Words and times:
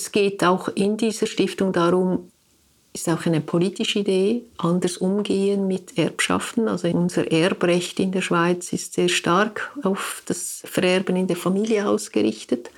Es 0.00 0.12
geht 0.12 0.42
auch 0.42 0.68
in 0.68 0.96
dieser 0.96 1.26
Stiftung 1.26 1.74
darum, 1.74 2.30
ist 2.94 3.06
auch 3.10 3.26
eine 3.26 3.42
politische 3.42 3.98
Idee, 3.98 4.44
anders 4.56 4.96
umgehen 4.96 5.66
mit 5.68 5.98
Erbschaften. 5.98 6.68
Also 6.68 6.88
unser 6.88 7.30
Erbrecht 7.30 8.00
in 8.00 8.10
der 8.10 8.22
Schweiz 8.22 8.72
ist 8.72 8.94
sehr 8.94 9.10
stark 9.10 9.76
auf 9.82 10.22
das 10.24 10.62
Vererben 10.64 11.16
in 11.16 11.26
der 11.26 11.36
Familie 11.36 11.86
ausgerichtet. 11.86 12.70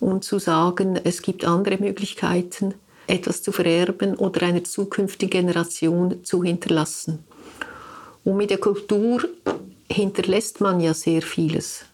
Und 0.00 0.24
zu 0.24 0.38
sagen, 0.38 0.98
es 1.04 1.20
gibt 1.20 1.44
andere 1.44 1.76
Möglichkeiten, 1.76 2.72
etwas 3.08 3.42
zu 3.42 3.52
vererben 3.52 4.16
oder 4.16 4.46
einer 4.46 4.64
zukünftigen 4.64 5.42
Generation 5.42 6.24
zu 6.24 6.42
hinterlassen. 6.42 7.24
Und 8.24 8.38
mit 8.38 8.48
der 8.48 8.58
Kultur 8.58 9.22
hinterlässt 9.90 10.62
man 10.62 10.80
ja 10.80 10.94
sehr 10.94 11.20
vieles. 11.20 11.84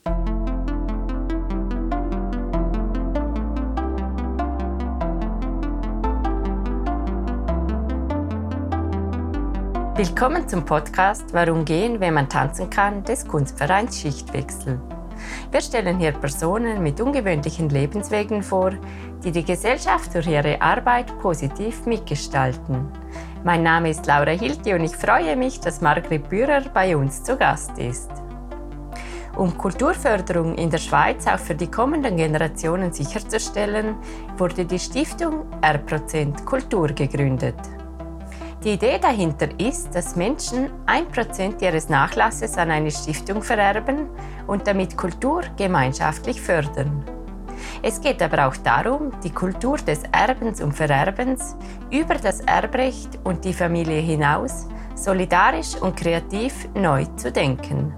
Willkommen 10.03 10.49
zum 10.49 10.65
Podcast 10.65 11.25
Warum 11.35 11.63
gehen, 11.67 12.01
wenn 12.01 12.15
man 12.15 12.27
tanzen 12.27 12.71
kann 12.71 13.05
des 13.05 13.29
Kunstvereins 13.29 14.01
Schichtwechsel. 14.01 14.81
Wir 15.51 15.61
stellen 15.61 15.99
hier 15.99 16.13
Personen 16.13 16.83
mit 16.83 17.03
ungewöhnlichen 17.03 17.69
Lebenswegen 17.69 18.43
vor, 18.43 18.71
die 19.23 19.31
die 19.31 19.45
Gesellschaft 19.45 20.15
durch 20.15 20.27
ihre 20.27 20.63
Arbeit 20.63 21.13
positiv 21.21 21.85
mitgestalten. 21.85 22.89
Mein 23.45 23.63
Name 23.63 23.91
ist 23.91 24.07
Laura 24.07 24.31
Hilti 24.31 24.73
und 24.73 24.85
ich 24.85 24.97
freue 24.97 25.37
mich, 25.37 25.61
dass 25.61 25.83
Margret 25.83 26.31
Bührer 26.31 26.63
bei 26.73 26.97
uns 26.97 27.23
zu 27.23 27.37
Gast 27.37 27.77
ist. 27.77 28.11
Um 29.37 29.59
Kulturförderung 29.59 30.55
in 30.55 30.71
der 30.71 30.79
Schweiz 30.79 31.27
auch 31.27 31.39
für 31.39 31.55
die 31.55 31.71
kommenden 31.71 32.17
Generationen 32.17 32.91
sicherzustellen, 32.91 33.97
wurde 34.39 34.65
die 34.65 34.79
Stiftung 34.79 35.45
R 35.61 35.79
Kultur 36.47 36.89
gegründet. 36.89 37.80
Die 38.63 38.75
Idee 38.75 38.99
dahinter 38.99 39.49
ist, 39.59 39.95
dass 39.95 40.17
Menschen 40.17 40.69
1% 40.85 41.63
ihres 41.63 41.89
Nachlasses 41.89 42.59
an 42.59 42.71
eine 42.71 42.91
Stiftung 42.91 43.43
vererben 43.43 44.11
und 44.47 44.67
damit 44.67 44.99
Kultur 44.99 45.43
gemeinschaftlich 45.57 46.39
fördern. 46.43 47.03
Es 47.83 48.03
geht 48.03 48.21
aber 48.23 48.47
auch 48.47 48.57
darum, 48.59 49.13
die 49.25 49.31
Kultur 49.31 49.79
des 49.79 50.03
Erbens 50.13 50.61
und 50.61 50.73
Vererbens 50.73 51.57
über 51.91 52.17
das 52.17 52.41
Erbrecht 52.41 53.19
und 53.25 53.47
die 53.47 53.55
Familie 53.55 54.01
hinaus 54.01 54.67
solidarisch 54.95 55.77
und 55.81 55.97
kreativ 55.97 56.69
neu 56.75 57.07
zu 57.17 57.33
denken. 57.33 57.95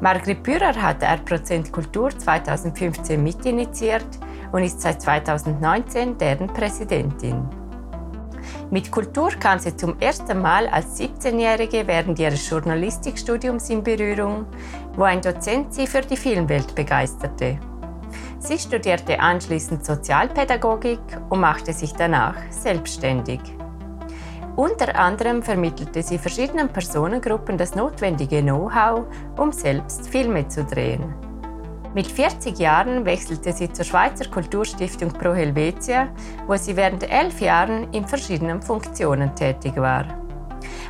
Margret 0.00 0.44
Bührer 0.44 0.80
hat 0.80 1.02
R% 1.02 1.72
Kultur 1.72 2.10
2015 2.10 3.20
mitinitiiert 3.20 4.06
und 4.52 4.62
ist 4.62 4.80
seit 4.80 5.02
2019 5.02 6.16
deren 6.18 6.46
Präsidentin. 6.46 7.65
Mit 8.68 8.90
Kultur 8.90 9.30
kam 9.30 9.60
sie 9.60 9.76
zum 9.76 9.96
ersten 10.00 10.42
Mal 10.42 10.66
als 10.66 10.98
17-Jährige 10.98 11.86
während 11.86 12.18
ihres 12.18 12.50
Journalistikstudiums 12.50 13.70
in 13.70 13.84
Berührung, 13.84 14.46
wo 14.96 15.04
ein 15.04 15.20
Dozent 15.20 15.72
sie 15.72 15.86
für 15.86 16.00
die 16.00 16.16
Filmwelt 16.16 16.74
begeisterte. 16.74 17.60
Sie 18.40 18.58
studierte 18.58 19.20
anschließend 19.20 19.84
Sozialpädagogik 19.84 20.98
und 21.28 21.40
machte 21.40 21.72
sich 21.72 21.92
danach 21.92 22.36
selbstständig. 22.50 23.40
Unter 24.56 24.96
anderem 24.96 25.42
vermittelte 25.42 26.02
sie 26.02 26.18
verschiedenen 26.18 26.68
Personengruppen 26.68 27.56
das 27.56 27.74
notwendige 27.76 28.42
Know-how, 28.42 29.04
um 29.36 29.52
selbst 29.52 30.08
Filme 30.08 30.48
zu 30.48 30.64
drehen. 30.64 31.25
Mit 31.96 32.08
40 32.08 32.58
Jahren 32.58 33.06
wechselte 33.06 33.54
sie 33.54 33.72
zur 33.72 33.86
Schweizer 33.86 34.26
Kulturstiftung 34.26 35.08
Pro 35.08 35.32
Helvetia, 35.32 36.08
wo 36.46 36.54
sie 36.54 36.76
während 36.76 37.10
elf 37.10 37.40
Jahren 37.40 37.90
in 37.94 38.06
verschiedenen 38.06 38.60
Funktionen 38.60 39.34
tätig 39.34 39.76
war. 39.76 40.04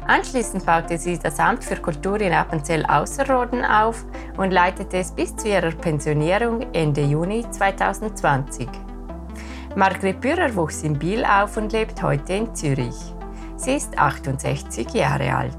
Anschließend 0.09 0.67
baute 0.67 0.99
sie 0.99 1.17
das 1.17 1.39
Amt 1.39 1.63
für 1.63 1.77
Kultur 1.77 2.21
in 2.21 2.33
Appenzell 2.33 2.85
Ausserrhoden 2.87 3.65
auf 3.65 4.05
und 4.37 4.51
leitete 4.51 4.97
es 4.97 5.13
bis 5.13 5.37
zu 5.37 5.47
ihrer 5.49 5.71
Pensionierung 5.71 6.67
Ende 6.73 7.03
Juni 7.03 7.49
2020. 7.53 8.67
Margret 9.77 10.21
Bührer 10.21 10.57
wuchs 10.57 10.83
in 10.83 10.99
Biel 10.99 11.25
auf 11.25 11.57
und 11.57 11.71
lebt 11.71 12.03
heute 12.03 12.33
in 12.33 12.53
Zürich. 12.53 13.15
Sie 13.55 13.77
ist 13.77 13.97
68 13.97 14.93
Jahre 14.93 15.37
alt. 15.37 15.57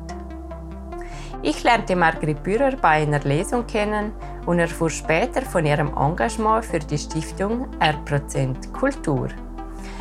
Ich 1.42 1.64
lernte 1.64 1.96
Margret 1.96 2.44
Bührer 2.44 2.76
bei 2.76 3.04
einer 3.04 3.22
Lesung 3.22 3.66
kennen 3.66 4.12
und 4.48 4.60
erfuhr 4.60 4.90
später 4.90 5.44
von 5.44 5.66
ihrem 5.66 5.94
Engagement 5.96 6.66
für 6.66 6.80
die 6.80 6.98
Stiftung 6.98 7.68
R 7.80 8.00
Kultur. 8.74 9.28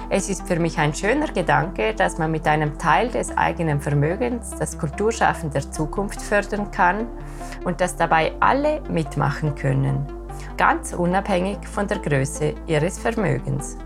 Es 0.09 0.31
ist 0.31 0.47
für 0.47 0.61
mich 0.61 0.79
ein 0.79 0.95
schöner 0.95 1.27
Gedanke, 1.27 1.93
dass 1.93 2.17
man 2.17 2.31
mit 2.31 2.47
einem 2.47 2.79
Teil 2.79 3.09
des 3.09 3.37
eigenen 3.37 3.81
Vermögens 3.81 4.55
das 4.57 4.79
Kulturschaffen 4.79 5.51
der 5.51 5.69
Zukunft 5.73 6.23
fördern 6.23 6.71
kann 6.71 7.09
und 7.65 7.81
dass 7.81 7.97
dabei 7.97 8.33
alle 8.39 8.81
mitmachen 8.89 9.57
können, 9.57 10.07
ganz 10.57 10.93
unabhängig 10.93 11.59
von 11.67 11.89
der 11.89 11.99
Größe 11.99 12.55
ihres 12.69 13.01
Vermögens. 13.01 13.77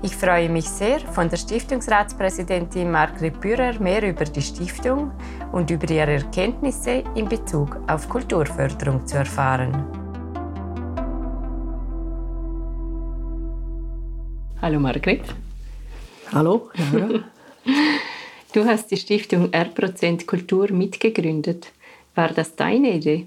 Ich 0.00 0.14
freue 0.14 0.48
mich 0.48 0.68
sehr, 0.68 1.00
von 1.00 1.28
der 1.28 1.36
Stiftungsratspräsidentin 1.36 2.88
Margret 2.88 3.40
Bührer 3.40 3.80
mehr 3.80 4.08
über 4.08 4.24
die 4.24 4.40
Stiftung 4.40 5.10
und 5.50 5.72
über 5.72 5.90
ihre 5.90 6.12
Erkenntnisse 6.12 7.02
in 7.16 7.28
Bezug 7.28 7.80
auf 7.88 8.08
Kulturförderung 8.08 9.04
zu 9.04 9.16
erfahren. 9.16 9.72
Hallo 14.62 14.78
Margret. 14.78 15.24
Hallo. 16.32 16.70
Du 18.54 18.64
hast 18.64 18.90
die 18.90 18.96
Stiftung 18.96 19.52
R 19.52 19.68
Kultur 20.26 20.72
mitgegründet. 20.72 21.70
War 22.14 22.28
das 22.28 22.56
deine 22.56 22.94
Idee? 22.94 23.26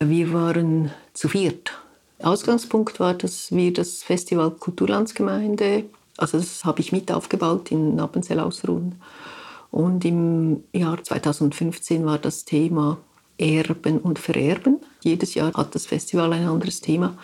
Wir 0.00 0.32
waren 0.32 0.90
zu 1.14 1.28
viert 1.28 1.72
Ausgangspunkt 2.22 2.98
war, 3.00 3.14
dass 3.14 3.52
wir 3.52 3.72
das 3.72 4.02
Festival 4.02 4.50
Kulturlandsgemeinde, 4.52 5.84
also 6.16 6.38
das 6.38 6.64
habe 6.64 6.80
ich 6.80 6.92
mit 6.92 7.12
aufgebaut 7.12 7.70
in 7.70 8.00
Appenzell 8.00 8.40
Ausruhen. 8.40 8.96
Und 9.70 10.04
im 10.04 10.64
Jahr 10.72 11.02
2015 11.02 12.06
war 12.06 12.18
das 12.18 12.44
Thema 12.44 12.98
Erben 13.38 13.98
und 13.98 14.18
Vererben. 14.18 14.80
Jedes 15.02 15.34
Jahr 15.34 15.52
hat 15.52 15.74
das 15.74 15.86
Festival 15.86 16.32
ein 16.32 16.48
anderes 16.48 16.80
Thema. 16.80 17.18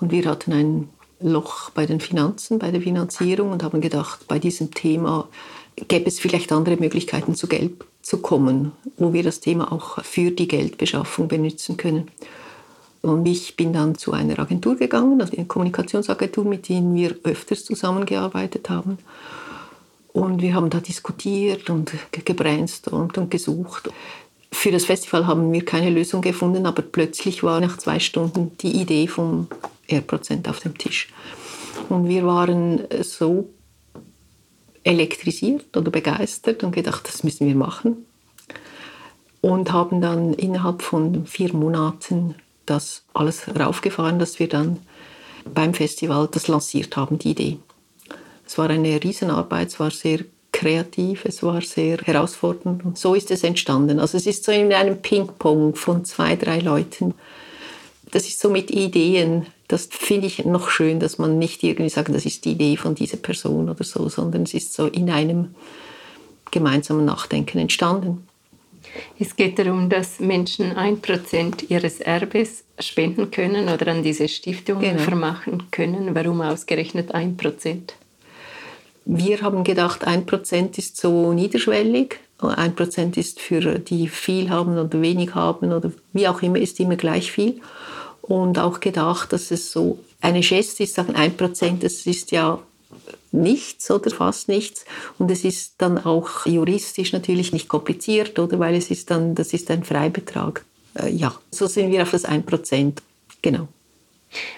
Und 0.00 0.10
wir 0.10 0.24
hatten 0.24 0.52
ein 0.52 0.88
Loch 1.20 1.70
bei 1.70 1.86
den 1.86 2.00
Finanzen, 2.00 2.58
bei 2.58 2.72
der 2.72 2.80
Finanzierung 2.80 3.52
und 3.52 3.62
haben 3.62 3.80
gedacht, 3.80 4.26
bei 4.26 4.40
diesem 4.40 4.72
Thema 4.72 5.28
gäbe 5.76 6.06
es 6.06 6.18
vielleicht 6.18 6.50
andere 6.50 6.76
Möglichkeiten, 6.76 7.34
zu 7.34 7.46
Geld 7.46 7.84
zu 8.02 8.18
kommen, 8.18 8.72
wo 8.96 9.12
wir 9.12 9.22
das 9.22 9.38
Thema 9.38 9.72
auch 9.72 10.02
für 10.02 10.32
die 10.32 10.48
Geldbeschaffung 10.48 11.28
benutzen 11.28 11.76
können. 11.76 12.08
Und 13.02 13.26
ich 13.26 13.56
bin 13.56 13.72
dann 13.72 13.96
zu 13.96 14.12
einer 14.12 14.38
Agentur 14.38 14.76
gegangen, 14.76 15.20
also 15.20 15.36
eine 15.36 15.46
Kommunikationsagentur, 15.46 16.44
mit 16.44 16.68
denen 16.68 16.94
wir 16.94 17.16
öfters 17.24 17.64
zusammengearbeitet 17.64 18.70
haben. 18.70 18.98
Und 20.12 20.40
wir 20.40 20.54
haben 20.54 20.70
da 20.70 20.78
diskutiert 20.78 21.68
und 21.68 21.92
gebrainstormt 22.12 23.18
und 23.18 23.30
gesucht. 23.30 23.90
Für 24.52 24.70
das 24.70 24.84
Festival 24.84 25.26
haben 25.26 25.52
wir 25.52 25.64
keine 25.64 25.90
Lösung 25.90 26.22
gefunden, 26.22 26.66
aber 26.66 26.82
plötzlich 26.82 27.42
war 27.42 27.60
nach 27.60 27.78
zwei 27.78 27.98
Stunden 27.98 28.56
die 28.58 28.80
Idee 28.80 29.08
vom 29.08 29.48
R-Prozent 29.88 30.48
auf 30.48 30.60
dem 30.60 30.78
Tisch. 30.78 31.08
Und 31.88 32.08
wir 32.08 32.24
waren 32.24 32.82
so 33.02 33.48
elektrisiert 34.84 35.76
oder 35.76 35.90
begeistert 35.90 36.62
und 36.62 36.72
gedacht, 36.72 37.08
das 37.08 37.24
müssen 37.24 37.46
wir 37.46 37.56
machen. 37.56 38.06
Und 39.40 39.72
haben 39.72 40.00
dann 40.00 40.34
innerhalb 40.34 40.82
von 40.82 41.26
vier 41.26 41.52
Monaten 41.52 42.36
das 42.66 43.04
alles 43.14 43.46
raufgefahren, 43.58 44.18
dass 44.18 44.38
wir 44.38 44.48
dann 44.48 44.78
beim 45.44 45.74
Festival 45.74 46.28
das 46.30 46.48
lanciert 46.48 46.96
haben, 46.96 47.18
die 47.18 47.30
Idee. 47.30 47.58
Es 48.46 48.58
war 48.58 48.70
eine 48.70 49.02
Riesenarbeit, 49.02 49.68
es 49.68 49.80
war 49.80 49.90
sehr 49.90 50.20
kreativ, 50.52 51.24
es 51.24 51.42
war 51.42 51.62
sehr 51.62 51.98
herausfordernd 51.98 52.84
und 52.84 52.98
so 52.98 53.14
ist 53.14 53.30
es 53.30 53.42
entstanden. 53.42 53.98
Also 53.98 54.18
es 54.18 54.26
ist 54.26 54.44
so 54.44 54.52
in 54.52 54.72
einem 54.72 55.00
Ping-Pong 55.00 55.74
von 55.74 56.04
zwei, 56.04 56.36
drei 56.36 56.58
Leuten. 56.58 57.14
Das 58.10 58.28
ist 58.28 58.38
so 58.38 58.50
mit 58.50 58.70
Ideen, 58.70 59.46
das 59.68 59.88
finde 59.90 60.26
ich 60.26 60.44
noch 60.44 60.68
schön, 60.68 61.00
dass 61.00 61.16
man 61.16 61.38
nicht 61.38 61.62
irgendwie 61.62 61.88
sagt, 61.88 62.14
das 62.14 62.26
ist 62.26 62.44
die 62.44 62.52
Idee 62.52 62.76
von 62.76 62.94
dieser 62.94 63.16
Person 63.16 63.70
oder 63.70 63.84
so, 63.84 64.06
sondern 64.10 64.42
es 64.42 64.52
ist 64.52 64.74
so 64.74 64.86
in 64.86 65.08
einem 65.08 65.54
gemeinsamen 66.50 67.06
Nachdenken 67.06 67.58
entstanden. 67.58 68.28
Es 69.18 69.34
geht 69.34 69.58
darum, 69.58 69.88
dass 69.88 70.20
Menschen 70.20 70.76
ein 70.76 71.00
Prozent 71.00 71.70
ihres 71.70 72.00
Erbes 72.00 72.61
spenden 72.78 73.30
können 73.30 73.68
oder 73.68 73.88
an 73.88 74.02
diese 74.02 74.28
Stiftung 74.28 74.80
genau. 74.80 74.98
vermachen 74.98 75.70
können. 75.70 76.14
Warum 76.14 76.40
ausgerechnet 76.40 77.12
ein 77.14 77.36
Prozent? 77.36 77.94
Wir 79.04 79.40
haben 79.42 79.64
gedacht, 79.64 80.06
ein 80.06 80.26
Prozent 80.26 80.78
ist 80.78 80.96
so 80.96 81.32
niederschwellig. 81.32 82.20
Ein 82.38 82.74
Prozent 82.74 83.16
ist 83.16 83.40
für 83.40 83.78
die 83.78 84.08
viel 84.08 84.50
haben 84.50 84.78
oder 84.78 85.00
wenig 85.00 85.34
haben 85.34 85.72
oder 85.72 85.92
wie 86.12 86.26
auch 86.28 86.42
immer, 86.42 86.58
ist 86.58 86.80
immer 86.80 86.96
gleich 86.96 87.30
viel. 87.30 87.60
Und 88.20 88.58
auch 88.58 88.80
gedacht, 88.80 89.32
dass 89.32 89.50
es 89.50 89.72
so 89.72 89.98
eine 90.20 90.40
Geste 90.40 90.84
ist, 90.84 90.94
sagen 90.94 91.16
ein 91.16 91.36
Prozent, 91.36 91.82
das 91.82 92.06
ist 92.06 92.30
ja 92.30 92.60
nichts 93.32 93.90
oder 93.90 94.10
fast 94.10 94.48
nichts. 94.48 94.84
Und 95.18 95.30
es 95.30 95.44
ist 95.44 95.74
dann 95.78 95.98
auch 95.98 96.46
juristisch 96.46 97.12
natürlich 97.12 97.52
nicht 97.52 97.68
kompliziert, 97.68 98.38
oder? 98.38 98.58
Weil 98.58 98.74
es 98.74 98.90
ist 98.90 99.10
dann, 99.10 99.34
das 99.34 99.52
ist 99.52 99.70
ein 99.70 99.84
Freibetrag. 99.84 100.64
Äh, 100.98 101.10
ja, 101.10 101.34
so 101.50 101.66
sind 101.66 101.90
wir 101.90 102.02
auf 102.02 102.10
das 102.10 102.24
1%. 102.24 102.94
Genau. 103.40 103.68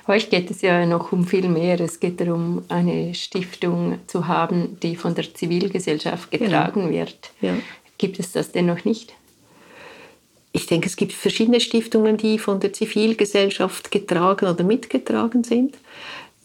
Euch 0.07 0.31
geht 0.31 0.51
es 0.51 0.63
ja 0.63 0.87
noch 0.87 1.13
um 1.13 1.27
viel 1.27 1.49
mehr. 1.49 1.81
Es 1.81 1.99
geht 1.99 2.21
darum, 2.21 2.65
eine 2.69 3.15
Stiftung 3.15 3.99
zu 4.07 4.29
haben, 4.29 4.79
die 4.81 4.97
von 4.97 5.15
der 5.15 5.35
Zivilgesellschaft 5.35 6.31
genau. 6.31 6.45
getragen 6.45 6.81
genau. 6.83 6.93
wird. 6.93 7.31
Ja. 7.41 7.55
Gibt 7.99 8.21
es 8.21 8.33
das 8.33 8.53
denn 8.53 8.67
noch 8.67 8.85
nicht? 8.85 9.15
Ich 10.53 10.67
denke, 10.67 10.87
es 10.87 10.95
gibt 10.95 11.13
verschiedene 11.13 11.59
Stiftungen, 11.59 12.17
die 12.17 12.39
von 12.39 12.61
der 12.61 12.73
Zivilgesellschaft 12.73 13.91
getragen 13.91 14.47
oder 14.47 14.63
mitgetragen 14.63 15.43
sind. 15.43 15.77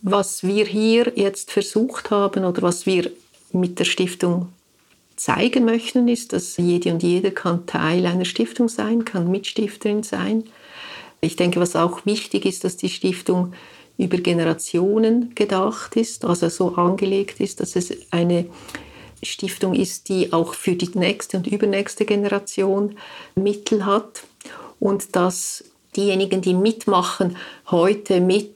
Was 0.02 0.44
wir 0.44 0.66
hier 0.66 1.12
jetzt 1.16 1.52
versucht 1.52 2.10
haben 2.10 2.44
oder 2.46 2.62
was 2.64 2.86
wir 2.88 3.12
mit 3.52 3.78
der 3.78 3.86
Stiftung 3.86 4.48
zeigen 5.20 5.66
möchten, 5.66 6.08
ist, 6.08 6.34
dass 6.34 6.58
jede 6.58 6.94
und 6.94 7.04
jeder 7.04 7.32
kann 7.32 7.66
Teil 7.66 8.06
einer 8.06 8.26
Stiftung 8.26 8.70
sein, 8.70 9.06
kann 9.06 9.30
Mitstifterin 9.30 10.02
sein. 10.02 10.46
Ich 11.22 11.36
denke, 11.36 11.60
was 11.60 11.76
auch 11.76 12.06
wichtig 12.06 12.46
ist, 12.46 12.64
dass 12.64 12.78
die 12.78 12.90
Stiftung 12.90 13.54
über 13.98 14.18
Generationen 14.18 15.36
gedacht 15.36 15.98
ist, 15.98 16.24
also 16.24 16.48
so 16.48 16.76
angelegt 16.76 17.42
ist, 17.42 17.60
dass 17.60 17.76
es 17.76 17.94
eine 18.12 18.46
Stiftung 19.22 19.76
ist, 19.76 20.08
die 20.08 20.32
auch 20.32 20.54
für 20.54 20.76
die 20.76 20.98
nächste 20.98 21.36
und 21.36 21.48
übernächste 21.48 22.06
Generation 22.06 22.96
Mittel 23.36 23.86
hat 23.86 24.24
und 24.80 25.18
dass 25.18 25.66
diejenigen, 25.98 26.42
die 26.42 26.54
mitmachen, 26.54 27.36
heute 27.70 28.22
mit 28.22 28.56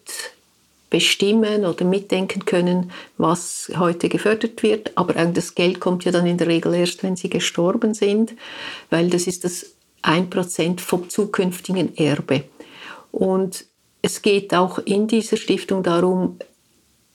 bestimmen 0.94 1.66
oder 1.66 1.86
mitdenken 1.86 2.46
können, 2.46 2.92
was 3.18 3.72
heute 3.76 4.10
gefördert 4.10 4.62
wird. 4.62 4.96
Aber 4.96 5.14
das 5.26 5.56
Geld 5.56 5.80
kommt 5.80 6.06
ja 6.06 6.12
dann 6.12 6.28
in 6.28 6.38
der 6.38 6.46
Regel 6.46 6.72
erst, 6.76 7.02
wenn 7.02 7.16
sie 7.16 7.32
gestorben 7.32 7.96
sind, 7.96 8.36
weil 8.92 9.10
das 9.10 9.26
ist 9.26 9.44
das 9.44 9.74
1% 10.04 10.80
vom 10.80 11.10
zukünftigen 11.10 11.98
Erbe. 11.98 12.44
Und 13.12 13.66
es 14.04 14.22
geht 14.22 14.54
auch 14.54 14.78
in 14.86 15.08
dieser 15.08 15.38
Stiftung 15.38 15.82
darum, 15.82 16.38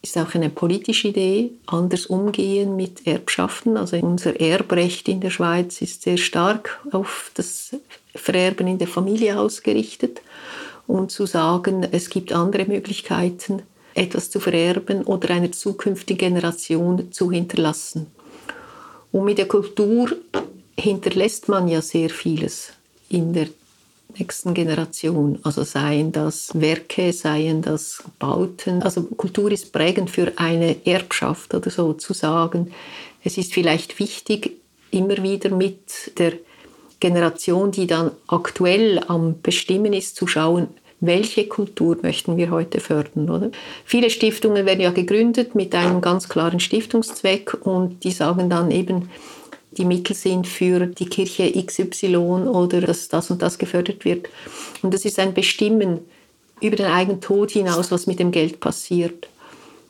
ist 0.02 0.18
auch 0.18 0.34
eine 0.34 0.50
politische 0.50 1.08
Idee, 1.08 1.52
anders 1.66 2.06
umgehen 2.06 2.74
mit 2.74 3.06
Erbschaften. 3.06 3.76
Also 3.76 3.96
unser 3.98 4.40
Erbrecht 4.40 5.08
in 5.08 5.20
der 5.20 5.30
Schweiz 5.30 5.80
ist 5.82 6.02
sehr 6.02 6.16
stark 6.16 6.84
auf 6.90 7.30
das 7.34 7.76
Vererben 8.12 8.66
in 8.66 8.78
der 8.78 8.88
Familie 8.88 9.38
ausgerichtet 9.38 10.20
und 10.88 11.12
zu 11.12 11.26
sagen, 11.26 11.86
es 11.92 12.10
gibt 12.10 12.32
andere 12.32 12.64
Möglichkeiten, 12.64 13.62
etwas 13.94 14.30
zu 14.30 14.40
vererben 14.40 15.04
oder 15.04 15.30
einer 15.30 15.52
zukünftigen 15.52 16.18
Generation 16.18 17.12
zu 17.12 17.30
hinterlassen. 17.30 18.06
Und 19.12 19.24
mit 19.24 19.38
der 19.38 19.46
Kultur 19.46 20.10
hinterlässt 20.76 21.48
man 21.48 21.68
ja 21.68 21.82
sehr 21.82 22.10
vieles 22.10 22.72
in 23.10 23.32
der 23.32 23.48
nächsten 24.18 24.54
Generation. 24.54 25.38
Also 25.42 25.62
seien 25.62 26.10
das 26.12 26.50
Werke, 26.54 27.12
seien 27.12 27.60
das 27.62 28.02
Bauten. 28.18 28.82
Also 28.82 29.02
Kultur 29.02 29.52
ist 29.52 29.72
prägend 29.72 30.10
für 30.10 30.32
eine 30.36 30.86
Erbschaft 30.86 31.54
oder 31.54 31.70
so 31.70 31.92
zu 31.92 32.14
sagen. 32.14 32.72
Es 33.24 33.36
ist 33.36 33.52
vielleicht 33.52 33.98
wichtig, 33.98 34.58
immer 34.90 35.22
wieder 35.22 35.50
mit 35.50 36.18
der 36.18 36.32
Generation, 37.00 37.70
die 37.70 37.86
dann 37.86 38.10
aktuell 38.26 39.00
am 39.06 39.40
Bestimmen 39.42 39.92
ist, 39.92 40.16
zu 40.16 40.26
schauen, 40.26 40.68
welche 41.00 41.46
Kultur 41.46 41.96
möchten 42.02 42.36
wir 42.36 42.50
heute 42.50 42.80
fördern. 42.80 43.30
Oder? 43.30 43.50
Viele 43.84 44.10
Stiftungen 44.10 44.66
werden 44.66 44.80
ja 44.80 44.90
gegründet 44.90 45.54
mit 45.54 45.74
einem 45.74 46.00
ganz 46.00 46.28
klaren 46.28 46.60
Stiftungszweck 46.60 47.54
und 47.64 48.02
die 48.02 48.10
sagen 48.10 48.50
dann 48.50 48.70
eben, 48.70 49.08
die 49.72 49.84
Mittel 49.84 50.16
sind 50.16 50.48
für 50.48 50.86
die 50.86 51.06
Kirche 51.06 51.52
XY 51.52 52.16
oder 52.16 52.80
dass 52.80 53.08
das 53.08 53.30
und 53.30 53.42
das 53.42 53.58
gefördert 53.58 54.04
wird. 54.04 54.28
Und 54.82 54.92
das 54.92 55.04
ist 55.04 55.18
ein 55.20 55.34
Bestimmen 55.34 56.00
über 56.60 56.76
den 56.76 56.86
eigenen 56.86 57.20
Tod 57.20 57.52
hinaus, 57.52 57.92
was 57.92 58.08
mit 58.08 58.18
dem 58.18 58.32
Geld 58.32 58.58
passiert. 58.58 59.28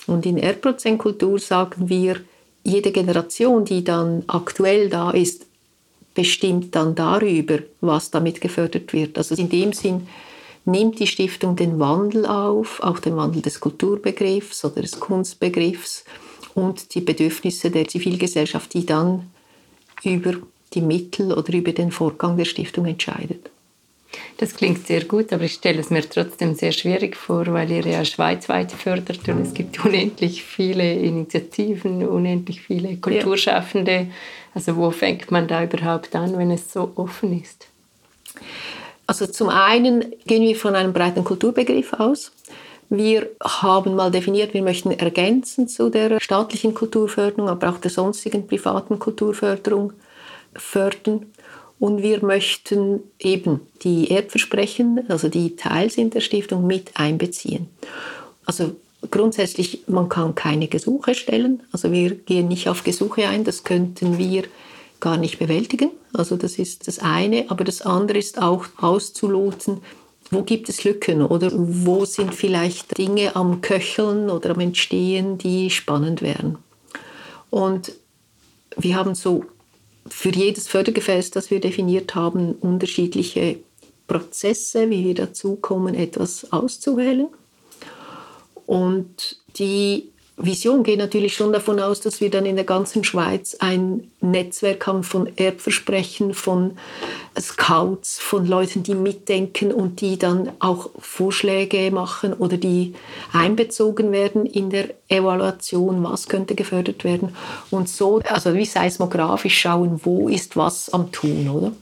Und 0.06 0.26
in 0.26 0.36
Erbprozentkultur 0.36 1.38
sagen 1.38 1.88
wir, 1.88 2.16
jede 2.64 2.92
Generation, 2.92 3.64
die 3.64 3.82
dann 3.84 4.24
aktuell 4.26 4.90
da 4.90 5.10
ist, 5.10 5.46
bestimmt 6.18 6.74
dann 6.74 6.96
darüber, 6.96 7.60
was 7.80 8.10
damit 8.10 8.40
gefördert 8.40 8.92
wird. 8.92 9.16
Also 9.16 9.36
in 9.36 9.48
dem 9.48 9.72
Sinn 9.72 10.08
nimmt 10.64 10.98
die 10.98 11.06
Stiftung 11.06 11.54
den 11.54 11.78
Wandel 11.78 12.26
auf, 12.26 12.82
auch 12.82 12.98
den 12.98 13.16
Wandel 13.16 13.40
des 13.40 13.60
Kulturbegriffs 13.60 14.64
oder 14.64 14.82
des 14.82 14.98
Kunstbegriffs 14.98 16.04
und 16.56 16.92
die 16.96 17.02
Bedürfnisse 17.02 17.70
der 17.70 17.86
Zivilgesellschaft, 17.86 18.74
die 18.74 18.84
dann 18.84 19.30
über 20.02 20.34
die 20.74 20.80
Mittel 20.80 21.32
oder 21.32 21.52
über 21.54 21.70
den 21.70 21.92
Vorgang 21.92 22.36
der 22.36 22.46
Stiftung 22.46 22.86
entscheidet. 22.86 23.48
Das 24.38 24.56
klingt 24.56 24.84
sehr 24.88 25.04
gut, 25.04 25.32
aber 25.32 25.44
ich 25.44 25.54
stelle 25.54 25.78
es 25.78 25.90
mir 25.90 26.02
trotzdem 26.02 26.56
sehr 26.56 26.72
schwierig 26.72 27.16
vor, 27.16 27.46
weil 27.46 27.70
ihr 27.70 27.86
ja 27.86 28.04
schweizweit 28.04 28.72
fördert 28.72 29.28
und 29.28 29.42
es 29.42 29.54
gibt 29.54 29.84
unendlich 29.84 30.42
viele 30.42 30.94
Initiativen, 30.94 32.04
unendlich 32.04 32.62
viele 32.62 32.96
Kulturschaffende. 32.96 33.92
Ja. 33.92 34.06
Also 34.58 34.76
wo 34.76 34.90
fängt 34.90 35.30
man 35.30 35.46
da 35.46 35.62
überhaupt 35.62 36.16
an, 36.16 36.36
wenn 36.36 36.50
es 36.50 36.72
so 36.72 36.90
offen 36.96 37.40
ist? 37.40 37.68
Also 39.06 39.28
zum 39.28 39.50
einen 39.50 40.12
gehen 40.26 40.42
wir 40.42 40.56
von 40.56 40.74
einem 40.74 40.92
breiten 40.92 41.22
Kulturbegriff 41.22 41.92
aus. 41.92 42.32
Wir 42.88 43.28
haben 43.40 43.94
mal 43.94 44.10
definiert, 44.10 44.54
wir 44.54 44.64
möchten 44.64 44.90
ergänzen 44.90 45.68
zu 45.68 45.90
der 45.90 46.18
staatlichen 46.18 46.74
Kulturförderung, 46.74 47.48
aber 47.48 47.68
auch 47.68 47.78
der 47.78 47.92
sonstigen 47.92 48.48
privaten 48.48 48.98
Kulturförderung 48.98 49.92
fördern. 50.56 51.26
Und 51.78 52.02
wir 52.02 52.24
möchten 52.24 53.04
eben 53.20 53.60
die 53.84 54.10
Erbversprechen, 54.10 55.04
also 55.08 55.28
die 55.28 55.54
Teil 55.54 55.88
sind 55.88 56.14
der 56.14 56.20
Stiftung, 56.20 56.66
mit 56.66 56.90
einbeziehen. 56.94 57.68
Also 58.44 58.74
grundsätzlich, 59.10 59.84
man 59.86 60.08
kann 60.08 60.34
keine 60.34 60.68
Gesuche 60.68 61.14
stellen. 61.14 61.62
Also 61.72 61.92
wir 61.92 62.14
gehen 62.14 62.48
nicht 62.48 62.68
auf 62.68 62.84
Gesuche 62.84 63.28
ein, 63.28 63.44
das 63.44 63.64
könnten 63.64 64.18
wir 64.18 64.44
gar 65.00 65.16
nicht 65.16 65.38
bewältigen. 65.38 65.90
Also 66.12 66.36
das 66.36 66.58
ist 66.58 66.88
das 66.88 66.98
eine. 66.98 67.46
Aber 67.48 67.64
das 67.64 67.82
andere 67.82 68.18
ist 68.18 68.40
auch 68.40 68.66
auszuloten, 68.78 69.78
wo 70.30 70.42
gibt 70.42 70.68
es 70.68 70.84
Lücken 70.84 71.22
oder 71.22 71.50
wo 71.54 72.04
sind 72.04 72.34
vielleicht 72.34 72.98
Dinge 72.98 73.34
am 73.36 73.60
Köcheln 73.60 74.28
oder 74.30 74.50
am 74.50 74.60
Entstehen, 74.60 75.38
die 75.38 75.70
spannend 75.70 76.20
wären. 76.20 76.58
Und 77.50 77.92
wir 78.76 78.96
haben 78.96 79.14
so 79.14 79.44
für 80.08 80.30
jedes 80.30 80.68
Fördergefäß, 80.68 81.30
das 81.30 81.50
wir 81.50 81.60
definiert 81.60 82.14
haben, 82.14 82.52
unterschiedliche 82.52 83.58
Prozesse, 84.06 84.90
wie 84.90 85.04
wir 85.04 85.14
dazu 85.14 85.56
kommen, 85.56 85.94
etwas 85.94 86.52
auszuwählen. 86.52 87.28
Und 88.68 89.36
die 89.58 90.10
Vision 90.36 90.82
geht 90.82 90.98
natürlich 90.98 91.34
schon 91.34 91.54
davon 91.54 91.80
aus, 91.80 92.02
dass 92.02 92.20
wir 92.20 92.30
dann 92.30 92.44
in 92.44 92.54
der 92.54 92.66
ganzen 92.66 93.02
Schweiz 93.02 93.56
ein 93.60 94.10
Netzwerk 94.20 94.86
haben 94.86 95.04
von 95.04 95.26
Erbversprechen, 95.38 96.34
von 96.34 96.76
Scouts, 97.40 98.18
von 98.18 98.46
Leuten, 98.46 98.82
die 98.82 98.94
mitdenken 98.94 99.72
und 99.72 100.02
die 100.02 100.18
dann 100.18 100.52
auch 100.58 100.90
Vorschläge 100.98 101.90
machen 101.90 102.34
oder 102.34 102.58
die 102.58 102.92
einbezogen 103.32 104.12
werden 104.12 104.44
in 104.44 104.68
der 104.68 104.90
Evaluation, 105.08 106.04
was 106.04 106.28
könnte 106.28 106.54
gefördert 106.54 107.04
werden 107.04 107.34
und 107.70 107.88
so, 107.88 108.20
also 108.28 108.52
wie 108.52 108.66
seismografisch 108.66 109.58
schauen, 109.58 110.02
wo 110.04 110.28
ist 110.28 110.58
was 110.58 110.92
am 110.92 111.10
Tun, 111.10 111.48
oder? 111.48 111.72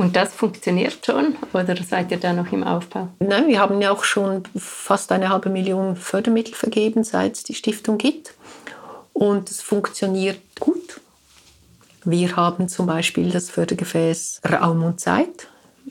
Und 0.00 0.16
das 0.16 0.32
funktioniert 0.32 1.04
schon 1.04 1.36
oder 1.52 1.76
seid 1.76 2.10
ihr 2.10 2.16
da 2.16 2.32
noch 2.32 2.50
im 2.52 2.64
Aufbau? 2.64 3.08
Nein, 3.18 3.48
wir 3.48 3.60
haben 3.60 3.82
ja 3.82 3.90
auch 3.90 4.02
schon 4.02 4.44
fast 4.56 5.12
eine 5.12 5.28
halbe 5.28 5.50
Million 5.50 5.94
Fördermittel 5.94 6.54
vergeben, 6.54 7.04
seit 7.04 7.36
es 7.36 7.42
die 7.42 7.52
Stiftung 7.52 7.98
gibt. 7.98 8.32
Und 9.12 9.50
es 9.50 9.60
funktioniert 9.60 10.40
gut. 10.58 11.02
Wir 12.06 12.34
haben 12.34 12.70
zum 12.70 12.86
Beispiel 12.86 13.30
das 13.30 13.50
Fördergefäß 13.50 14.40
Raum 14.50 14.84
und 14.84 15.00
Zeit. 15.00 15.48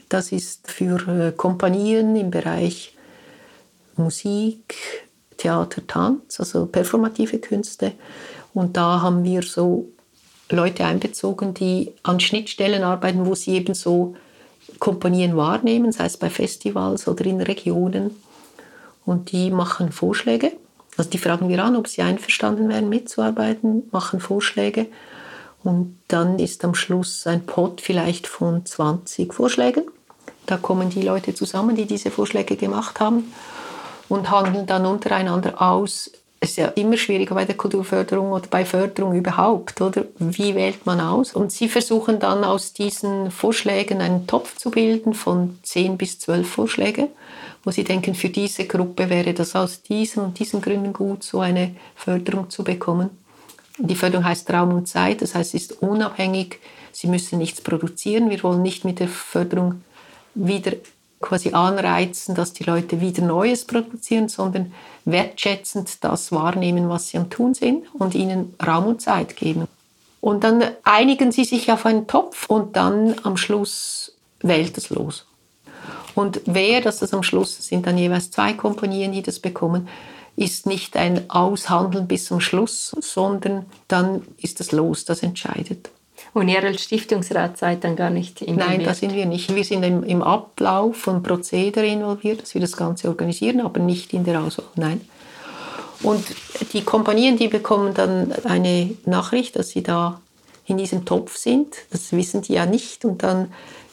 Das 0.10 0.32
ist 0.32 0.72
für 0.72 1.08
äh, 1.08 1.32
Kompanien 1.32 2.16
im 2.16 2.32
Bereich 2.32 2.98
Musik, 3.96 4.76
Theater, 5.38 5.86
Tanz, 5.86 6.40
also 6.40 6.66
performative 6.66 7.38
Künste. 7.38 7.92
Und 8.56 8.76
da 8.76 9.02
haben 9.04 9.24
wir 9.24 9.44
so 9.44 9.88
Leute 10.50 10.86
einbezogen, 10.86 11.54
die 11.54 11.94
an 12.04 12.20
Schnittstellen 12.20 12.84
arbeiten, 12.84 13.26
wo 13.26 13.36
sie 13.36 13.56
eben 13.56 13.74
so 13.74 14.16
Kompanien 14.80 15.36
wahrnehmen, 15.38 15.92
sei 15.92 16.06
es 16.06 16.18
bei 16.18 16.30
Festivals 16.30 17.08
oder 17.08 17.26
in 17.26 17.42
Regionen. 17.42 18.12
Und 19.06 19.32
die 19.32 19.52
machen 19.52 19.92
Vorschläge. 19.92 20.52
Also 20.98 21.10
die 21.10 21.18
fragen 21.18 21.50
wir 21.50 21.64
an, 21.64 21.76
ob 21.76 21.88
sie 21.88 22.02
einverstanden 22.02 22.70
wären, 22.70 22.90
mitzuarbeiten, 22.90 23.84
machen 23.92 24.20
Vorschläge. 24.20 24.88
Und 25.64 25.98
dann 26.08 26.40
ist 26.40 26.64
am 26.64 26.76
Schluss 26.76 27.28
ein 27.28 27.46
Pot 27.46 27.82
vielleicht 27.82 28.28
von 28.28 28.66
20 28.66 29.34
Vorschlägen. 29.34 29.84
Da 30.46 30.58
kommen 30.58 30.90
die 30.90 31.02
Leute 31.02 31.34
zusammen, 31.34 31.76
die 31.76 31.86
diese 31.86 32.12
Vorschläge 32.12 32.56
gemacht 32.56 33.00
haben. 33.00 33.32
und 34.10 34.32
handeln 34.32 34.66
dann 34.66 34.88
untereinander 34.88 35.62
aus. 35.62 36.12
Es 36.42 36.52
ist 36.52 36.58
ja 36.58 36.68
immer 36.70 36.96
schwieriger 36.96 37.36
bei 37.36 37.44
der 37.44 37.58
Kulturförderung 37.58 38.32
oder 38.32 38.48
bei 38.48 38.64
Förderung 38.64 39.14
überhaupt, 39.14 39.82
oder? 39.82 40.06
Wie 40.20 40.56
wählt 40.56 40.86
man 40.86 41.02
aus? 41.02 41.34
Und 41.34 41.52
sie 41.52 41.68
versuchen 41.68 42.20
dann 42.20 42.46
aus 42.46 42.72
diesen 42.72 43.30
Vorschlägen 43.30 44.00
einen 44.00 44.26
Topf 44.26 44.56
zu 44.56 44.72
bilden 44.72 45.14
von 45.14 45.60
zehn 45.64 45.98
bis 45.98 46.18
zwölf 46.18 46.50
Vorschlägen, 46.50 47.10
wo 47.66 47.72
sie 47.72 47.84
denken, 47.84 48.16
für 48.16 48.30
diese 48.30 48.66
Gruppe 48.66 49.10
wäre 49.10 49.34
das 49.34 49.54
aus 49.54 49.82
diesen 49.82 50.24
und 50.24 50.40
diesen 50.40 50.62
Gründen 50.62 50.94
gut, 50.94 51.24
so 51.24 51.42
eine 51.42 51.76
Förderung 51.96 52.50
zu 52.50 52.64
bekommen. 52.64 53.10
Die 53.78 53.96
Förderung 53.96 54.26
heißt 54.26 54.50
Raum 54.50 54.74
und 54.74 54.88
Zeit, 54.88 55.22
das 55.22 55.36
heißt, 55.36 55.52
sie 55.52 55.58
ist 55.58 55.82
unabhängig, 55.82 56.60
sie 56.94 57.08
müssen 57.08 57.40
nichts 57.40 57.60
produzieren. 57.60 58.30
Wir 58.30 58.42
wollen 58.44 58.62
nicht 58.62 58.86
mit 58.86 59.00
der 59.00 59.10
Förderung 59.10 59.84
wieder 60.36 60.72
quasi 61.22 61.52
anreizen, 61.52 62.36
dass 62.36 62.54
die 62.54 62.64
Leute 62.64 63.02
wieder 63.02 63.24
Neues 63.24 63.66
produzieren, 63.66 64.30
sondern 64.30 64.74
wertschätzend 65.06 66.04
das 66.04 66.32
wahrnehmen, 66.32 66.90
was 66.90 67.10
sie 67.10 67.18
am 67.18 67.30
Tun 67.30 67.54
sind 67.54 67.86
und 67.94 68.16
ihnen 68.16 68.56
Raum 68.66 68.86
und 68.86 69.02
Zeit 69.02 69.36
geben. 69.36 69.68
Und 70.22 70.44
dann 70.44 70.64
einigen 70.84 71.32
sie 71.32 71.46
sich 71.46 71.72
auf 71.72 71.86
einen 71.86 72.08
Topf 72.08 72.50
und 72.50 72.76
dann 72.76 73.16
am 73.24 73.38
Schluss 73.38 74.14
wählt 74.42 74.78
es 74.78 74.90
los. 74.90 75.26
Und 76.16 76.42
wer, 76.46 76.82
dass 76.82 77.00
das 77.00 77.14
am 77.14 77.24
Schluss 77.24 77.66
sind 77.68 77.88
dann 77.88 77.98
jeweils 77.98 78.32
zwei 78.32 78.54
Kompanien, 78.54 79.12
die 79.12 79.22
das 79.22 79.40
bekommen, 79.40 79.88
ist 80.36 80.66
nicht 80.66 80.96
ein 80.96 81.30
Aushandeln 81.30 82.08
bis 82.08 82.26
zum 82.26 82.40
Schluss, 82.40 82.96
sondern 83.00 83.66
dann 83.88 84.22
ist 84.38 84.60
das 84.60 84.72
Los, 84.72 85.06
das 85.06 85.22
entscheidet. 85.22 85.90
Und 86.34 86.48
ihr 86.48 86.64
als 86.64 86.84
Stiftungsrat 86.84 87.58
seid 87.58 87.84
dann 87.84 87.96
gar 87.96 88.10
nicht 88.10 88.42
involviert? 88.42 88.68
Nein, 88.70 88.84
da 88.84 88.94
sind 88.94 89.14
wir 89.14 89.26
nicht. 89.26 89.54
Wir 89.54 89.64
sind 89.64 89.84
im, 89.84 90.04
im 90.04 90.22
Ablauf 90.22 90.98
von 90.98 91.24
Prozedere 91.24 91.88
involviert, 91.88 92.42
dass 92.42 92.54
wir 92.54 92.62
das 92.62 92.78
Ganze 92.78 93.08
organisieren, 93.08 93.62
aber 93.62 93.80
nicht 93.80 94.14
in 94.14 94.24
der 94.24 94.42
Auswahl. 94.42 94.68
Nein. 94.76 95.02
Und 96.02 96.24
die 96.74 96.84
Kompanien, 96.84 97.38
die 97.38 97.48
bekommen 97.48 97.94
dann 97.94 98.32
eine 98.46 98.92
Nachricht, 99.06 99.58
dass 99.58 99.70
sie 99.70 99.84
da 99.84 100.22
in 100.66 100.78
diesem 100.78 101.04
Topf 101.04 101.36
sind. 101.36 101.76
Das 101.92 102.12
wissen 102.14 102.42
die 102.42 102.54
ja 102.54 102.66
nicht. 102.66 103.04
Und 103.04 103.24
dann 103.24 103.52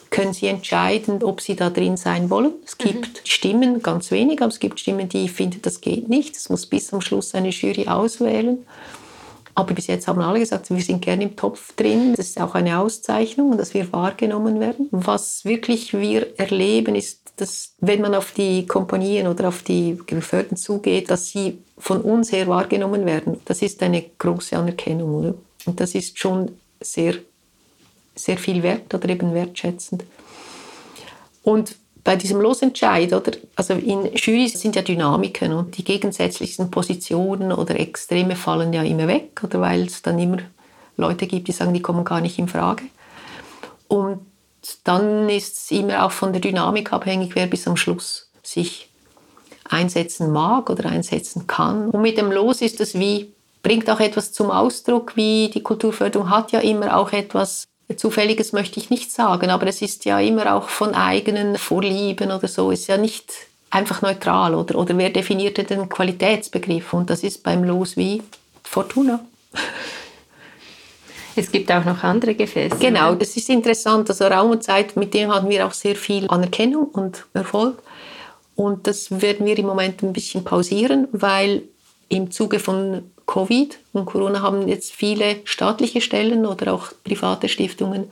können 0.09 0.33
sie 0.33 0.47
entscheiden, 0.47 1.23
ob 1.23 1.41
sie 1.41 1.55
da 1.55 1.69
drin 1.69 1.97
sein 1.97 2.29
wollen. 2.29 2.53
Es 2.65 2.77
gibt 2.77 3.07
mhm. 3.07 3.25
Stimmen, 3.25 3.83
ganz 3.83 4.11
wenig, 4.11 4.41
aber 4.41 4.51
es 4.51 4.59
gibt 4.59 4.79
Stimmen, 4.79 5.09
die 5.09 5.27
finden, 5.27 5.61
das 5.61 5.81
geht 5.81 6.07
nicht. 6.07 6.35
Es 6.35 6.49
muss 6.49 6.65
bis 6.65 6.87
zum 6.87 7.01
Schluss 7.01 7.35
eine 7.35 7.49
Jury 7.49 7.87
auswählen. 7.87 8.65
Aber 9.57 9.73
bis 9.73 9.87
jetzt 9.87 10.07
haben 10.07 10.21
alle 10.21 10.37
gesagt, 10.37 10.69
wir 10.69 10.79
sind 10.81 11.01
gerne 11.01 11.23
im 11.23 11.35
Topf 11.35 11.73
drin. 11.75 12.13
Das 12.15 12.27
ist 12.27 12.39
auch 12.39 12.53
eine 12.53 12.77
Auszeichnung, 12.77 13.57
dass 13.57 13.73
wir 13.73 13.91
wahrgenommen 13.91 14.59
werden. 14.59 14.87
Was 14.91 15.45
wirklich 15.45 15.93
wir 15.93 16.39
erleben, 16.39 16.93
ist, 16.93 17.33
dass 17.37 17.73
wenn 17.79 18.01
man 18.01 18.13
auf 18.13 18.33
die 18.33 18.67
Kompanien 18.67 19.25
oder 19.25 19.47
auf 19.47 19.63
die 19.63 19.97
Geförderten 20.05 20.57
zugeht, 20.57 21.09
dass 21.09 21.29
sie 21.29 21.57
von 21.75 22.01
uns 22.01 22.31
her 22.31 22.45
wahrgenommen 22.45 23.07
werden. 23.07 23.39
Das 23.45 23.63
ist 23.63 23.81
eine 23.81 24.05
große 24.19 24.55
Anerkennung, 24.55 25.15
oder? 25.15 25.33
Und 25.65 25.79
das 25.79 25.95
ist 25.95 26.19
schon 26.19 26.51
sehr, 26.79 27.15
sehr 28.13 28.37
viel 28.37 28.61
wert 28.61 28.93
oder 28.93 29.09
eben 29.09 29.33
wertschätzend. 29.33 30.03
Und 31.41 31.75
bei 32.07 32.15
diesem 32.15 32.39
Losentscheid, 32.39 33.11
oder? 33.11 33.33
Also 33.57 33.73
in 33.73 34.15
Jurys 34.15 34.53
sind 34.53 34.77
ja 34.77 34.81
Dynamiken 34.81 35.51
und 35.51 35.77
die 35.77 35.83
gegensätzlichsten 35.83 36.71
Positionen 36.71 37.51
oder 37.51 37.77
Extreme 37.77 38.37
fallen 38.37 38.71
ja 38.71 38.81
immer 38.81 39.09
weg, 39.09 39.41
oder 39.43 39.59
weil 39.59 39.87
es 39.87 40.03
dann 40.03 40.17
immer 40.17 40.37
Leute 40.95 41.27
gibt, 41.27 41.49
die 41.49 41.51
sagen, 41.51 41.73
die 41.73 41.81
kommen 41.81 42.05
gar 42.05 42.21
nicht 42.21 42.39
in 42.39 42.47
Frage. 42.47 42.83
Und 43.89 44.21
dann 44.85 45.27
ist 45.27 45.57
es 45.57 45.71
immer 45.71 46.05
auch 46.05 46.11
von 46.13 46.31
der 46.31 46.39
Dynamik 46.39 46.93
abhängig, 46.93 47.35
wer 47.35 47.45
bis 47.45 47.67
am 47.67 47.75
Schluss 47.75 48.29
sich 48.41 48.87
einsetzen 49.69 50.31
mag 50.31 50.69
oder 50.69 50.87
einsetzen 50.89 51.45
kann. 51.45 51.89
Und 51.89 52.01
mit 52.01 52.17
dem 52.17 52.31
Los 52.31 52.61
ist 52.61 52.79
es 52.79 52.97
wie, 52.97 53.33
bringt 53.63 53.89
auch 53.89 53.99
etwas 53.99 54.31
zum 54.31 54.49
Ausdruck, 54.49 55.17
wie 55.17 55.49
die 55.53 55.61
Kulturförderung 55.61 56.29
hat 56.29 56.53
ja 56.53 56.61
immer 56.61 56.95
auch 56.95 57.11
etwas 57.11 57.67
Zufälliges 57.95 58.51
möchte 58.51 58.79
ich 58.79 58.89
nicht 58.89 59.11
sagen, 59.11 59.49
aber 59.49 59.67
es 59.67 59.81
ist 59.81 60.05
ja 60.05 60.19
immer 60.19 60.53
auch 60.53 60.69
von 60.69 60.93
eigenen 60.93 61.57
Vorlieben 61.57 62.31
oder 62.31 62.47
so, 62.47 62.71
ist 62.71 62.87
ja 62.87 62.97
nicht 62.97 63.31
einfach 63.69 64.01
neutral 64.01 64.55
oder, 64.55 64.77
oder 64.77 64.97
wer 64.97 65.09
definierte 65.09 65.63
den 65.63 65.87
Qualitätsbegriff 65.87 66.93
und 66.93 67.09
das 67.09 67.23
ist 67.23 67.43
beim 67.43 67.63
Los 67.63 67.95
wie 67.95 68.21
Fortuna. 68.63 69.19
Es 71.35 71.51
gibt 71.51 71.71
auch 71.71 71.85
noch 71.85 72.03
andere 72.03 72.33
Gefäße. 72.33 72.77
Genau, 72.79 73.13
das 73.13 73.37
ist 73.37 73.47
interessant. 73.49 74.09
Also 74.09 74.25
Raum 74.25 74.51
und 74.51 74.63
Zeit, 74.63 74.95
mit 74.95 75.13
dem 75.13 75.31
haben 75.31 75.47
wir 75.49 75.67
auch 75.67 75.71
sehr 75.71 75.95
viel 75.95 76.27
Anerkennung 76.29 76.87
und 76.87 77.25
Erfolg. 77.33 77.81
Und 78.55 78.87
das 78.87 79.21
werden 79.21 79.45
wir 79.45 79.55
im 79.57 79.67
Moment 79.67 80.01
ein 80.01 80.13
bisschen 80.13 80.43
pausieren, 80.43 81.07
weil 81.11 81.61
im 82.09 82.31
Zuge 82.31 82.57
von 82.57 83.11
Covid 83.27 83.77
und 83.93 84.05
Corona 84.05 84.41
haben 84.41 84.67
jetzt 84.67 84.93
viele 84.93 85.37
staatliche 85.43 86.01
Stellen 86.01 86.45
oder 86.45 86.73
auch 86.73 86.91
private 87.03 87.49
Stiftungen 87.49 88.05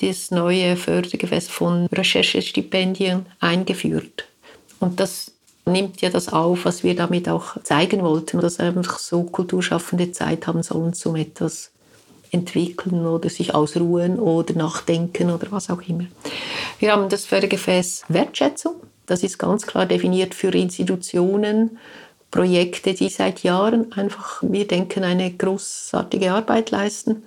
das 0.00 0.30
neue 0.30 0.76
Fördergefäß 0.76 1.48
von 1.48 1.86
Recherchestipendien 1.86 3.26
eingeführt. 3.40 4.26
Und 4.80 5.00
das 5.00 5.32
nimmt 5.66 6.00
ja 6.00 6.10
das 6.10 6.28
auf, 6.32 6.64
was 6.64 6.84
wir 6.84 6.94
damit 6.94 7.28
auch 7.28 7.62
zeigen 7.62 8.02
wollten, 8.02 8.40
dass 8.40 8.60
einfach 8.60 8.98
so 8.98 9.22
Kulturschaffende 9.22 10.12
Zeit 10.12 10.46
haben 10.46 10.62
sollen 10.62 10.92
zum 10.94 11.16
etwas 11.16 11.70
entwickeln 12.32 13.06
oder 13.06 13.30
sich 13.30 13.54
ausruhen 13.54 14.18
oder 14.18 14.54
nachdenken 14.54 15.30
oder 15.30 15.46
was 15.50 15.70
auch 15.70 15.80
immer. 15.88 16.06
Wir 16.80 16.92
haben 16.92 17.08
das 17.08 17.24
Fördergefäß 17.24 18.04
Wertschätzung. 18.08 18.74
Das 19.06 19.22
ist 19.22 19.38
ganz 19.38 19.66
klar 19.66 19.86
definiert 19.86 20.34
für 20.34 20.48
Institutionen, 20.48 21.78
Projekte, 22.34 22.94
die 22.94 23.10
seit 23.10 23.44
Jahren 23.44 23.92
einfach, 23.92 24.42
wir 24.42 24.66
denken, 24.66 25.04
eine 25.04 25.32
großartige 25.32 26.32
Arbeit 26.32 26.72
leisten. 26.72 27.22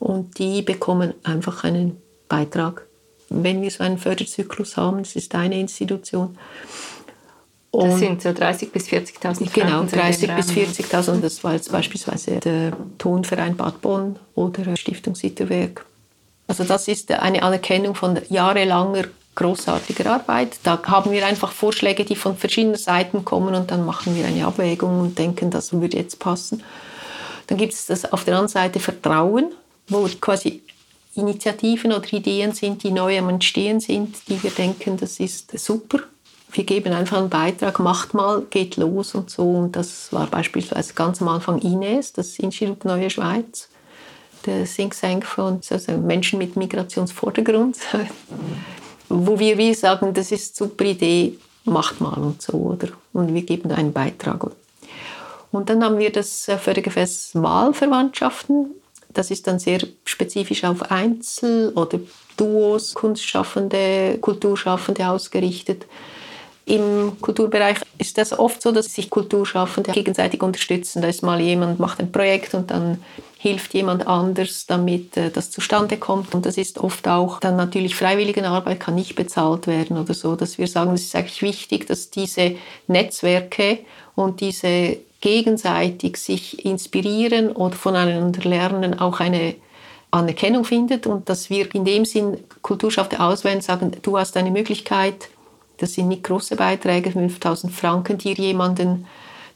Und 0.00 0.38
die 0.38 0.62
bekommen 0.62 1.12
einfach 1.22 1.64
einen 1.64 2.00
Beitrag. 2.30 2.86
Wenn 3.28 3.60
wir 3.60 3.70
so 3.70 3.84
einen 3.84 3.98
Förderzyklus 3.98 4.78
haben, 4.78 5.00
das 5.00 5.16
ist 5.16 5.34
eine 5.34 5.60
Institution. 5.60 6.38
Und 7.72 7.90
das 7.90 7.98
sind 7.98 8.22
so 8.22 8.30
30.000 8.30 8.70
bis 8.70 8.88
40.000 8.88 9.20
Franken. 9.20 9.50
Genau, 9.52 9.82
30.000 9.82 10.36
bis 10.36 10.50
40.000. 10.50 11.20
Das 11.20 11.44
war 11.44 11.52
jetzt 11.52 11.70
beispielsweise 11.70 12.40
der 12.40 12.72
Tonverein 12.96 13.54
Bad 13.54 13.82
Bonn 13.82 14.18
oder 14.34 14.78
Stiftung 14.78 15.14
Sitterwerk. 15.14 15.84
Also 16.46 16.64
das 16.64 16.88
ist 16.88 17.12
eine 17.12 17.42
Anerkennung 17.42 17.94
von 17.94 18.18
jahrelanger 18.30 19.04
großartiger 19.34 20.10
Arbeit. 20.10 20.58
Da 20.62 20.80
haben 20.84 21.12
wir 21.12 21.26
einfach 21.26 21.52
Vorschläge, 21.52 22.04
die 22.04 22.16
von 22.16 22.36
verschiedenen 22.36 22.76
Seiten 22.76 23.24
kommen 23.24 23.54
und 23.54 23.70
dann 23.70 23.86
machen 23.86 24.14
wir 24.14 24.26
eine 24.26 24.46
Abwägung 24.46 25.00
und 25.00 25.18
denken, 25.18 25.50
das 25.50 25.72
würde 25.72 25.96
jetzt 25.96 26.18
passen. 26.18 26.62
Dann 27.46 27.58
gibt 27.58 27.72
es 27.72 27.86
das 27.86 28.12
auf 28.12 28.24
der 28.24 28.34
anderen 28.34 28.48
Seite 28.48 28.80
Vertrauen, 28.80 29.52
wo 29.88 30.08
quasi 30.20 30.62
Initiativen 31.14 31.92
oder 31.92 32.10
Ideen 32.12 32.52
sind, 32.52 32.82
die 32.82 32.90
neu 32.90 33.18
am 33.18 33.28
Entstehen 33.28 33.80
sind, 33.80 34.16
die 34.28 34.42
wir 34.42 34.50
denken, 34.50 34.96
das 34.96 35.20
ist 35.20 35.58
super. 35.58 36.00
Wir 36.50 36.64
geben 36.64 36.92
einfach 36.92 37.18
einen 37.18 37.30
Beitrag, 37.30 37.78
macht 37.78 38.12
mal, 38.14 38.42
geht 38.50 38.76
los 38.76 39.14
und 39.14 39.30
so. 39.30 39.48
Und 39.50 39.76
das 39.76 40.12
war 40.12 40.26
beispielsweise 40.26 40.92
ganz 40.94 41.20
am 41.22 41.28
Anfang 41.28 41.58
INES, 41.60 42.12
das 42.12 42.38
Institut 42.38 42.84
Neue 42.84 43.08
Schweiz, 43.08 43.68
der 44.44 44.64
Think 44.64 44.98
Tank 44.98 45.24
von 45.24 45.60
also 45.70 45.92
Menschen 45.92 46.38
mit 46.38 46.56
Migrationsvordergrund 46.56 47.76
wo 49.12 49.38
wir 49.38 49.58
wie 49.58 49.74
sagen, 49.74 50.14
das 50.14 50.32
ist 50.32 50.56
super 50.56 50.84
Idee, 50.84 51.38
macht 51.64 52.00
mal 52.00 52.18
und 52.18 52.40
so, 52.42 52.52
oder? 52.52 52.88
Und 53.12 53.34
wir 53.34 53.42
geben 53.42 53.70
einen 53.70 53.92
Beitrag. 53.92 54.50
Und 55.52 55.68
dann 55.68 55.84
haben 55.84 55.98
wir 55.98 56.10
das 56.10 56.48
äh, 56.48 56.56
Fördergefäß 56.56 57.32
Wahlverwandtschaften. 57.34 58.70
Das 59.10 59.30
ist 59.30 59.46
dann 59.46 59.58
sehr 59.58 59.80
spezifisch 60.04 60.64
auf 60.64 60.90
Einzel- 60.90 61.72
oder 61.74 62.00
Duos, 62.38 62.94
Kunstschaffende, 62.94 64.16
Kulturschaffende 64.20 65.06
ausgerichtet. 65.06 65.84
Im 66.64 67.16
Kulturbereich 67.20 67.78
ist 67.98 68.18
das 68.18 68.38
oft 68.38 68.62
so, 68.62 68.70
dass 68.70 68.94
sich 68.94 69.10
Kulturschaffende 69.10 69.90
gegenseitig 69.90 70.42
unterstützen. 70.42 71.02
Da 71.02 71.08
ist 71.08 71.22
mal 71.22 71.40
jemand, 71.40 71.80
macht 71.80 71.98
ein 71.98 72.12
Projekt 72.12 72.54
und 72.54 72.70
dann 72.70 73.02
hilft 73.38 73.74
jemand 73.74 74.06
anders, 74.06 74.66
damit 74.66 75.16
äh, 75.16 75.30
das 75.30 75.50
zustande 75.50 75.96
kommt. 75.96 76.34
Und 76.34 76.46
das 76.46 76.56
ist 76.56 76.78
oft 76.78 77.08
auch 77.08 77.40
dann 77.40 77.56
natürlich 77.56 77.96
Freiwilligenarbeit 77.96 78.78
kann 78.78 78.94
nicht 78.94 79.16
bezahlt 79.16 79.66
werden 79.66 79.98
oder 79.98 80.14
so, 80.14 80.36
dass 80.36 80.58
wir 80.58 80.68
sagen, 80.68 80.92
es 80.94 81.02
ist 81.02 81.16
eigentlich 81.16 81.42
wichtig, 81.42 81.88
dass 81.88 82.10
diese 82.10 82.54
Netzwerke 82.86 83.80
und 84.14 84.40
diese 84.40 84.98
gegenseitig 85.20 86.16
sich 86.18 86.64
inspirieren 86.64 87.50
oder 87.50 87.74
voneinander 87.74 88.48
lernen 88.48 88.98
auch 88.98 89.18
eine 89.18 89.56
Anerkennung 90.12 90.64
findet 90.64 91.06
und 91.06 91.28
dass 91.28 91.50
wir 91.50 91.74
in 91.74 91.84
dem 91.84 92.04
Sinn 92.04 92.38
Kulturschaffende 92.60 93.20
auswählen, 93.20 93.60
sagen, 93.60 93.92
du 94.02 94.18
hast 94.18 94.36
eine 94.36 94.50
Möglichkeit, 94.50 95.30
das 95.78 95.94
sind 95.94 96.08
nicht 96.08 96.24
große 96.24 96.56
Beiträge, 96.56 97.10
5000 97.10 97.72
Franken, 97.72 98.18
dir 98.18 98.34
jemanden 98.34 99.06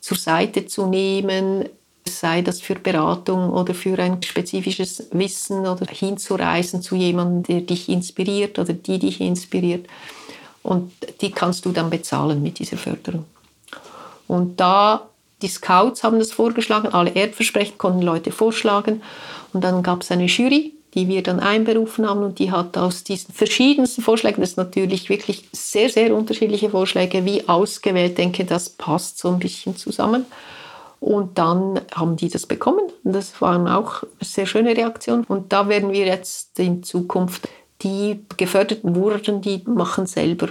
zur 0.01 0.17
Seite 0.17 0.67
zu 0.67 0.87
nehmen, 0.87 1.69
sei 2.09 2.43
das 2.43 2.61
für 2.61 2.77
Beratung 2.77 3.51
oder 3.51 3.75
für 3.75 3.99
ein 3.99 4.23
spezifisches 4.23 5.09
Wissen 5.13 5.67
oder 5.67 5.87
hinzureisen 5.87 6.83
zu 6.83 6.95
jemandem, 6.97 7.43
der 7.43 7.61
dich 7.63 7.89
inspiriert 7.89 8.59
oder 8.59 8.73
die 8.73 8.99
dich 8.99 9.21
inspiriert. 9.21 9.87
Und 10.63 10.93
die 11.21 11.31
kannst 11.31 11.65
du 11.65 11.73
dann 11.73 11.91
bezahlen 11.91 12.43
mit 12.43 12.59
dieser 12.59 12.77
Förderung. 12.77 13.25
Und 14.27 14.59
da, 14.59 15.09
die 15.43 15.49
Scouts 15.49 16.03
haben 16.03 16.19
das 16.19 16.33
vorgeschlagen, 16.33 16.89
alle 16.89 17.15
Erbversprechen 17.15 17.79
konnten 17.79 18.03
Leute 18.03 18.33
vorschlagen. 18.33 19.03
Und 19.53 19.63
dann 19.63 19.83
gab 19.83 20.03
es 20.03 20.11
eine 20.11 20.27
Jury, 20.27 20.75
die 20.97 21.09
wir 21.09 21.23
dann 21.23 21.38
einberufen 21.41 22.09
haben 22.09 22.23
und 22.23 22.38
die 22.38 22.50
hat 22.50 22.79
aus 22.79 23.05
diesen 23.05 23.33
verschiedensten 23.33 24.03
Vorschlägen, 24.03 24.41
das 24.41 24.53
sind 24.53 24.65
natürlich 24.65 25.11
wirklich 25.11 25.47
sehr, 25.53 25.91
sehr 25.91 26.15
unterschiedliche 26.15 26.71
Vorschläge, 26.71 27.25
wie 27.26 27.47
ausgewählt, 27.49 28.17
denke, 28.17 28.47
das 28.47 28.71
passt 28.71 29.19
so 29.19 29.29
ein 29.29 29.38
bisschen 29.38 29.76
zusammen. 29.76 30.25
Und 30.99 31.37
dann 31.37 31.83
haben 31.95 32.17
die 32.17 32.31
das 32.31 32.47
bekommen. 32.47 32.91
Und 33.05 33.12
das 33.12 33.41
waren 33.43 33.69
auch 33.69 34.03
sehr 34.21 34.47
schöne 34.47 34.75
Reaktionen. 34.75 35.25
Und 35.25 35.53
da 35.53 35.69
werden 35.69 35.93
wir 35.93 36.07
jetzt 36.07 36.59
in 36.59 36.83
Zukunft 36.83 37.49
die 37.83 38.21
gefördert 38.38 38.81
wurden, 38.83 39.43
die 39.43 39.62
machen 39.67 40.07
selber 40.07 40.49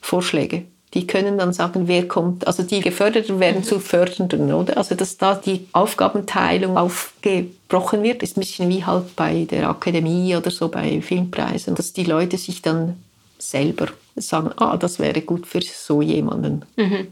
Vorschläge. 0.00 0.64
Die 0.94 1.06
können 1.06 1.38
dann 1.38 1.54
sagen, 1.54 1.88
wer 1.88 2.06
kommt. 2.06 2.46
Also 2.46 2.62
die 2.62 2.80
Geförderten 2.80 3.40
werden 3.40 3.64
zu 3.64 3.80
Fördernden, 3.80 4.52
oder? 4.52 4.76
Also 4.76 4.94
dass 4.94 5.16
da 5.16 5.34
die 5.34 5.66
Aufgabenteilung 5.72 6.76
aufgebrochen 6.76 8.02
wird, 8.02 8.22
ist 8.22 8.36
ein 8.36 8.40
bisschen 8.40 8.68
wie 8.68 8.84
halt 8.84 9.16
bei 9.16 9.46
der 9.50 9.70
Akademie 9.70 10.36
oder 10.36 10.50
so 10.50 10.68
bei 10.68 11.00
Filmpreisen, 11.00 11.74
dass 11.74 11.94
die 11.94 12.04
Leute 12.04 12.36
sich 12.36 12.60
dann 12.60 13.02
selber 13.38 13.88
sagen, 14.16 14.50
ah, 14.56 14.76
das 14.76 14.98
wäre 14.98 15.22
gut 15.22 15.46
für 15.46 15.62
so 15.62 16.02
jemanden. 16.02 16.64
Mhm. 16.76 17.08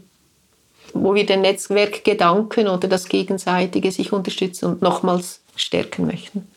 Wo 0.93 1.15
wir 1.15 1.25
den 1.25 1.41
Netzwerkgedanken 1.41 2.67
oder 2.67 2.87
das 2.87 3.09
Gegenseitige 3.09 3.91
sich 3.91 4.13
unterstützen 4.13 4.65
und 4.65 4.81
nochmals 4.81 5.39
stärken 5.55 6.05
möchten. 6.05 6.47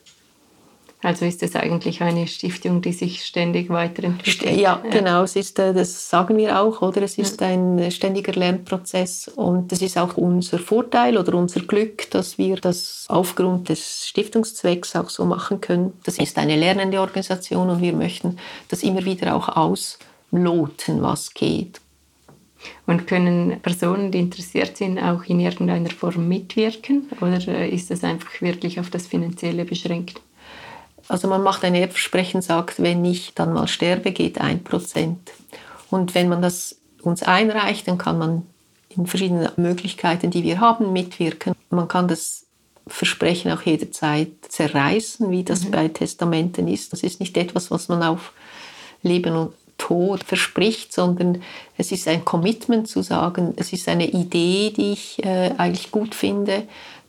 Also 1.05 1.27
ist 1.27 1.43
es 1.43 1.55
eigentlich 1.55 2.01
eine 2.01 2.27
Stiftung, 2.27 2.81
die 2.81 2.95
sich 2.95 3.27
ständig 3.27 3.69
weiterentwickelt? 3.69 4.57
Ja, 4.57 4.83
genau. 4.91 5.25
Es 5.25 5.37
ist, 5.37 5.59
äh, 5.59 5.75
das 5.75 6.09
sagen 6.09 6.39
wir 6.39 6.59
auch, 6.59 6.81
oder? 6.81 7.03
Es 7.03 7.19
ist 7.19 7.43
ja. 7.43 7.49
ein 7.49 7.91
ständiger 7.91 8.33
Lernprozess 8.33 9.29
und 9.29 9.71
das 9.71 9.83
ist 9.83 9.99
auch 9.99 10.17
unser 10.17 10.59
Vorteil 10.59 11.19
oder 11.19 11.35
unser 11.35 11.61
Glück, 11.61 12.11
dass 12.11 12.39
wir 12.39 12.57
das 12.57 13.05
aufgrund 13.11 13.69
des 13.69 14.09
Stiftungszwecks 14.09 14.97
auch 14.97 15.11
so 15.11 15.27
machen 15.27 15.61
können. 15.61 15.93
Das 16.05 16.17
ist 16.17 16.39
eine 16.39 16.57
lernende 16.57 16.99
Organisation 16.99 17.69
und 17.69 17.83
wir 17.83 17.93
möchten 17.93 18.39
das 18.69 18.83
immer 18.83 19.05
wieder 19.05 19.37
auch 19.37 19.51
ausloten, 19.51 21.03
was 21.03 21.35
geht. 21.35 21.83
Und 22.87 23.07
können 23.07 23.61
Personen, 23.61 24.11
die 24.11 24.21
interessiert 24.21 24.79
sind, 24.79 24.99
auch 24.99 25.25
in 25.25 25.39
irgendeiner 25.39 25.91
Form 25.91 26.29
mitwirken? 26.29 27.11
Oder 27.21 27.47
äh, 27.47 27.69
ist 27.69 27.91
das 27.91 28.03
einfach 28.05 28.41
wirklich 28.41 28.81
auf 28.81 28.89
das 28.89 29.07
Finanzielle 29.07 29.67
beschränkt? 29.67 30.23
Also 31.09 31.29
man 31.29 31.43
macht 31.43 31.65
ein 31.65 31.75
Erbversprechen, 31.75 32.43
sagt, 32.43 32.83
wenn 32.83 33.05
ich 33.05 33.35
dann 33.35 33.53
mal 33.53 33.69
sterbe, 33.69 34.13
geht 34.13 34.41
ein 34.41 34.65
Prozent. 34.65 35.33
Und 35.91 36.15
wenn 36.15 36.29
man 36.29 36.43
das 36.43 36.77
uns 37.03 37.23
einreicht, 37.23 37.87
dann 37.87 37.99
kann 37.99 38.19
man 38.19 38.47
in 38.89 39.07
verschiedenen 39.07 39.49
Möglichkeiten, 39.57 40.31
die 40.31 40.43
wir 40.43 40.61
haben, 40.61 40.93
mitwirken. 40.93 41.55
Man 41.71 41.89
kann 41.89 42.09
das 42.09 42.47
Versprechen 42.87 43.51
auch 43.51 43.63
jederzeit 43.63 44.31
zerreißen, 44.49 45.31
wie 45.31 45.45
das 45.45 45.65
mhm. 45.65 45.71
bei 45.71 45.89
Testamenten 45.89 46.69
ist. 46.69 46.93
Das 46.93 47.03
ist 47.03 47.21
nicht 47.21 47.37
etwas, 47.37 47.71
was 47.71 47.89
man 47.89 48.03
auf 48.03 48.33
Leben 49.03 49.37
und 49.37 49.53
Tod 49.77 50.23
verspricht, 50.23 50.93
sondern 50.93 51.43
es 51.77 51.91
ist 51.91 52.07
ein 52.07 52.25
Commitment 52.25 52.89
zu 52.89 53.03
sagen, 53.03 53.55
es 53.57 53.73
ist 53.73 53.89
eine 53.89 54.09
Idee, 54.09 54.73
die 54.75 54.93
ich 54.93 55.25
äh, 55.25 55.53
eigentlich 55.59 55.91
gut 55.91 56.15
finde 56.15 56.63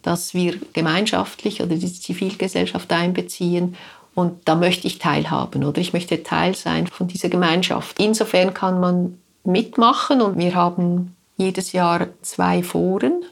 dass 0.06 0.36
wir 0.36 0.60
gemeinschaftlich 0.74 1.64
oder 1.64 1.76
die 1.76 1.92
Zivilgesellschaft 1.92 2.94
einbeziehen. 2.94 3.76
Und 4.14 4.48
da 4.48 4.54
möchte 4.54 4.86
ich 4.86 5.00
teilhaben 5.00 5.64
oder 5.64 5.82
ich 5.82 5.94
möchte 5.94 6.22
Teil 6.22 6.54
sein 6.54 6.86
von 6.86 7.08
dieser 7.08 7.28
Gemeinschaft. 7.28 8.00
Insofern 8.00 8.54
kann 8.54 8.80
man 8.80 9.18
mitmachen 9.44 10.22
und 10.22 10.38
wir 10.38 10.54
haben 10.54 11.16
jedes 11.38 11.72
Jahr 11.72 12.08
zwei 12.22 12.62
Foren. 12.62 13.26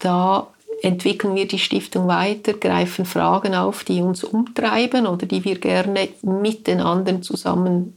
Da 0.00 0.48
entwickeln 0.82 1.36
wir 1.36 1.46
die 1.46 1.60
Stiftung 1.60 2.08
weiter, 2.08 2.54
greifen 2.54 3.04
Fragen 3.04 3.54
auf, 3.54 3.84
die 3.84 4.02
uns 4.02 4.24
umtreiben 4.24 5.06
oder 5.06 5.26
die 5.26 5.44
wir 5.44 5.60
gerne 5.60 6.08
mit 6.22 6.66
den 6.66 6.80
anderen 6.80 7.22
zusammen 7.22 7.96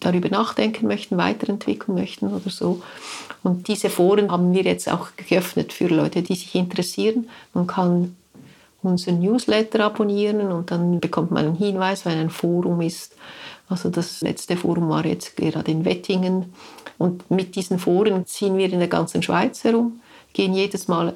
darüber 0.00 0.30
nachdenken 0.30 0.86
möchten, 0.86 1.18
weiterentwickeln 1.18 1.98
möchten 1.98 2.28
oder 2.28 2.48
so. 2.48 2.82
Und 3.46 3.68
diese 3.68 3.90
Foren 3.90 4.32
haben 4.32 4.52
wir 4.52 4.64
jetzt 4.64 4.90
auch 4.90 5.10
geöffnet 5.16 5.72
für 5.72 5.86
Leute, 5.86 6.20
die 6.20 6.34
sich 6.34 6.52
interessieren. 6.56 7.28
Man 7.54 7.68
kann 7.68 8.16
unseren 8.82 9.20
Newsletter 9.20 9.84
abonnieren 9.84 10.50
und 10.50 10.72
dann 10.72 10.98
bekommt 10.98 11.30
man 11.30 11.46
einen 11.46 11.54
Hinweis, 11.54 12.04
wenn 12.04 12.18
ein 12.18 12.30
Forum 12.30 12.80
ist. 12.80 13.14
Also 13.68 13.88
das 13.88 14.20
letzte 14.20 14.56
Forum 14.56 14.88
war 14.88 15.06
jetzt 15.06 15.36
gerade 15.36 15.70
in 15.70 15.84
Wettingen. 15.84 16.52
Und 16.98 17.30
mit 17.30 17.54
diesen 17.54 17.78
Foren 17.78 18.26
ziehen 18.26 18.56
wir 18.58 18.72
in 18.72 18.80
der 18.80 18.88
ganzen 18.88 19.22
Schweiz 19.22 19.62
herum, 19.62 20.00
gehen 20.32 20.52
jedes 20.52 20.88
Mal 20.88 21.14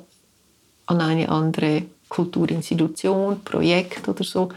an 0.87 1.01
eine 1.01 1.29
andere 1.31 1.83
Kulturinstitution, 2.09 3.41
Projekt 3.45 4.09
oder 4.09 4.23
so. 4.23 4.51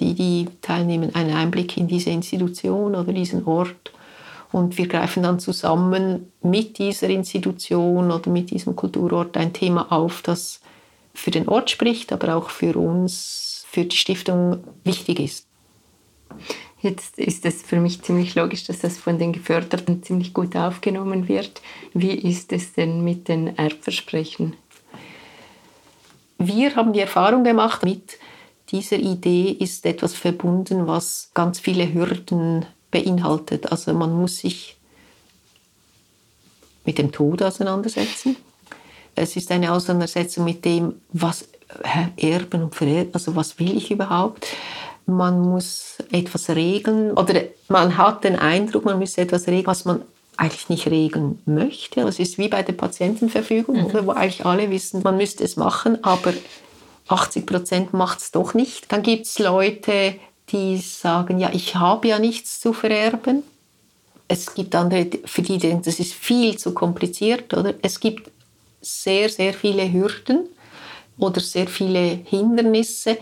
Die, 0.00 0.14
die 0.14 0.48
teilnehmen, 0.62 1.14
einen 1.14 1.36
Einblick 1.36 1.76
in 1.76 1.86
diese 1.86 2.10
Institution 2.10 2.96
oder 2.96 3.12
diesen 3.12 3.46
Ort 3.46 3.92
und 4.54 4.78
wir 4.78 4.86
greifen 4.86 5.24
dann 5.24 5.40
zusammen 5.40 6.32
mit 6.40 6.78
dieser 6.78 7.08
Institution 7.08 8.12
oder 8.12 8.30
mit 8.30 8.52
diesem 8.52 8.76
Kulturort 8.76 9.36
ein 9.36 9.52
Thema 9.52 9.90
auf, 9.90 10.22
das 10.22 10.60
für 11.12 11.32
den 11.32 11.48
Ort 11.48 11.70
spricht, 11.70 12.12
aber 12.12 12.36
auch 12.36 12.50
für 12.50 12.78
uns, 12.78 13.66
für 13.68 13.84
die 13.84 13.96
Stiftung 13.96 14.62
wichtig 14.84 15.18
ist. 15.18 15.48
Jetzt 16.80 17.18
ist 17.18 17.44
es 17.44 17.62
für 17.62 17.80
mich 17.80 18.02
ziemlich 18.02 18.36
logisch, 18.36 18.62
dass 18.62 18.78
das 18.78 18.96
von 18.96 19.18
den 19.18 19.32
Geförderten 19.32 20.04
ziemlich 20.04 20.32
gut 20.32 20.54
aufgenommen 20.54 21.26
wird. 21.26 21.60
Wie 21.92 22.12
ist 22.12 22.52
es 22.52 22.74
denn 22.74 23.02
mit 23.02 23.26
den 23.26 23.58
Erbversprechen? 23.58 24.54
Wir 26.38 26.76
haben 26.76 26.92
die 26.92 27.00
Erfahrung 27.00 27.42
gemacht, 27.42 27.84
mit 27.84 28.18
dieser 28.68 28.98
Idee 28.98 29.50
ist 29.50 29.84
etwas 29.84 30.14
verbunden, 30.14 30.86
was 30.86 31.32
ganz 31.34 31.58
viele 31.58 31.92
Hürden 31.92 32.66
beinhaltet. 32.94 33.70
Also 33.70 33.92
man 33.92 34.12
muss 34.12 34.38
sich 34.38 34.76
mit 36.84 36.98
dem 36.98 37.10
Tod 37.10 37.42
auseinandersetzen. 37.42 38.36
Es 39.16 39.36
ist 39.36 39.50
eine 39.50 39.72
Auseinandersetzung 39.72 40.44
mit 40.44 40.64
dem, 40.64 40.94
was 41.12 41.48
erben 42.16 42.64
und 42.64 42.74
vererben, 42.74 43.12
also 43.14 43.34
was 43.34 43.58
will 43.58 43.76
ich 43.76 43.90
überhaupt. 43.90 44.46
Man 45.06 45.40
muss 45.40 45.98
etwas 46.12 46.48
regeln 46.50 47.12
oder 47.12 47.42
man 47.68 47.96
hat 47.98 48.24
den 48.24 48.36
Eindruck, 48.36 48.84
man 48.84 48.98
müsse 48.98 49.20
etwas 49.20 49.46
regeln, 49.48 49.66
was 49.66 49.84
man 49.84 50.02
eigentlich 50.36 50.68
nicht 50.68 50.86
regeln 50.86 51.40
möchte. 51.46 52.00
Es 52.02 52.18
ist 52.18 52.38
wie 52.38 52.48
bei 52.48 52.62
der 52.62 52.72
Patientenverfügung, 52.72 53.76
mhm. 53.76 54.06
wo 54.06 54.12
eigentlich 54.12 54.46
alle 54.46 54.70
wissen, 54.70 55.02
man 55.02 55.16
müsste 55.16 55.44
es 55.44 55.56
machen, 55.56 56.02
aber 56.02 56.32
80 57.08 57.46
Prozent 57.46 57.92
macht 57.92 58.20
es 58.20 58.30
doch 58.30 58.54
nicht. 58.54 58.90
Dann 58.90 59.02
gibt 59.02 59.26
es 59.26 59.38
Leute, 59.38 60.14
die 60.50 60.76
sagen, 60.78 61.38
ja, 61.38 61.50
ich 61.52 61.74
habe 61.76 62.08
ja 62.08 62.18
nichts 62.18 62.60
zu 62.60 62.72
vererben. 62.72 63.42
Es 64.28 64.54
gibt 64.54 64.74
andere, 64.74 65.08
für 65.24 65.42
die 65.42 65.58
denken, 65.58 65.82
das 65.82 66.00
ist 66.00 66.12
viel 66.12 66.56
zu 66.56 66.74
kompliziert, 66.74 67.52
oder? 67.54 67.74
Es 67.82 68.00
gibt 68.00 68.30
sehr, 68.80 69.28
sehr 69.28 69.54
viele 69.54 69.90
Hürden 69.90 70.48
oder 71.18 71.40
sehr 71.40 71.66
viele 71.66 72.20
Hindernisse. 72.24 73.18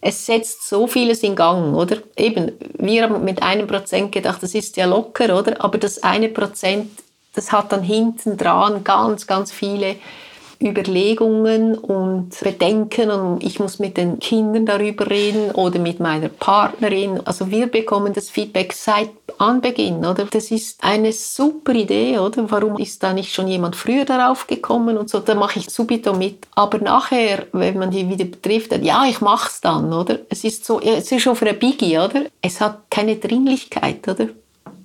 Es 0.00 0.26
setzt 0.26 0.68
so 0.68 0.86
vieles 0.86 1.22
in 1.22 1.34
Gang, 1.34 1.74
oder? 1.74 1.98
Eben, 2.16 2.52
wir 2.78 3.04
haben 3.04 3.24
mit 3.24 3.42
einem 3.42 3.66
Prozent 3.66 4.12
gedacht, 4.12 4.42
das 4.42 4.54
ist 4.54 4.76
ja 4.76 4.86
locker, 4.86 5.36
oder? 5.38 5.62
Aber 5.64 5.78
das 5.78 6.02
eine 6.02 6.28
Prozent, 6.28 6.90
das 7.34 7.52
hat 7.52 7.72
dann 7.72 7.82
hinten 7.82 8.36
dran 8.36 8.84
ganz, 8.84 9.26
ganz 9.26 9.52
viele 9.52 9.96
Überlegungen 10.62 11.76
und 11.76 12.30
Bedenken 12.40 13.10
und 13.10 13.44
ich 13.44 13.58
muss 13.58 13.78
mit 13.78 13.96
den 13.96 14.18
Kindern 14.18 14.66
darüber 14.66 15.10
reden 15.10 15.50
oder 15.52 15.78
mit 15.78 16.00
meiner 16.00 16.28
Partnerin. 16.28 17.20
Also 17.24 17.50
wir 17.50 17.66
bekommen 17.66 18.12
das 18.12 18.30
Feedback 18.30 18.72
seit 18.72 19.10
Anbeginn, 19.38 19.98
oder? 19.98 20.24
Das 20.24 20.50
ist 20.50 20.82
eine 20.82 21.12
super 21.12 21.74
Idee, 21.74 22.18
oder? 22.18 22.50
Warum 22.50 22.78
ist 22.78 23.02
da 23.02 23.12
nicht 23.12 23.34
schon 23.34 23.48
jemand 23.48 23.76
früher 23.76 24.04
darauf 24.04 24.46
gekommen 24.46 24.96
und 24.96 25.10
so? 25.10 25.18
Da 25.18 25.34
mache 25.34 25.58
ich 25.58 25.68
subito 25.68 26.14
mit. 26.14 26.46
Aber 26.54 26.78
nachher, 26.78 27.46
wenn 27.52 27.78
man 27.78 27.90
die 27.90 28.08
wieder 28.08 28.24
betrifft, 28.24 28.72
ja, 28.82 29.04
ich 29.06 29.20
mach's 29.20 29.60
dann, 29.60 29.92
oder? 29.92 30.20
Es 30.30 30.44
ist 30.44 30.64
so, 30.64 30.80
es 30.80 31.12
ist 31.12 31.22
schon 31.22 31.36
für 31.36 31.48
ein 31.48 31.58
Biggie, 31.58 31.98
oder? 31.98 32.24
Es 32.40 32.60
hat 32.60 32.90
keine 32.90 33.16
Dringlichkeit, 33.16 34.08
oder? 34.08 34.28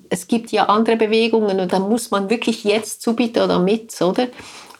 Es 0.09 0.27
gibt 0.27 0.51
ja 0.51 0.65
andere 0.65 0.97
Bewegungen 0.97 1.61
und 1.61 1.71
da 1.71 1.79
muss 1.79 2.11
man 2.11 2.29
wirklich 2.29 2.65
jetzt 2.65 3.01
subito 3.01 3.47
damit, 3.47 4.01
oder? 4.01 4.27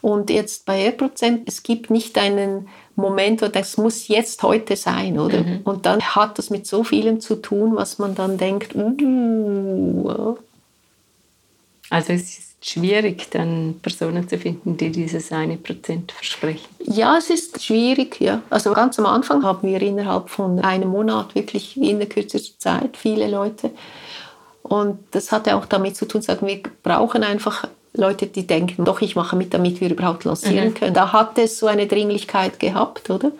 Und 0.02 0.30
jetzt 0.30 0.66
bei 0.66 0.80
Airprozent, 0.80 1.48
es 1.48 1.62
gibt 1.62 1.88
nicht 1.88 2.18
einen 2.18 2.68
Moment, 2.96 3.40
wo 3.40 3.46
das 3.46 3.76
muss 3.76 4.08
jetzt 4.08 4.42
heute 4.42 4.76
sein, 4.76 5.18
oder? 5.18 5.42
Mhm. 5.42 5.60
Und 5.62 5.86
dann 5.86 6.02
hat 6.02 6.38
das 6.38 6.50
mit 6.50 6.66
so 6.66 6.82
vielem 6.84 7.20
zu 7.20 7.36
tun, 7.36 7.76
was 7.76 7.98
man 7.98 8.14
dann 8.14 8.36
denkt, 8.36 8.74
uh. 8.74 10.36
Also 11.88 12.12
es 12.12 12.38
ist 12.38 12.52
schwierig, 12.64 13.30
dann 13.30 13.78
Personen 13.80 14.28
zu 14.28 14.38
finden, 14.38 14.76
die 14.76 14.90
dieses 14.90 15.30
eine 15.30 15.56
Prozent 15.56 16.10
versprechen. 16.10 16.68
Ja, 16.80 17.16
es 17.16 17.30
ist 17.30 17.62
schwierig, 17.62 18.20
ja. 18.20 18.42
Also 18.50 18.72
ganz 18.72 18.98
am 18.98 19.06
Anfang 19.06 19.44
haben 19.44 19.68
wir 19.68 19.80
innerhalb 19.80 20.30
von 20.30 20.58
einem 20.60 20.88
Monat 20.88 21.34
wirklich 21.36 21.76
in 21.76 21.98
der 21.98 22.08
kürzester 22.08 22.58
Zeit 22.58 22.96
viele 22.96 23.30
Leute. 23.30 23.70
Und 24.62 24.98
das 25.12 25.30
hatte 25.30 25.54
auch 25.54 25.66
damit 25.66 25.96
zu 25.96 26.06
tun, 26.06 26.22
sagen 26.22 26.46
wir 26.46 26.60
brauchen 26.82 27.22
einfach 27.22 27.68
Leute, 27.94 28.26
die 28.26 28.46
denken, 28.46 28.84
doch, 28.84 29.02
ich 29.02 29.16
mache 29.16 29.36
mit, 29.36 29.52
damit 29.52 29.80
wir 29.80 29.90
überhaupt 29.90 30.24
lancieren 30.24 30.70
mhm. 30.70 30.74
können. 30.74 30.94
Da 30.94 31.12
hat 31.12 31.38
es 31.38 31.58
so 31.58 31.66
eine 31.66 31.86
Dringlichkeit 31.86 32.58
gehabt, 32.58 33.10
oder? 33.10 33.32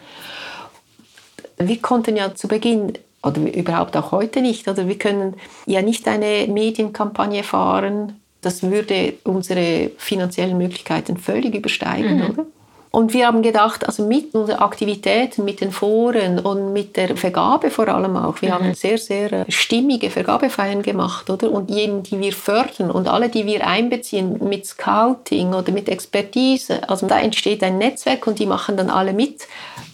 Wir 1.59 1.79
konnten 1.81 2.17
ja 2.17 2.35
zu 2.35 2.49
Beginn 2.49 2.93
oder 3.23 3.41
überhaupt 3.55 3.97
auch 3.97 4.13
heute 4.13 4.43
nicht, 4.43 4.69
oder 4.69 4.89
wir 4.89 4.99
können 4.99 5.37
ja 5.67 5.81
nicht 5.81 6.09
eine 6.09 6.49
Medienkampagne 6.49 7.45
fahren, 7.45 8.21
das 8.41 8.63
würde 8.65 9.15
unsere 9.23 9.93
finanziellen 9.97 10.59
Möglichkeiten 10.59 11.17
völlig 11.17 11.55
übersteigen, 11.55 12.17
mhm. 12.17 12.31
oder? 12.31 12.47
Und 12.93 13.15
wir 13.15 13.27
haben 13.27 13.41
gedacht, 13.41 13.87
also 13.87 14.07
mit 14.07 14.35
unseren 14.35 14.59
Aktivitäten, 14.59 15.47
mit 15.47 15.63
den 15.63 15.73
Foren 15.73 16.39
und 16.39 16.75
mit 16.75 16.99
der 16.99 17.17
Vergabe 17.17 17.71
vor 17.71 17.89
allem 17.89 18.17
auch, 18.17 18.43
wir 18.43 18.51
mhm. 18.51 18.53
haben 18.53 18.75
sehr, 18.75 18.99
sehr 18.99 19.33
äh, 19.33 19.51
stimmige 19.51 20.11
Vergabefeiern 20.11 20.83
gemacht, 20.83 21.31
oder? 21.31 21.51
Und 21.51 21.71
jeden, 21.71 22.03
die 22.03 22.21
wir 22.21 22.35
fördern 22.35 22.91
und 22.91 23.09
alle, 23.09 23.31
die 23.31 23.47
wir 23.47 23.67
einbeziehen 23.67 24.47
mit 24.47 24.67
Scouting 24.67 25.55
oder 25.55 25.73
mit 25.73 25.89
Expertise, 25.89 26.87
also 26.87 27.07
da 27.07 27.19
entsteht 27.19 27.63
ein 27.65 27.79
Netzwerk 27.79 28.27
und 28.27 28.39
die 28.39 28.47
machen 28.47 28.77
dann 28.77 28.91
alle 28.91 29.15
mit. 29.15 29.49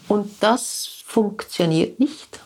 Und 0.08 0.32
das 0.40 0.88
funktioniert 1.06 2.00
nicht. 2.00 2.40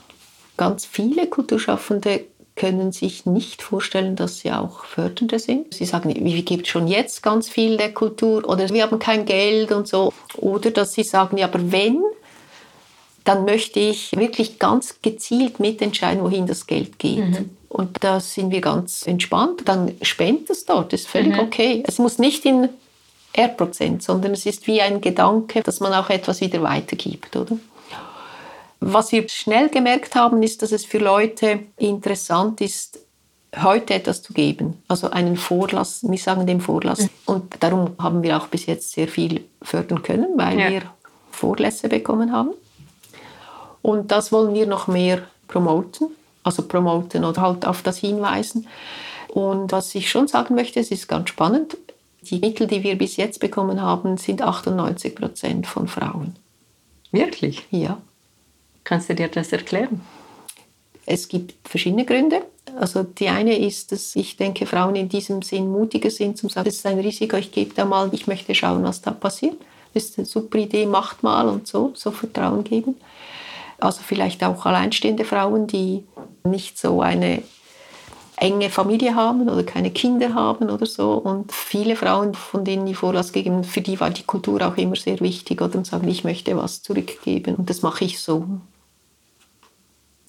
Ganz 0.58 0.84
viele 0.84 1.28
Kulturschaffende 1.28 2.26
können 2.54 2.92
sich 2.92 3.24
nicht 3.24 3.62
vorstellen, 3.62 4.14
dass 4.14 4.38
sie 4.38 4.52
auch 4.52 4.84
Fördernde 4.84 5.38
sind. 5.38 5.74
Sie 5.74 5.86
sagen, 5.86 6.14
wie 6.14 6.42
gibt 6.42 6.66
schon 6.66 6.86
jetzt 6.86 7.22
ganz 7.22 7.48
viel 7.48 7.76
der 7.76 7.94
Kultur 7.94 8.48
oder 8.48 8.68
wir 8.68 8.82
haben 8.82 8.98
kein 8.98 9.24
Geld 9.24 9.72
und 9.72 9.88
so. 9.88 10.12
Oder 10.36 10.70
dass 10.70 10.92
sie 10.92 11.02
sagen, 11.02 11.38
ja, 11.38 11.46
aber 11.46 11.72
wenn, 11.72 12.02
dann 13.24 13.44
möchte 13.44 13.80
ich 13.80 14.12
wirklich 14.16 14.58
ganz 14.58 15.00
gezielt 15.00 15.60
mitentscheiden, 15.60 16.22
wohin 16.22 16.46
das 16.46 16.66
Geld 16.66 16.98
geht. 16.98 17.30
Mhm. 17.30 17.50
Und 17.68 18.04
da 18.04 18.20
sind 18.20 18.50
wir 18.50 18.60
ganz 18.60 19.06
entspannt. 19.06 19.62
Dann 19.64 19.94
spendet 20.02 20.50
es 20.50 20.66
dort, 20.66 20.92
das 20.92 21.02
ist 21.02 21.08
völlig 21.08 21.34
mhm. 21.34 21.40
okay. 21.40 21.82
Es 21.86 21.98
muss 21.98 22.18
nicht 22.18 22.44
in 22.44 22.68
R-Prozent, 23.32 24.02
sondern 24.02 24.32
es 24.32 24.44
ist 24.44 24.66
wie 24.66 24.82
ein 24.82 25.00
Gedanke, 25.00 25.62
dass 25.62 25.80
man 25.80 25.94
auch 25.94 26.10
etwas 26.10 26.42
wieder 26.42 26.62
weitergibt, 26.62 27.34
oder? 27.34 27.56
Was 28.84 29.12
wir 29.12 29.28
schnell 29.28 29.68
gemerkt 29.68 30.14
haben, 30.14 30.42
ist, 30.42 30.62
dass 30.62 30.72
es 30.72 30.84
für 30.84 30.98
Leute 30.98 31.60
interessant 31.76 32.60
ist, 32.60 32.98
heute 33.60 33.94
etwas 33.94 34.22
zu 34.22 34.32
geben. 34.32 34.82
Also 34.88 35.10
einen 35.10 35.36
Vorlass, 35.36 36.02
wir 36.08 36.18
sagen 36.18 36.46
dem 36.46 36.60
Vorlass. 36.60 37.00
Mhm. 37.00 37.10
Und 37.26 37.62
darum 37.62 37.94
haben 37.98 38.22
wir 38.22 38.36
auch 38.36 38.48
bis 38.48 38.66
jetzt 38.66 38.92
sehr 38.92 39.08
viel 39.08 39.44
fördern 39.60 40.02
können, 40.02 40.36
weil 40.36 40.58
ja. 40.58 40.70
wir 40.70 40.82
Vorlässe 41.30 41.88
bekommen 41.88 42.32
haben. 42.32 42.50
Und 43.82 44.10
das 44.10 44.32
wollen 44.32 44.54
wir 44.54 44.66
noch 44.66 44.86
mehr 44.86 45.22
promoten, 45.48 46.08
also 46.42 46.62
promoten 46.62 47.24
oder 47.24 47.42
halt 47.42 47.66
auf 47.66 47.82
das 47.82 47.98
hinweisen. 47.98 48.68
Und 49.28 49.72
was 49.72 49.94
ich 49.94 50.10
schon 50.10 50.28
sagen 50.28 50.54
möchte, 50.54 50.80
es 50.80 50.90
ist 50.90 51.08
ganz 51.08 51.28
spannend, 51.28 51.76
die 52.22 52.38
Mittel, 52.38 52.66
die 52.66 52.82
wir 52.82 52.96
bis 52.96 53.16
jetzt 53.16 53.40
bekommen 53.40 53.82
haben, 53.82 54.16
sind 54.16 54.42
98 54.42 55.14
Prozent 55.14 55.66
von 55.66 55.88
Frauen. 55.88 56.36
Wirklich? 57.10 57.66
Ja. 57.70 57.98
Kannst 58.84 59.08
du 59.08 59.14
dir 59.14 59.28
das 59.28 59.52
erklären? 59.52 60.00
Es 61.06 61.28
gibt 61.28 61.68
verschiedene 61.68 62.04
Gründe. 62.04 62.42
Also 62.78 63.02
die 63.02 63.28
eine 63.28 63.58
ist, 63.58 63.92
dass 63.92 64.14
ich 64.16 64.36
denke, 64.36 64.66
Frauen 64.66 64.96
in 64.96 65.08
diesem 65.08 65.42
Sinn 65.42 65.70
mutiger 65.70 66.10
sind, 66.10 66.38
zum 66.38 66.48
sagen, 66.48 66.66
das 66.66 66.76
ist 66.76 66.86
ein 66.86 66.98
Risiko, 66.98 67.36
ich 67.36 67.52
gebe 67.52 67.74
da 67.74 67.84
mal, 67.84 68.08
ich 68.12 68.26
möchte 68.26 68.54
schauen, 68.54 68.82
was 68.84 69.02
da 69.02 69.10
passiert. 69.10 69.56
Das 69.94 70.04
ist 70.04 70.18
eine 70.18 70.26
super 70.26 70.58
Idee, 70.58 70.86
macht 70.86 71.22
mal 71.22 71.48
und 71.48 71.66
so, 71.66 71.92
so 71.94 72.10
Vertrauen 72.12 72.64
geben. 72.64 72.96
Also 73.78 74.00
vielleicht 74.02 74.42
auch 74.44 74.64
alleinstehende 74.64 75.24
Frauen, 75.24 75.66
die 75.66 76.04
nicht 76.44 76.78
so 76.78 77.02
eine 77.02 77.42
enge 78.36 78.70
Familie 78.70 79.14
haben 79.14 79.48
oder 79.48 79.62
keine 79.62 79.90
Kinder 79.90 80.34
haben 80.34 80.70
oder 80.70 80.86
so. 80.86 81.12
Und 81.12 81.52
viele 81.52 81.96
Frauen, 81.96 82.34
von 82.34 82.64
denen 82.64 82.86
ich 82.86 82.96
Vorlass 82.96 83.32
gegeben 83.32 83.64
für 83.64 83.80
die 83.80 84.00
war 84.00 84.10
die 84.10 84.24
Kultur 84.24 84.66
auch 84.66 84.76
immer 84.76 84.96
sehr 84.96 85.20
wichtig 85.20 85.60
oder 85.60 85.84
sagen, 85.84 86.08
ich 86.08 86.24
möchte 86.24 86.56
was 86.56 86.82
zurückgeben. 86.82 87.56
Und 87.56 87.70
das 87.70 87.82
mache 87.82 88.04
ich 88.04 88.20
so. 88.20 88.46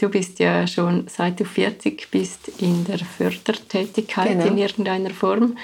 Du 0.04 0.10
bist 0.10 0.40
ja 0.40 0.68
schon 0.68 1.06
seit 1.08 1.40
du 1.40 1.46
40 1.46 2.12
bist 2.12 2.50
in 2.60 2.84
der 2.84 3.00
Fördertätigkeit 3.00 4.28
genau. 4.28 4.48
in 4.48 4.58
irgendeiner 4.58 5.12
Form, 5.12 5.58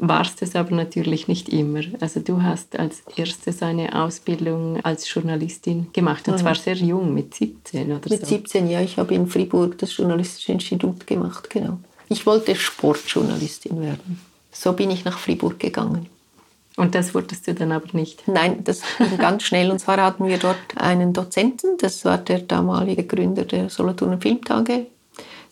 warst 0.00 0.42
es 0.42 0.56
aber 0.56 0.74
natürlich 0.74 1.28
nicht 1.28 1.48
immer. 1.48 1.82
Also 2.00 2.18
du 2.18 2.42
hast 2.42 2.76
als 2.76 3.04
erstes 3.14 3.62
eine 3.62 3.94
Ausbildung 3.94 4.84
als 4.84 5.14
Journalistin 5.14 5.92
gemacht 5.92 6.26
und 6.26 6.34
mhm. 6.34 6.38
zwar 6.38 6.56
sehr 6.56 6.74
jung, 6.74 7.14
mit 7.14 7.36
17 7.36 7.84
oder 7.84 7.94
mit 7.94 8.04
so. 8.04 8.16
Mit 8.16 8.26
17, 8.26 8.68
ja. 8.68 8.80
Ich 8.80 8.98
habe 8.98 9.14
in 9.14 9.28
Fribourg 9.28 9.78
das 9.78 9.96
Journalistische 9.96 10.50
Institut 10.50 11.06
gemacht, 11.06 11.48
genau. 11.48 11.78
Ich 12.08 12.26
wollte 12.26 12.56
Sportjournalistin 12.56 13.80
werden. 13.80 14.18
So 14.50 14.72
bin 14.72 14.90
ich 14.90 15.04
nach 15.04 15.20
Fribourg 15.20 15.60
gegangen. 15.60 16.08
Und 16.76 16.94
das 16.94 17.14
wurdest 17.14 17.46
du 17.46 17.54
dann 17.54 17.72
aber 17.72 17.86
nicht? 17.92 18.26
Nein, 18.26 18.64
das 18.64 18.82
ging 18.98 19.16
ganz 19.18 19.44
schnell. 19.44 19.70
Und 19.70 19.78
zwar 19.78 19.98
hatten 19.98 20.26
wir 20.26 20.38
dort 20.38 20.58
einen 20.76 21.12
Dozenten, 21.12 21.76
das 21.78 22.04
war 22.04 22.18
der 22.18 22.40
damalige 22.40 23.04
Gründer 23.04 23.44
der 23.44 23.70
Solothurner 23.70 24.20
Filmtage, 24.20 24.86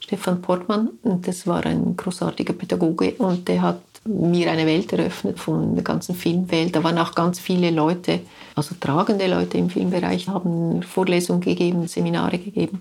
Stefan 0.00 0.42
Portmann. 0.42 0.90
Und 1.02 1.28
das 1.28 1.46
war 1.46 1.64
ein 1.64 1.96
großartiger 1.96 2.54
Pädagoge 2.54 3.14
und 3.18 3.46
der 3.46 3.62
hat 3.62 3.80
mir 4.04 4.50
eine 4.50 4.66
Welt 4.66 4.92
eröffnet 4.92 5.38
von 5.38 5.76
der 5.76 5.85
ganzen 5.85 6.16
Filmwelt. 6.16 6.74
Da 6.74 6.82
waren 6.82 6.98
auch 6.98 7.14
ganz 7.14 7.38
viele 7.38 7.70
Leute, 7.70 8.20
also 8.56 8.74
tragende 8.80 9.28
Leute 9.28 9.58
im 9.58 9.70
Filmbereich, 9.70 10.26
haben 10.26 10.82
Vorlesungen 10.82 11.40
gegeben, 11.40 11.87
Seminare 11.87 12.38
gegeben. 12.38 12.80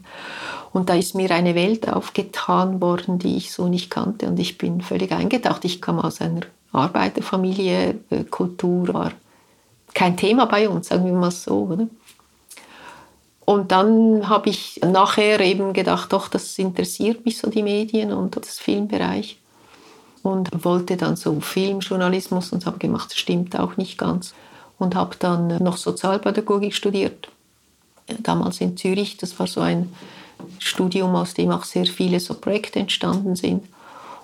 Und 0.74 0.90
da 0.90 0.96
ist 0.96 1.14
mir 1.14 1.30
eine 1.30 1.54
Welt 1.54 1.88
aufgetan 1.88 2.82
worden, 2.82 3.20
die 3.20 3.38
ich 3.38 3.52
so 3.52 3.68
nicht 3.68 3.92
kannte. 3.92 4.26
Und 4.28 4.40
ich 4.40 4.58
bin 4.58 4.82
völlig 4.82 5.12
eingetaucht. 5.12 5.64
Ich 5.64 5.80
kam 5.80 6.00
aus 6.00 6.22
einer 6.22 6.42
Arbeiterfamilie, 6.72 8.00
äh, 8.10 8.24
Kultur 8.24 8.94
war 8.94 9.12
kein 9.94 10.16
Thema 10.16 10.46
bei 10.46 10.70
uns, 10.70 10.88
sagen 10.88 11.06
wir 11.06 11.14
mal 11.14 11.32
so. 11.32 11.64
Oder? 11.64 11.88
Und 13.46 13.72
dann 13.72 14.30
habe 14.30 14.50
ich 14.50 14.80
nachher 14.86 15.40
eben 15.42 15.74
gedacht, 15.74 16.14
doch, 16.14 16.28
das 16.28 16.58
interessiert 16.58 17.26
mich 17.26 17.38
so 17.38 17.50
die 17.50 17.64
Medien 17.64 18.14
und 18.14 18.36
das 18.38 18.60
Filmbereich. 18.60 19.38
Und 20.24 20.64
wollte 20.64 20.98
dann 20.98 21.16
so 21.16 21.40
Filmjournalismus 21.42 22.54
und 22.54 22.66
habe 22.68 22.78
gemacht, 22.78 23.10
das 23.10 23.18
stimmt 23.18 23.58
auch 23.60 23.76
nicht 23.78 23.98
ganz. 23.98 24.36
Und 24.78 24.96
habe 24.96 25.16
dann 25.18 25.58
noch 25.64 25.78
Sozialpädagogik 25.78 26.74
studiert, 26.74 27.30
damals 28.20 28.62
in 28.62 28.78
Zürich. 28.78 29.18
Das 29.18 29.38
war 29.40 29.48
so 29.48 29.62
ein 29.62 29.92
Studium, 30.60 31.16
aus 31.16 31.34
dem 31.34 31.50
auch 31.52 31.64
sehr 31.64 31.86
viele 31.88 32.20
so 32.20 32.36
Projekte 32.36 32.80
entstanden 32.80 33.36
sind. 33.36 33.66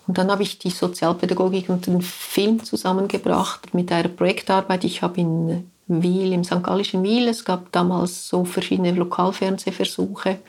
Und 0.08 0.18
dann 0.18 0.32
habe 0.32 0.44
ich 0.44 0.58
die 0.58 0.70
Sozialpädagogik 0.70 1.70
und 1.70 1.86
den 1.86 2.02
Film 2.02 2.64
zusammengebracht 2.64 3.74
mit 3.74 3.92
einer 3.92 4.08
Projektarbeit. 4.08 4.86
Ich 4.86 5.02
habe 5.02 5.20
in 5.20 5.70
Wiel, 5.88 6.32
im 6.32 6.44
St. 6.44 6.64
Gallischen 6.64 7.04
Wiel, 7.04 7.28
es 7.28 7.44
gab 7.44 7.72
damals 7.72 8.28
so 8.28 8.46
verschiedene 8.46 8.92
Lokalfernsehversuche. 8.92 10.40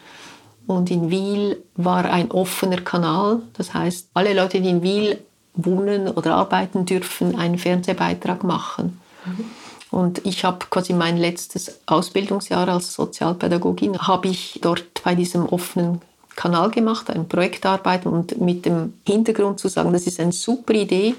Und 0.67 0.91
in 0.91 1.11
Wiel 1.11 1.63
war 1.75 2.05
ein 2.05 2.31
offener 2.31 2.81
Kanal. 2.81 3.43
Das 3.55 3.75
heißt, 3.75 4.11
alle 4.15 4.35
Leute, 4.35 4.61
die 4.61 4.69
in 4.69 4.83
Wiel 4.83 5.19
wohnen 5.55 6.09
oder 6.09 6.35
arbeiten, 6.37 6.85
dürfen 6.85 7.37
einen 7.37 7.59
Fernsehbeitrag 7.59 8.45
machen. 8.45 9.01
Mhm. 9.25 9.45
Und 9.91 10.27
ich 10.27 10.45
habe 10.45 10.67
quasi 10.69 10.93
mein 10.93 11.17
letztes 11.17 11.81
Ausbildungsjahr 11.87 12.69
als 12.69 12.93
Sozialpädagogin, 12.93 13.99
habe 13.99 14.29
ich 14.29 14.61
dort 14.63 15.03
bei 15.03 15.15
diesem 15.15 15.47
offenen 15.47 16.03
Kanal 16.39 16.71
gemacht, 16.71 17.11
eine 17.11 17.25
Projektarbeit 17.25 18.07
und 18.07 18.41
mit 18.41 18.65
dem 18.65 18.95
Hintergrund 19.05 19.59
zu 19.59 19.67
sagen, 19.67 19.93
das 19.93 20.07
ist 20.07 20.21
eine 20.21 20.31
super 20.31 20.73
Idee, 20.73 21.17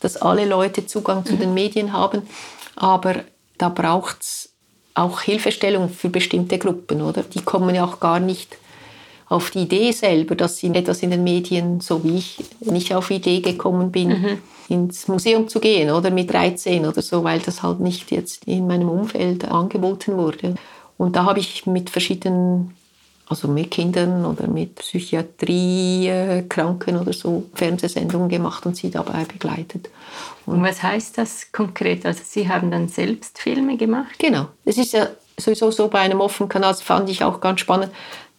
dass 0.00 0.18
alle 0.18 0.44
Leute 0.44 0.86
Zugang 0.86 1.24
zu 1.24 1.36
den 1.36 1.54
Medien 1.54 1.94
haben, 1.94 2.20
aber 2.76 3.14
da 3.56 3.70
braucht 3.70 4.20
es 4.20 4.50
auch 4.92 5.22
Hilfestellung 5.22 5.88
für 5.88 6.10
bestimmte 6.10 6.58
Gruppen, 6.58 7.00
oder? 7.00 7.22
Die 7.22 7.40
kommen 7.40 7.74
ja 7.74 7.86
auch 7.86 7.98
gar 7.98 8.20
nicht 8.20 8.58
auf 9.30 9.50
die 9.50 9.60
Idee 9.60 9.92
selber, 9.92 10.34
dass 10.34 10.58
sie 10.58 10.68
etwas 10.68 11.02
in 11.02 11.12
den 11.12 11.24
Medien, 11.24 11.80
so 11.80 12.04
wie 12.04 12.18
ich 12.18 12.38
nicht 12.60 12.94
auf 12.94 13.08
die 13.08 13.16
Idee 13.16 13.40
gekommen 13.40 13.90
bin, 13.90 14.08
mhm. 14.08 14.38
ins 14.68 15.08
Museum 15.08 15.48
zu 15.48 15.60
gehen 15.60 15.90
oder 15.90 16.10
mit 16.10 16.30
13 16.30 16.84
oder 16.84 17.00
so, 17.00 17.24
weil 17.24 17.40
das 17.40 17.62
halt 17.62 17.80
nicht 17.80 18.10
jetzt 18.10 18.44
in 18.44 18.66
meinem 18.66 18.90
Umfeld 18.90 19.46
angeboten 19.46 20.18
wurde. 20.18 20.56
Und 20.98 21.16
da 21.16 21.24
habe 21.24 21.40
ich 21.40 21.64
mit 21.64 21.88
verschiedenen 21.88 22.74
also 23.28 23.48
mit 23.48 23.70
Kindern 23.70 24.24
oder 24.24 24.46
mit 24.46 24.76
Psychiatriekranken 24.76 26.96
oder 26.96 27.12
so 27.12 27.44
Fernsehsendungen 27.54 28.30
gemacht 28.30 28.64
und 28.64 28.76
sie 28.76 28.90
dabei 28.90 29.24
begleitet. 29.24 29.90
Und, 30.46 30.54
und, 30.54 30.62
was 30.62 30.82
heißt 30.82 31.18
das 31.18 31.52
konkret? 31.52 32.06
Also 32.06 32.22
Sie 32.24 32.48
haben 32.48 32.70
dann 32.70 32.88
selbst 32.88 33.38
Filme 33.38 33.76
gemacht? 33.76 34.18
Genau. 34.18 34.46
Es 34.64 34.78
ist 34.78 34.94
ja 34.94 35.08
sowieso 35.38 35.70
so 35.70 35.88
bei 35.88 35.98
einem 36.00 36.20
offenen 36.20 36.48
Kanal, 36.48 36.70
das 36.70 36.80
fand 36.82 37.10
ich 37.10 37.22
auch 37.22 37.40
ganz 37.40 37.60
spannend. 37.60 37.92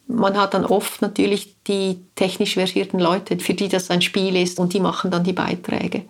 Man 0.07 0.35
hat 0.37 0.55
dann 0.55 0.65
oft 0.65 1.03
natürlich 1.03 1.55
die 1.67 1.99
technisch 2.15 2.55
versierten 2.55 2.99
Leute, 2.99 3.37
für 3.39 3.53
die 3.53 3.69
das 3.69 3.91
ein 3.91 4.01
Spiel 4.01 4.35
ist 4.35 4.59
und 4.59 4.73
die 4.73 4.79
machen 4.79 5.11
dann 5.11 5.23
die 5.23 5.33
Beiträge. 5.33 6.05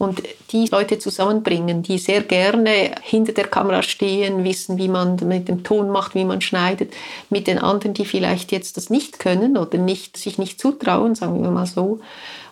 Und 0.00 0.22
die 0.50 0.64
Leute 0.64 0.98
zusammenbringen, 0.98 1.82
die 1.82 1.98
sehr 1.98 2.22
gerne 2.22 2.92
hinter 3.02 3.34
der 3.34 3.48
Kamera 3.48 3.82
stehen, 3.82 4.44
wissen, 4.44 4.78
wie 4.78 4.88
man 4.88 5.16
mit 5.26 5.46
dem 5.46 5.62
Ton 5.62 5.90
macht, 5.90 6.14
wie 6.14 6.24
man 6.24 6.40
schneidet, 6.40 6.94
mit 7.28 7.46
den 7.46 7.58
anderen, 7.58 7.92
die 7.92 8.06
vielleicht 8.06 8.50
jetzt 8.50 8.78
das 8.78 8.88
nicht 8.88 9.18
können 9.18 9.58
oder 9.58 9.76
nicht, 9.76 10.16
sich 10.16 10.38
nicht 10.38 10.58
zutrauen, 10.58 11.14
sagen 11.14 11.42
wir 11.42 11.50
mal 11.50 11.66
so, 11.66 12.00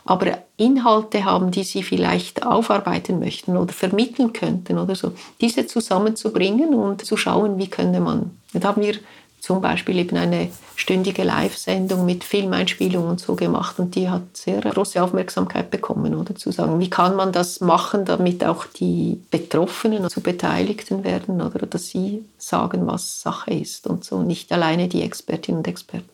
aber 0.04 0.36
Inhalte 0.58 1.24
haben, 1.24 1.50
die 1.50 1.64
sie 1.64 1.82
vielleicht 1.82 2.44
aufarbeiten 2.44 3.18
möchten 3.18 3.56
oder 3.56 3.72
vermitteln 3.72 4.34
könnten 4.34 4.76
oder 4.76 4.94
so, 4.94 5.12
diese 5.40 5.66
zusammenzubringen 5.66 6.74
und 6.74 7.06
zu 7.06 7.16
schauen, 7.16 7.56
wie 7.56 7.68
könnte 7.68 8.00
man. 8.00 8.30
Da 8.52 8.68
haben 8.68 8.82
wir 8.82 8.96
zum 9.40 9.62
Beispiel 9.62 9.96
eben 9.96 10.18
eine 10.18 10.50
stündige 10.78 11.24
Live-Sendung 11.24 12.06
mit 12.06 12.22
Filmeinspielung 12.22 13.08
und 13.08 13.20
so 13.20 13.34
gemacht 13.34 13.80
und 13.80 13.96
die 13.96 14.08
hat 14.08 14.36
sehr 14.36 14.60
große 14.60 15.02
Aufmerksamkeit 15.02 15.72
bekommen, 15.72 16.14
oder 16.14 16.36
zu 16.36 16.52
sagen, 16.52 16.78
wie 16.78 16.88
kann 16.88 17.16
man 17.16 17.32
das 17.32 17.60
machen, 17.60 18.04
damit 18.04 18.44
auch 18.44 18.64
die 18.64 19.20
Betroffenen 19.32 20.08
zu 20.08 20.20
Beteiligten 20.20 21.02
werden 21.02 21.42
oder 21.42 21.66
dass 21.66 21.88
sie 21.88 22.24
sagen, 22.38 22.86
was 22.86 23.20
Sache 23.20 23.50
ist 23.54 23.88
und 23.88 24.04
so, 24.04 24.22
nicht 24.22 24.52
alleine 24.52 24.86
die 24.86 25.02
Expertinnen 25.02 25.58
und 25.58 25.68
Experten. 25.68 26.08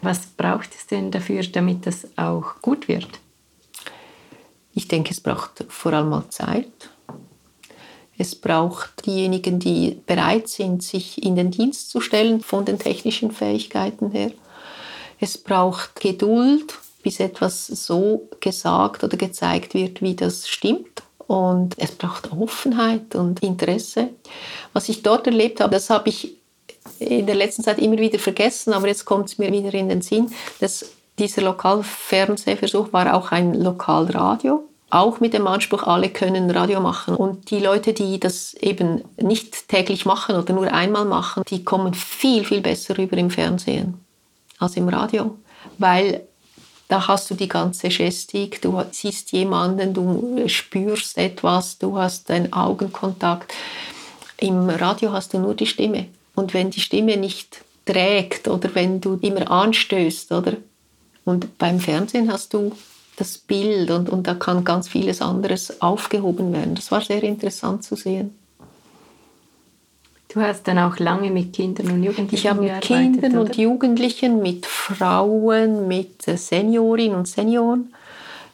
Was 0.00 0.20
braucht 0.20 0.74
es 0.74 0.86
denn 0.86 1.10
dafür, 1.10 1.42
damit 1.42 1.86
das 1.86 2.08
auch 2.16 2.62
gut 2.62 2.88
wird? 2.88 3.20
Ich 4.72 4.88
denke, 4.88 5.10
es 5.10 5.20
braucht 5.20 5.66
vor 5.68 5.92
allem 5.92 6.08
mal 6.08 6.24
Zeit 6.30 6.88
es 8.18 8.34
braucht 8.34 9.06
diejenigen, 9.06 9.58
die 9.58 10.00
bereit 10.06 10.48
sind, 10.48 10.82
sich 10.82 11.22
in 11.22 11.36
den 11.36 11.50
Dienst 11.50 11.90
zu 11.90 12.00
stellen 12.00 12.40
von 12.40 12.64
den 12.64 12.78
technischen 12.78 13.30
Fähigkeiten 13.30 14.10
her. 14.10 14.30
Es 15.20 15.36
braucht 15.38 16.00
Geduld, 16.00 16.74
bis 17.02 17.20
etwas 17.20 17.66
so 17.66 18.28
gesagt 18.40 19.04
oder 19.04 19.16
gezeigt 19.16 19.74
wird, 19.74 20.02
wie 20.02 20.14
das 20.14 20.48
stimmt. 20.48 21.02
Und 21.26 21.74
es 21.78 21.92
braucht 21.92 22.32
Offenheit 22.32 23.14
und 23.14 23.42
Interesse. 23.42 24.10
Was 24.72 24.88
ich 24.88 25.02
dort 25.02 25.26
erlebt 25.26 25.60
habe, 25.60 25.74
das 25.74 25.90
habe 25.90 26.08
ich 26.08 26.36
in 26.98 27.26
der 27.26 27.34
letzten 27.34 27.64
Zeit 27.64 27.78
immer 27.78 27.98
wieder 27.98 28.18
vergessen, 28.18 28.72
aber 28.72 28.86
jetzt 28.86 29.04
kommt 29.04 29.28
es 29.28 29.38
mir 29.38 29.52
wieder 29.52 29.74
in 29.74 29.88
den 29.88 30.02
Sinn, 30.02 30.30
dass 30.60 30.86
dieser 31.18 31.42
Lokalfernsehversuch 31.42 32.92
war 32.92 33.14
auch 33.14 33.32
ein 33.32 33.54
Lokalradio 33.54 34.68
auch 34.90 35.20
mit 35.20 35.34
dem 35.34 35.46
Anspruch, 35.46 35.82
alle 35.82 36.10
können 36.10 36.50
Radio 36.50 36.80
machen. 36.80 37.16
Und 37.16 37.50
die 37.50 37.58
Leute, 37.58 37.92
die 37.92 38.20
das 38.20 38.54
eben 38.54 39.02
nicht 39.20 39.68
täglich 39.68 40.06
machen 40.06 40.36
oder 40.36 40.52
nur 40.52 40.72
einmal 40.72 41.04
machen, 41.04 41.42
die 41.48 41.64
kommen 41.64 41.94
viel, 41.94 42.44
viel 42.44 42.60
besser 42.60 42.96
rüber 42.96 43.16
im 43.16 43.30
Fernsehen 43.30 43.94
als 44.58 44.76
im 44.76 44.88
Radio, 44.88 45.36
weil 45.78 46.26
da 46.88 47.08
hast 47.08 47.28
du 47.30 47.34
die 47.34 47.48
ganze 47.48 47.88
Gestik, 47.88 48.62
du 48.62 48.80
siehst 48.92 49.32
jemanden, 49.32 49.92
du 49.92 50.48
spürst 50.48 51.18
etwas, 51.18 51.78
du 51.78 51.98
hast 51.98 52.30
einen 52.30 52.52
Augenkontakt. 52.52 53.52
Im 54.38 54.68
Radio 54.68 55.12
hast 55.12 55.34
du 55.34 55.38
nur 55.38 55.54
die 55.54 55.66
Stimme. 55.66 56.06
Und 56.36 56.54
wenn 56.54 56.70
die 56.70 56.80
Stimme 56.80 57.16
nicht 57.16 57.64
trägt 57.86 58.46
oder 58.46 58.74
wenn 58.74 59.00
du 59.00 59.18
immer 59.20 59.50
anstößt, 59.50 60.30
oder? 60.32 60.52
Und 61.24 61.58
beim 61.58 61.80
Fernsehen 61.80 62.30
hast 62.30 62.54
du 62.54 62.72
das 63.16 63.38
Bild 63.38 63.90
und, 63.90 64.08
und 64.10 64.26
da 64.26 64.34
kann 64.34 64.64
ganz 64.64 64.88
vieles 64.88 65.22
anderes 65.22 65.80
aufgehoben 65.80 66.52
werden. 66.52 66.74
Das 66.74 66.90
war 66.90 67.00
sehr 67.00 67.22
interessant 67.22 67.82
zu 67.82 67.96
sehen. 67.96 68.36
Du 70.28 70.42
hast 70.42 70.68
dann 70.68 70.78
auch 70.78 70.98
lange 70.98 71.30
mit 71.30 71.54
Kindern 71.54 71.90
und 71.92 72.02
Jugendlichen 72.02 72.34
Ich 72.34 72.46
habe 72.46 72.60
mit 72.60 72.80
Kindern 72.82 73.32
oder? 73.32 73.40
und 73.40 73.56
Jugendlichen, 73.56 74.42
mit 74.42 74.66
Frauen, 74.66 75.88
mit 75.88 76.22
Seniorinnen 76.22 77.16
und 77.16 77.26
Senioren. 77.26 77.94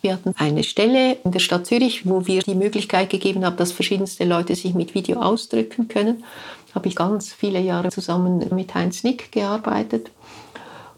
Wir 0.00 0.12
hatten 0.14 0.34
eine 0.36 0.64
Stelle 0.64 1.16
in 1.24 1.32
der 1.32 1.40
Stadt 1.40 1.66
Zürich, 1.66 2.06
wo 2.06 2.26
wir 2.26 2.42
die 2.42 2.54
Möglichkeit 2.54 3.10
gegeben 3.10 3.44
haben, 3.44 3.56
dass 3.56 3.72
verschiedenste 3.72 4.24
Leute 4.24 4.54
sich 4.54 4.74
mit 4.74 4.94
Video 4.94 5.20
ausdrücken 5.20 5.88
können. 5.88 6.24
Da 6.68 6.76
habe 6.76 6.88
ich 6.88 6.96
ganz 6.96 7.32
viele 7.32 7.60
Jahre 7.60 7.90
zusammen 7.90 8.44
mit 8.54 8.74
Heinz 8.74 9.02
Nick 9.02 9.32
gearbeitet. 9.32 10.10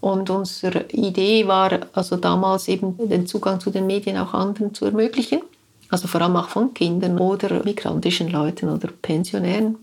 Und 0.04 0.28
unsere 0.28 0.84
Idee 0.90 1.48
war 1.48 1.80
also 1.94 2.16
damals 2.16 2.68
eben 2.68 3.08
den 3.08 3.26
Zugang 3.26 3.58
zu 3.58 3.70
den 3.70 3.86
Medien 3.86 4.18
auch 4.18 4.34
anderen 4.34 4.74
zu 4.74 4.84
ermöglichen. 4.84 5.40
Also 5.88 6.08
vor 6.08 6.20
allem 6.20 6.36
auch 6.36 6.50
von 6.50 6.74
Kindern 6.74 7.18
oder 7.18 7.64
migrantischen 7.64 8.28
Leuten 8.28 8.68
oder 8.68 8.88
Pensionären. 9.00 9.78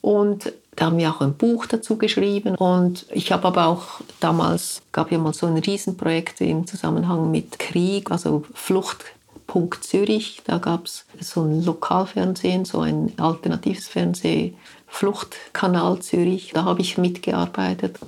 Und 0.00 0.54
da 0.74 0.86
haben 0.86 0.96
wir 0.96 1.10
auch 1.10 1.20
ein 1.20 1.34
Buch 1.34 1.66
dazu 1.66 1.98
geschrieben. 1.98 2.54
Und 2.54 3.04
ich 3.10 3.30
habe 3.30 3.48
aber 3.48 3.66
auch 3.66 4.00
damals, 4.20 4.80
gab 4.90 5.12
ja 5.12 5.18
mal 5.18 5.34
so 5.34 5.46
ein 5.46 5.58
Riesenprojekt 5.58 6.40
im 6.40 6.66
Zusammenhang 6.66 7.30
mit 7.30 7.58
Krieg, 7.58 8.10
also 8.10 8.44
Fluchtpunkt 8.54 9.84
Zürich. 9.84 10.40
Da 10.46 10.56
gab 10.56 10.86
es 10.86 11.04
so 11.20 11.42
ein 11.42 11.62
Lokalfernsehen, 11.62 12.64
so 12.64 12.80
ein 12.80 13.12
alternatives 13.18 13.86
Fernsehen, 13.86 14.56
Fluchtkanal 14.86 16.00
Zürich. 16.00 16.52
Da 16.54 16.64
habe 16.64 16.80
ich 16.80 16.96
mitgearbeitet. 16.96 17.98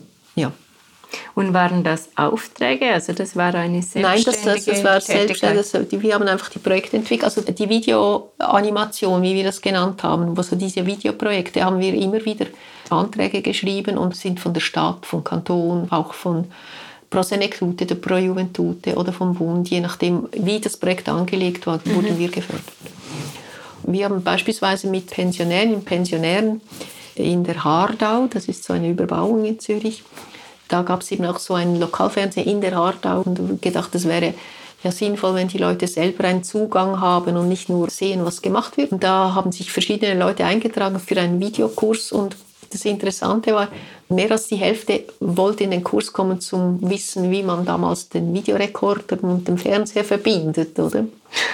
Und 1.34 1.54
waren 1.54 1.84
das 1.84 2.08
Aufträge? 2.16 2.92
Also 2.92 3.12
das 3.12 3.34
war 3.34 3.54
eine 3.54 3.82
selbstständige 3.82 4.02
Nein, 4.06 4.24
das, 4.24 4.64
das 4.64 4.84
war 4.84 5.00
selbstständig. 5.00 6.02
Wir 6.02 6.14
haben 6.14 6.28
einfach 6.28 6.50
die 6.50 6.58
Projekte 6.58 6.96
entwickelt. 6.96 7.24
Also 7.24 7.40
die 7.40 7.68
Videoanimation, 7.68 9.22
wie 9.22 9.34
wir 9.34 9.44
das 9.44 9.60
genannt 9.60 10.02
haben, 10.02 10.36
also 10.36 10.56
diese 10.56 10.84
Videoprojekte 10.84 11.64
haben 11.64 11.80
wir 11.80 11.94
immer 11.94 12.24
wieder 12.24 12.46
Anträge 12.90 13.42
geschrieben 13.42 13.96
und 13.96 14.16
sind 14.16 14.40
von 14.40 14.52
der 14.52 14.60
Stadt, 14.60 15.06
vom 15.06 15.24
Kanton, 15.24 15.88
auch 15.90 16.12
von 16.12 16.46
Pro 17.10 17.22
Senectute, 17.22 17.86
der 17.86 17.94
Pro 17.94 18.16
Juventute 18.16 18.94
oder 18.94 19.12
vom 19.12 19.34
Bund, 19.34 19.68
je 19.70 19.80
nachdem, 19.80 20.28
wie 20.32 20.60
das 20.60 20.76
Projekt 20.76 21.08
angelegt 21.08 21.66
war, 21.66 21.80
wurden 21.86 22.14
mhm. 22.14 22.18
wir 22.18 22.28
gefördert. 22.28 22.64
Wir 23.84 24.04
haben 24.04 24.22
beispielsweise 24.22 24.88
mit 24.88 25.08
Pensionären 25.08 25.74
und 25.74 25.84
Pensionären 25.86 26.60
in 27.14 27.44
der 27.44 27.64
Hardau, 27.64 28.26
das 28.26 28.46
ist 28.46 28.64
so 28.64 28.74
eine 28.74 28.90
Überbauung 28.90 29.44
in 29.44 29.58
Zürich, 29.58 30.02
da 30.68 30.82
gab 30.82 31.02
es 31.02 31.10
eben 31.10 31.24
auch 31.24 31.38
so 31.38 31.54
ein 31.54 31.78
Lokalfernsehen 31.78 32.46
in 32.46 32.60
der 32.60 32.76
Hartau 32.76 33.22
und 33.22 33.60
gedacht, 33.60 33.94
das 33.94 34.06
wäre 34.06 34.34
ja 34.82 34.92
sinnvoll, 34.92 35.34
wenn 35.34 35.48
die 35.48 35.58
Leute 35.58 35.86
selber 35.86 36.24
einen 36.24 36.44
Zugang 36.44 37.00
haben 37.00 37.36
und 37.36 37.48
nicht 37.48 37.68
nur 37.68 37.90
sehen, 37.90 38.24
was 38.24 38.42
gemacht 38.42 38.76
wird. 38.76 38.92
Und 38.92 39.02
da 39.02 39.34
haben 39.34 39.50
sich 39.50 39.72
verschiedene 39.72 40.18
Leute 40.18 40.44
eingetragen 40.44 41.00
für 41.00 41.20
einen 41.20 41.40
Videokurs 41.40 42.12
und 42.12 42.36
das 42.70 42.84
Interessante 42.84 43.54
war, 43.54 43.68
mehr 44.10 44.30
als 44.30 44.48
die 44.48 44.56
Hälfte 44.56 45.04
wollte 45.20 45.64
in 45.64 45.70
den 45.70 45.82
Kurs 45.82 46.12
kommen 46.12 46.40
zum 46.40 46.78
Wissen, 46.88 47.30
wie 47.30 47.42
man 47.42 47.64
damals 47.64 48.10
den 48.10 48.32
Videorekorder 48.34 49.22
und 49.22 49.48
den 49.48 49.56
Fernseher 49.56 50.04
verbindet, 50.04 50.78
oder? 50.78 51.06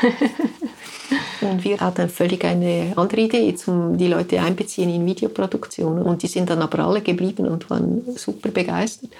Und 1.40 1.64
wir 1.64 1.78
hatten 1.80 2.08
völlig 2.08 2.44
eine 2.44 2.92
andere 2.96 3.22
Idee, 3.22 3.54
um 3.66 3.98
die 3.98 4.06
Leute 4.06 4.40
einbeziehen 4.40 4.88
in 4.88 5.04
Videoproduktionen. 5.04 6.02
Und 6.02 6.22
die 6.22 6.28
sind 6.28 6.48
dann 6.48 6.62
aber 6.62 6.80
alle 6.80 7.02
geblieben 7.02 7.46
und 7.46 7.68
waren 7.70 8.02
super 8.16 8.50
begeistert. 8.50 9.10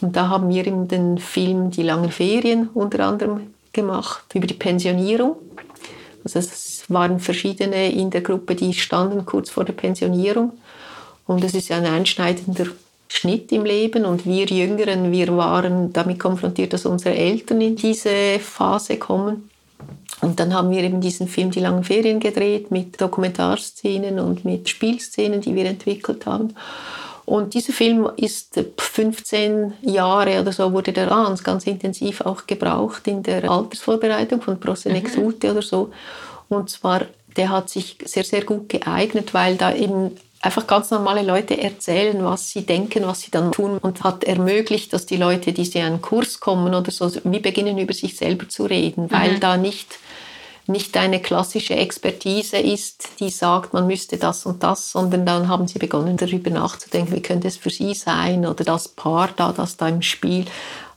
Und 0.00 0.14
da 0.14 0.28
haben 0.28 0.48
wir 0.48 0.66
eben 0.66 0.88
den 0.88 1.18
Film 1.18 1.70
Die 1.70 1.82
langen 1.82 2.10
Ferien 2.10 2.68
unter 2.74 3.06
anderem 3.06 3.40
gemacht, 3.72 4.24
über 4.34 4.46
die 4.46 4.54
Pensionierung. 4.54 5.36
Also 6.24 6.38
es 6.38 6.84
waren 6.88 7.20
verschiedene 7.20 7.92
in 7.92 8.10
der 8.10 8.20
Gruppe, 8.20 8.54
die 8.54 8.74
standen 8.74 9.24
kurz 9.24 9.50
vor 9.50 9.64
der 9.64 9.72
Pensionierung. 9.72 10.52
Und 11.26 11.42
es 11.44 11.54
ist 11.54 11.68
ja 11.68 11.76
ein 11.76 11.86
einschneidender 11.86 12.66
Schnitt 13.08 13.52
im 13.52 13.64
Leben 13.64 14.04
und 14.04 14.26
wir 14.26 14.46
Jüngeren, 14.46 15.12
wir 15.12 15.36
waren 15.36 15.92
damit 15.92 16.18
konfrontiert, 16.18 16.72
dass 16.72 16.86
unsere 16.86 17.14
Eltern 17.14 17.60
in 17.60 17.76
diese 17.76 18.38
Phase 18.40 18.96
kommen. 18.96 19.48
Und 20.22 20.40
dann 20.40 20.54
haben 20.54 20.70
wir 20.70 20.82
eben 20.82 21.00
diesen 21.00 21.28
Film 21.28 21.50
Die 21.50 21.60
langen 21.60 21.84
Ferien 21.84 22.20
gedreht 22.20 22.70
mit 22.70 23.00
Dokumentarszenen 23.00 24.18
und 24.18 24.44
mit 24.44 24.68
Spielszenen, 24.68 25.40
die 25.40 25.54
wir 25.54 25.66
entwickelt 25.66 26.26
haben. 26.26 26.54
Und 27.26 27.54
dieser 27.54 27.72
Film 27.72 28.08
ist 28.16 28.58
15 28.78 29.74
Jahre 29.82 30.40
oder 30.40 30.52
so 30.52 30.72
wurde 30.72 30.92
der 30.92 31.08
ganz, 31.08 31.42
ganz 31.42 31.66
intensiv 31.66 32.20
auch 32.20 32.46
gebraucht 32.46 33.08
in 33.08 33.24
der 33.24 33.50
Altersvorbereitung 33.50 34.40
von 34.40 34.60
Prosenexute 34.60 35.48
mhm. 35.48 35.52
oder 35.52 35.62
so. 35.62 35.90
Und 36.48 36.70
zwar, 36.70 37.02
der 37.36 37.50
hat 37.50 37.68
sich 37.68 37.98
sehr, 38.04 38.22
sehr 38.22 38.44
gut 38.44 38.68
geeignet, 38.68 39.34
weil 39.34 39.56
da 39.56 39.74
eben 39.74 40.12
einfach 40.46 40.66
ganz 40.66 40.90
normale 40.90 41.22
Leute 41.22 41.60
erzählen, 41.60 42.24
was 42.24 42.50
sie 42.50 42.64
denken, 42.64 43.06
was 43.06 43.20
sie 43.20 43.30
dann 43.30 43.52
tun 43.52 43.78
und 43.78 44.04
hat 44.04 44.24
ermöglicht, 44.24 44.92
dass 44.92 45.04
die 45.04 45.16
Leute, 45.16 45.52
die 45.52 45.66
in 45.66 45.82
einen 45.82 46.00
Kurs 46.00 46.40
kommen 46.40 46.74
oder 46.74 46.90
so, 46.90 47.10
wie 47.24 47.40
beginnen 47.40 47.76
über 47.78 47.92
sich 47.92 48.16
selber 48.16 48.48
zu 48.48 48.64
reden, 48.64 49.10
weil 49.10 49.32
mhm. 49.32 49.40
da 49.40 49.56
nicht 49.56 49.98
nicht 50.68 50.96
eine 50.96 51.20
klassische 51.20 51.76
Expertise 51.76 52.56
ist, 52.56 53.20
die 53.20 53.30
sagt, 53.30 53.72
man 53.72 53.86
müsste 53.86 54.16
das 54.16 54.46
und 54.46 54.64
das, 54.64 54.90
sondern 54.90 55.24
dann 55.24 55.46
haben 55.46 55.68
sie 55.68 55.78
begonnen 55.78 56.16
darüber 56.16 56.50
nachzudenken, 56.50 57.14
wie 57.14 57.22
könnte 57.22 57.46
es 57.46 57.56
für 57.56 57.70
sie 57.70 57.94
sein 57.94 58.44
oder 58.44 58.64
das 58.64 58.88
Paar 58.88 59.30
da, 59.36 59.52
das 59.52 59.76
da 59.76 59.88
im 59.88 60.02
Spiel. 60.02 60.44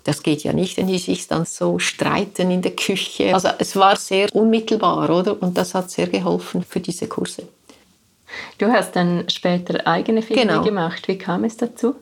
Das 0.05 0.23
geht 0.23 0.43
ja 0.43 0.53
nicht, 0.53 0.77
wenn 0.77 0.87
die 0.87 0.97
sich 0.97 1.27
dann 1.27 1.45
so 1.45 1.77
streiten 1.77 2.49
in 2.49 2.63
der 2.63 2.75
Küche. 2.75 3.31
Also 3.31 3.49
es 3.59 3.75
war 3.75 3.95
sehr 3.95 4.33
unmittelbar, 4.33 5.07
oder? 5.07 5.39
Und 5.39 5.55
das 5.55 5.75
hat 5.75 5.91
sehr 5.91 6.07
geholfen 6.07 6.65
für 6.67 6.79
diese 6.79 7.07
Kurse. 7.07 7.43
Du 8.57 8.71
hast 8.71 8.95
dann 8.95 9.29
später 9.29 9.85
eigene 9.87 10.21
Filme 10.21 10.43
genau. 10.43 10.63
gemacht. 10.63 11.07
Wie 11.07 11.17
kam 11.17 11.43
es 11.43 11.57
dazu? 11.57 11.95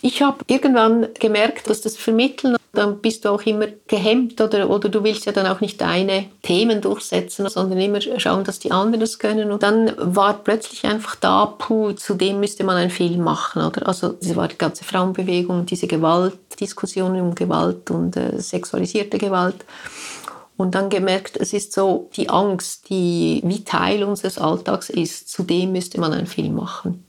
Ich 0.00 0.22
habe 0.22 0.38
irgendwann 0.46 1.08
gemerkt, 1.18 1.68
dass 1.68 1.80
das 1.80 1.96
Vermitteln, 1.96 2.56
dann 2.72 2.98
bist 3.00 3.24
du 3.24 3.30
auch 3.30 3.42
immer 3.42 3.66
gehemmt 3.88 4.40
oder, 4.40 4.70
oder 4.70 4.88
du 4.88 5.02
willst 5.02 5.26
ja 5.26 5.32
dann 5.32 5.46
auch 5.46 5.60
nicht 5.60 5.80
deine 5.80 6.26
Themen 6.42 6.80
durchsetzen, 6.80 7.48
sondern 7.48 7.80
immer 7.80 8.00
schauen, 8.00 8.44
dass 8.44 8.60
die 8.60 8.70
anderen 8.70 9.00
das 9.00 9.18
können. 9.18 9.50
Und 9.50 9.64
dann 9.64 9.92
war 9.98 10.34
plötzlich 10.34 10.84
einfach 10.84 11.16
da, 11.16 11.46
puh, 11.46 11.92
zu 11.92 12.14
dem 12.14 12.38
müsste 12.38 12.62
man 12.62 12.76
einen 12.76 12.90
Film 12.90 13.24
machen. 13.24 13.62
Oder? 13.62 13.88
Also 13.88 14.10
das 14.10 14.36
war 14.36 14.46
die 14.46 14.58
ganze 14.58 14.84
Frauenbewegung, 14.84 15.66
diese 15.66 15.88
Gewalt, 15.88 16.38
Diskussionen 16.60 17.20
um 17.20 17.34
Gewalt 17.34 17.90
und 17.90 18.16
äh, 18.16 18.38
sexualisierte 18.38 19.18
Gewalt. 19.18 19.64
Und 20.58 20.74
dann 20.74 20.90
gemerkt, 20.90 21.36
es 21.36 21.52
ist 21.52 21.72
so 21.72 22.10
die 22.16 22.28
Angst, 22.28 22.90
die 22.90 23.40
wie 23.44 23.62
Teil 23.62 24.02
unseres 24.02 24.38
Alltags 24.38 24.90
ist, 24.90 25.30
zu 25.30 25.44
dem 25.44 25.70
müsste 25.70 26.00
man 26.00 26.12
einen 26.12 26.26
Film 26.26 26.56
machen. 26.56 27.04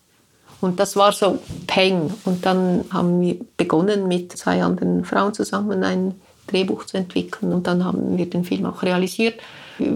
Und 0.62 0.80
das 0.80 0.96
war 0.96 1.12
so 1.12 1.40
Peng. 1.66 2.14
Und 2.26 2.46
dann 2.46 2.86
haben 2.94 3.20
wir 3.22 3.38
begonnen, 3.58 4.08
mit 4.08 4.38
zwei 4.38 4.62
anderen 4.62 5.04
Frauen 5.04 5.34
zusammen 5.34 5.84
ein 5.84 6.22
Drehbuch 6.46 6.86
zu 6.86 6.98
entwickeln. 6.98 7.52
Und 7.52 7.66
dann 7.66 7.84
haben 7.84 8.18
wir 8.18 8.30
den 8.30 8.44
Film 8.46 8.68
auch 8.68 8.84
realisiert. 8.84 9.40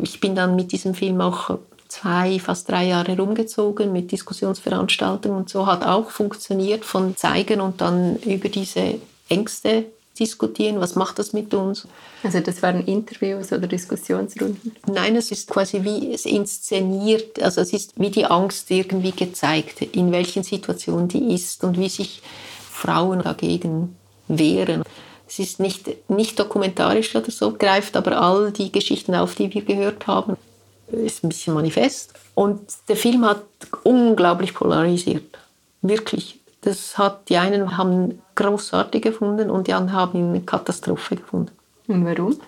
Ich 0.02 0.20
bin 0.20 0.36
dann 0.36 0.56
mit 0.56 0.72
diesem 0.72 0.96
Film 0.96 1.22
auch 1.22 1.60
zwei, 1.90 2.40
fast 2.40 2.70
drei 2.70 2.88
Jahre 2.88 3.16
rumgezogen 3.16 3.92
mit 3.92 4.12
Diskussionsveranstaltungen 4.12 5.38
und 5.38 5.50
so 5.50 5.68
hat 5.68 5.86
auch 5.86 6.10
funktioniert 6.10 6.86
von 6.86 7.16
zeigen 7.16 7.62
und 7.62 7.82
dann 7.82 8.16
über 8.18 8.50
diese 8.50 8.96
Ängste 9.30 9.86
diskutieren, 10.20 10.80
was 10.80 10.96
macht 10.96 11.20
das 11.20 11.34
mit 11.34 11.54
uns. 11.54 11.88
Also 12.24 12.40
das 12.40 12.62
waren 12.62 12.86
Interviews 12.86 13.52
oder 13.52 13.68
Diskussionsrunden? 13.68 14.76
Nein, 14.88 15.16
es 15.16 15.32
ist 15.32 15.50
quasi 15.50 15.84
wie 15.84 16.14
es 16.14 16.26
inszeniert, 16.26 17.42
also 17.42 17.62
es 17.62 17.74
ist 17.74 17.94
wie 18.00 18.10
die 18.10 18.26
Angst 18.26 18.70
irgendwie 18.70 19.12
gezeigt, 19.12 19.82
in 19.82 20.12
welchen 20.12 20.44
Situationen 20.44 21.08
die 21.08 21.34
ist 21.34 21.64
und 21.64 21.80
wie 21.80 21.90
sich 21.90 22.22
Frauen 22.70 23.24
dagegen 23.24 23.96
wehren. 24.28 24.84
Es 25.28 25.40
ist 25.40 25.60
nicht, 25.60 26.10
nicht 26.10 26.40
dokumentarisch 26.40 27.16
oder 27.16 27.32
so, 27.32 27.54
greift 27.54 27.98
aber 27.98 28.22
all 28.22 28.52
die 28.52 28.72
Geschichten 28.72 29.16
auf, 29.16 29.36
die 29.36 29.54
wir 29.54 29.64
gehört 29.64 30.06
haben. 30.06 30.38
Ist 30.92 31.24
ein 31.24 31.30
bisschen 31.30 31.56
manifest. 31.56 32.14
Und 32.36 32.62
der 32.88 32.98
Film 32.98 33.26
hat 33.26 33.44
unglaublich 33.84 34.54
polarisiert. 34.54 35.38
Wirklich. 35.82 36.40
Das 36.64 36.98
hat, 36.98 37.30
die 37.30 37.38
einen 37.38 37.78
haben 37.78 38.22
großartig 38.36 39.02
gefunden 39.02 39.50
und 39.50 39.68
die 39.68 39.74
anderen 39.74 40.00
haben 40.00 40.18
ihn 40.18 40.30
eine 40.30 40.42
Katastrophe 40.42 41.18
gefunden. 41.18 41.52
Und 41.88 42.06
warum? 42.06 42.40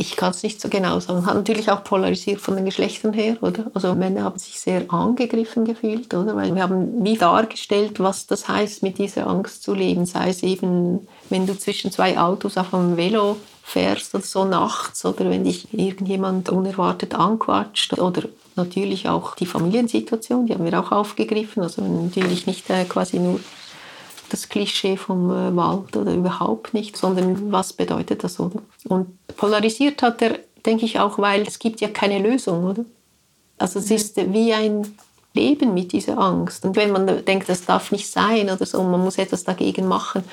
Ich 0.00 0.16
kann 0.16 0.30
es 0.30 0.44
nicht 0.44 0.60
so 0.60 0.68
genau 0.68 1.00
sagen. 1.00 1.26
Hat 1.26 1.34
natürlich 1.34 1.70
auch 1.70 1.82
polarisiert 1.82 2.40
von 2.40 2.54
den 2.54 2.64
Geschlechtern 2.64 3.12
her, 3.12 3.36
oder? 3.40 3.70
Also 3.74 3.94
Männer 3.96 4.22
haben 4.22 4.38
sich 4.38 4.60
sehr 4.60 4.84
angegriffen 4.92 5.64
gefühlt, 5.64 6.14
oder? 6.14 6.36
Weil 6.36 6.54
wir 6.54 6.62
haben 6.62 7.04
wie 7.04 7.18
dargestellt, 7.18 7.98
was 7.98 8.26
das 8.28 8.48
heißt, 8.48 8.84
mit 8.84 8.98
dieser 8.98 9.26
Angst 9.26 9.64
zu 9.64 9.74
leben. 9.74 10.06
Sei 10.06 10.30
es 10.30 10.44
eben, 10.44 11.08
wenn 11.30 11.46
du 11.46 11.58
zwischen 11.58 11.90
zwei 11.90 12.16
Autos 12.16 12.56
auf 12.56 12.72
einem 12.72 12.96
Velo 12.96 13.38
fährst 13.68 14.14
oder 14.14 14.24
so 14.24 14.44
nachts 14.46 15.04
oder 15.04 15.28
wenn 15.28 15.44
dich 15.44 15.72
irgendjemand 15.74 16.48
unerwartet 16.48 17.14
anquatscht 17.14 17.98
oder 17.98 18.22
natürlich 18.56 19.08
auch 19.08 19.34
die 19.34 19.44
Familiensituation, 19.44 20.46
die 20.46 20.54
haben 20.54 20.64
wir 20.64 20.80
auch 20.80 20.90
aufgegriffen. 20.90 21.62
Also 21.62 21.82
natürlich 21.82 22.46
nicht 22.46 22.68
äh, 22.70 22.84
quasi 22.84 23.18
nur 23.18 23.40
das 24.30 24.48
Klischee 24.48 24.96
vom 24.96 25.30
äh, 25.30 25.54
Wald 25.54 25.96
oder 25.96 26.14
überhaupt 26.14 26.72
nicht, 26.72 26.96
sondern 26.96 27.52
was 27.52 27.74
bedeutet 27.74 28.24
das, 28.24 28.40
oder? 28.40 28.62
Und 28.88 29.06
polarisiert 29.36 30.00
hat 30.00 30.22
er, 30.22 30.38
denke 30.64 30.86
ich 30.86 30.98
auch, 30.98 31.18
weil 31.18 31.42
es 31.42 31.58
gibt 31.58 31.82
ja 31.82 31.88
keine 31.88 32.18
Lösung, 32.18 32.64
oder? 32.64 32.84
Also 33.58 33.80
es 33.80 33.90
ist 33.90 34.16
wie 34.16 34.54
ein 34.54 34.96
Leben 35.34 35.74
mit 35.74 35.92
dieser 35.92 36.16
Angst. 36.16 36.64
Und 36.64 36.74
wenn 36.74 36.90
man 36.90 37.24
denkt, 37.26 37.50
das 37.50 37.66
darf 37.66 37.92
nicht 37.92 38.10
sein 38.10 38.48
oder 38.48 38.64
so, 38.64 38.82
man 38.82 39.02
muss 39.02 39.18
etwas 39.18 39.44
dagegen 39.44 39.86
machen, 39.86 40.24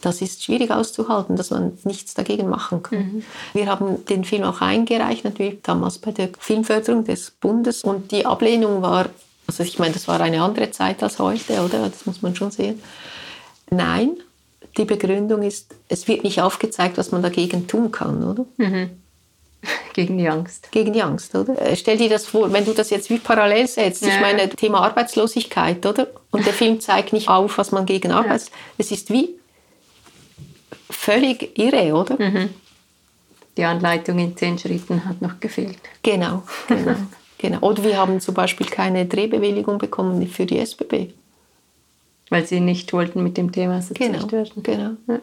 das 0.00 0.22
ist 0.22 0.44
schwierig 0.44 0.70
auszuhalten, 0.70 1.36
dass 1.36 1.50
man 1.50 1.78
nichts 1.84 2.14
dagegen 2.14 2.48
machen 2.48 2.82
kann. 2.82 2.98
Mhm. 2.98 3.24
Wir 3.54 3.66
haben 3.66 4.04
den 4.06 4.24
Film 4.24 4.44
auch 4.44 4.60
eingereicht, 4.60 5.24
natürlich 5.24 5.62
damals 5.62 5.98
bei 5.98 6.12
der 6.12 6.28
Filmförderung 6.38 7.04
des 7.04 7.30
Bundes. 7.30 7.82
Und 7.82 8.12
die 8.12 8.26
Ablehnung 8.26 8.82
war, 8.82 9.06
also 9.46 9.62
ich 9.62 9.78
meine, 9.78 9.94
das 9.94 10.06
war 10.06 10.20
eine 10.20 10.42
andere 10.42 10.70
Zeit 10.70 11.02
als 11.02 11.18
heute, 11.18 11.60
oder? 11.60 11.88
Das 11.88 12.06
muss 12.06 12.22
man 12.22 12.36
schon 12.36 12.50
sehen. 12.50 12.80
Nein, 13.70 14.16
die 14.76 14.84
Begründung 14.84 15.42
ist, 15.42 15.74
es 15.88 16.06
wird 16.06 16.24
nicht 16.24 16.40
aufgezeigt, 16.40 16.98
was 16.98 17.10
man 17.10 17.22
dagegen 17.22 17.66
tun 17.66 17.90
kann, 17.90 18.22
oder? 18.22 18.44
Mhm. 18.58 18.90
Gegen 19.94 20.18
die 20.18 20.28
Angst. 20.28 20.70
Gegen 20.70 20.92
die 20.92 21.02
Angst, 21.02 21.34
oder? 21.34 21.60
Äh, 21.60 21.74
stell 21.76 21.96
dir 21.96 22.10
das 22.10 22.26
vor, 22.26 22.52
wenn 22.52 22.64
du 22.64 22.72
das 22.72 22.90
jetzt 22.90 23.08
wie 23.08 23.18
parallel 23.18 23.66
setzt. 23.66 24.02
Ja. 24.02 24.08
Ich 24.08 24.20
meine, 24.20 24.48
Thema 24.50 24.82
Arbeitslosigkeit, 24.82 25.84
oder? 25.86 26.08
Und 26.30 26.44
der 26.44 26.52
Film 26.52 26.80
zeigt 26.80 27.12
nicht 27.12 27.28
auf, 27.28 27.58
was 27.58 27.72
man 27.72 27.86
gegen 27.86 28.12
Arbeits... 28.12 28.48
Ja. 28.48 28.52
Es 28.78 28.92
ist 28.92 29.10
wie 29.10 29.36
völlig 30.90 31.58
irre, 31.58 31.94
oder? 31.94 32.16
Mhm. 32.18 32.50
Die 33.56 33.64
Anleitung 33.64 34.18
in 34.18 34.36
zehn 34.36 34.58
Schritten 34.58 35.04
hat 35.06 35.22
noch 35.22 35.40
gefehlt. 35.40 35.78
Genau, 36.02 36.42
genau, 36.68 36.96
genau. 37.38 37.58
Oder 37.60 37.84
wir 37.84 37.96
haben 37.96 38.20
zum 38.20 38.34
Beispiel 38.34 38.66
keine 38.66 39.06
Drehbewilligung 39.06 39.78
bekommen 39.78 40.26
für 40.28 40.46
die 40.46 40.58
SBB. 40.58 41.12
Weil 42.28 42.44
sie 42.44 42.60
nicht 42.60 42.92
wollten 42.92 43.22
mit 43.22 43.36
dem 43.36 43.52
Thema 43.52 43.76
assoziiert 43.76 44.12
genau, 44.12 44.32
werden. 44.32 44.62
Genau. 44.62 44.90
Ja. 45.06 45.20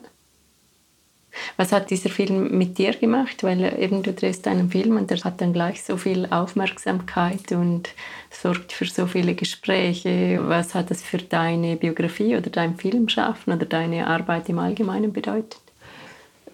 Was 1.57 1.71
hat 1.71 1.91
dieser 1.91 2.09
Film 2.09 2.57
mit 2.57 2.77
dir 2.77 2.93
gemacht? 2.93 3.43
Weil 3.43 3.79
eben 3.79 4.01
du 4.01 4.11
drehst 4.11 4.47
einen 4.47 4.71
Film 4.71 4.97
und 4.97 5.11
der 5.11 5.19
hat 5.23 5.39
dann 5.39 5.53
gleich 5.53 5.83
so 5.83 5.97
viel 5.97 6.27
Aufmerksamkeit 6.31 7.51
und 7.51 7.89
sorgt 8.31 8.71
für 8.71 8.85
so 8.85 9.05
viele 9.05 9.35
Gespräche. 9.35 10.39
Was 10.43 10.73
hat 10.73 10.89
das 10.89 11.01
für 11.01 11.19
deine 11.19 11.75
Biografie 11.75 12.35
oder 12.35 12.49
dein 12.49 12.75
Filmschaffen 12.75 13.53
oder 13.53 13.65
deine 13.65 14.07
Arbeit 14.07 14.49
im 14.49 14.59
Allgemeinen 14.59 15.13
bedeutet? 15.13 15.59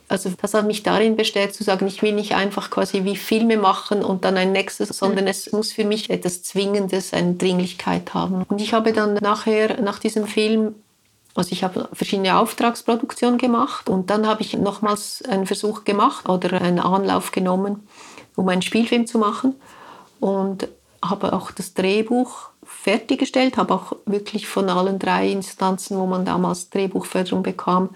Also 0.09 0.31
das 0.41 0.55
hat 0.55 0.65
mich 0.65 0.81
darin 0.81 1.15
bestärkt 1.15 1.53
zu 1.53 1.63
sagen, 1.63 1.85
ich 1.85 2.01
will 2.01 2.13
nicht 2.13 2.33
einfach 2.33 2.71
quasi 2.71 3.05
wie 3.05 3.15
Filme 3.15 3.57
machen 3.57 4.03
und 4.03 4.25
dann 4.25 4.37
ein 4.37 4.51
nächstes, 4.51 4.89
sondern 4.89 5.25
mhm. 5.25 5.29
es 5.29 5.51
muss 5.51 5.71
für 5.71 5.85
mich 5.85 6.09
etwas 6.09 6.41
Zwingendes, 6.41 7.13
eine 7.13 7.35
Dringlichkeit 7.35 8.15
haben. 8.15 8.43
Und 8.49 8.59
ich 8.59 8.73
habe 8.73 8.91
dann 8.91 9.13
nachher, 9.15 9.79
nach 9.81 9.99
diesem 9.99 10.25
Film, 10.25 10.73
also 11.39 11.53
ich 11.53 11.63
habe 11.63 11.87
verschiedene 11.93 12.37
Auftragsproduktionen 12.37 13.37
gemacht 13.37 13.89
und 13.89 14.09
dann 14.09 14.27
habe 14.27 14.41
ich 14.41 14.57
nochmals 14.57 15.23
einen 15.23 15.45
Versuch 15.45 15.85
gemacht 15.85 16.27
oder 16.27 16.61
einen 16.61 16.79
Anlauf 16.79 17.31
genommen, 17.31 17.87
um 18.35 18.49
einen 18.49 18.61
Spielfilm 18.61 19.07
zu 19.07 19.19
machen 19.19 19.55
und 20.19 20.67
habe 21.01 21.31
auch 21.31 21.51
das 21.51 21.73
Drehbuch 21.73 22.49
fertiggestellt, 22.65 23.55
habe 23.55 23.73
auch 23.73 23.95
wirklich 24.05 24.49
von 24.49 24.69
allen 24.69 24.99
drei 24.99 25.29
Instanzen, 25.29 25.97
wo 25.97 26.05
man 26.07 26.25
damals 26.25 26.71
Drehbuchförderung 26.71 27.41
bekam, 27.41 27.91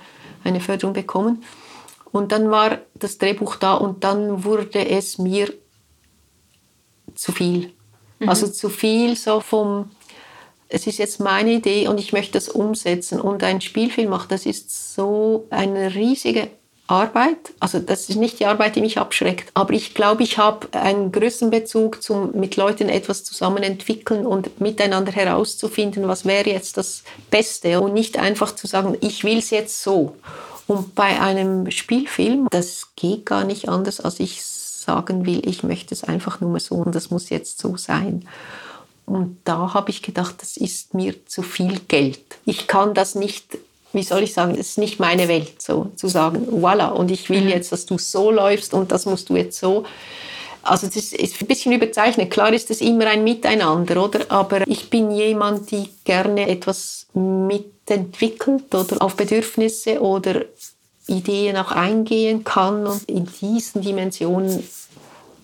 eine 0.45 0.62
Förderung 0.62 0.93
bekommen. 0.93 1.43
Und 2.13 2.32
dann 2.32 2.49
war 2.49 2.77
das 2.95 3.17
Drehbuch 3.17 3.58
da 3.58 3.73
und 3.73 4.06
dann 4.06 4.45
wurde 4.45 4.86
es 4.89 5.17
mir 5.17 5.53
zu 7.13 7.34
viel. 7.34 7.73
Mhm. 8.19 8.29
Also 8.29 8.47
zu 8.47 8.69
viel 8.69 9.17
so 9.17 9.41
vom, 9.41 9.91
es 10.73 10.88
ist 10.88 10.97
jetzt 10.97 11.19
meine 11.19 11.51
Idee 11.51 11.88
und 11.88 11.99
ich 11.99 12.13
möchte 12.13 12.33
das 12.33 12.49
umsetzen. 12.49 13.21
Und 13.21 13.43
ein 13.43 13.62
Spielfilm 13.62 14.09
machen, 14.09 14.27
das 14.29 14.47
ist 14.47 14.95
so 14.95 15.45
eine 15.51 15.93
riesige 15.93 16.49
Arbeit. 16.88 17.53
Also 17.59 17.77
das 17.77 18.09
ist 18.09 18.15
nicht 18.15 18.39
die 18.39 18.47
Arbeit, 18.47 18.75
die 18.75 18.81
mich 18.81 18.97
abschreckt. 18.97 19.51
Aber 19.53 19.73
ich 19.73 19.93
glaube, 19.93 20.23
ich 20.23 20.39
habe 20.39 20.67
einen 20.71 21.12
größeren 21.12 21.51
Bezug 21.51 22.01
zum 22.01 22.31
mit 22.33 22.55
Leuten 22.55 22.89
etwas 22.89 23.23
zusammen 23.23 23.62
entwickeln 23.62 24.25
und 24.25 24.59
miteinander 24.59 25.12
herauszufinden, 25.12 26.07
was 26.07 26.25
wäre 26.25 26.49
jetzt 26.49 26.77
das 26.77 27.03
Beste 27.29 27.79
und 27.79 27.93
nicht 27.93 28.17
einfach 28.17 28.55
zu 28.55 28.65
sagen, 28.65 28.97
ich 28.99 29.23
will 29.23 29.38
es 29.38 29.51
jetzt 29.51 29.83
so. 29.83 30.15
Und 30.65 30.95
bei 30.95 31.21
einem 31.21 31.69
Spielfilm, 31.69 32.47
das 32.49 32.88
geht 32.95 33.27
gar 33.27 33.43
nicht 33.43 33.69
anders, 33.69 34.01
als 34.01 34.19
ich 34.19 34.43
sagen 34.43 35.27
will, 35.27 35.47
ich 35.47 35.62
möchte 35.62 35.93
es 35.93 36.03
einfach 36.03 36.41
nur 36.41 36.59
so 36.59 36.75
und 36.75 36.95
das 36.95 37.12
muss 37.12 37.29
jetzt 37.29 37.59
so 37.59 37.77
sein. 37.77 38.27
Und 39.05 39.37
da 39.43 39.73
habe 39.73 39.91
ich 39.91 40.01
gedacht, 40.01 40.35
das 40.39 40.57
ist 40.57 40.93
mir 40.93 41.25
zu 41.25 41.41
viel 41.41 41.79
Geld. 41.87 42.21
Ich 42.45 42.67
kann 42.67 42.93
das 42.93 43.15
nicht, 43.15 43.57
wie 43.91 44.03
soll 44.03 44.23
ich 44.23 44.33
sagen, 44.33 44.55
das 44.55 44.67
ist 44.67 44.77
nicht 44.77 44.99
meine 44.99 45.27
Welt, 45.27 45.61
so 45.61 45.91
zu 45.95 46.07
sagen, 46.07 46.47
voilà, 46.51 46.89
und 46.89 47.11
ich 47.11 47.29
will 47.29 47.41
mhm. 47.41 47.49
jetzt, 47.49 47.71
dass 47.71 47.85
du 47.85 47.97
so 47.97 48.31
läufst 48.31 48.73
und 48.73 48.91
das 48.91 49.05
musst 49.05 49.29
du 49.29 49.35
jetzt 49.35 49.59
so. 49.59 49.85
Also 50.63 50.87
das 50.87 51.11
ist 51.11 51.41
ein 51.41 51.47
bisschen 51.47 51.73
überzeichnet. 51.73 52.31
Klar 52.31 52.53
ist 52.53 52.71
es 52.71 52.79
immer 52.79 53.07
ein 53.07 53.25
Miteinander, 53.25 54.01
oder? 54.01 54.21
Aber 54.29 54.65
ich 54.65 54.89
bin 54.89 55.11
jemand, 55.11 55.69
die 55.71 55.89
gerne 56.05 56.47
etwas 56.47 57.07
mitentwickelt 57.13 58.73
oder 58.73 59.01
auf 59.01 59.15
Bedürfnisse 59.15 60.01
oder 60.01 60.45
Ideen 61.07 61.57
auch 61.57 61.71
eingehen 61.71 62.45
kann. 62.45 62.87
Und 62.87 63.03
in 63.09 63.28
diesen 63.41 63.82
Dimensionen 63.82 64.63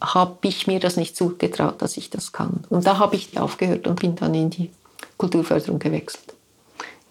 habe 0.01 0.47
ich 0.47 0.67
mir 0.67 0.79
das 0.79 0.95
nicht 0.95 1.15
zugetraut, 1.15 1.81
dass 1.81 1.97
ich 1.97 2.09
das 2.09 2.31
kann. 2.31 2.63
Und 2.69 2.85
da 2.85 2.97
habe 2.97 3.15
ich 3.15 3.39
aufgehört 3.39 3.87
und 3.87 3.99
bin 3.99 4.15
dann 4.15 4.33
in 4.33 4.49
die 4.49 4.71
Kulturförderung 5.17 5.79
gewechselt. 5.79 6.33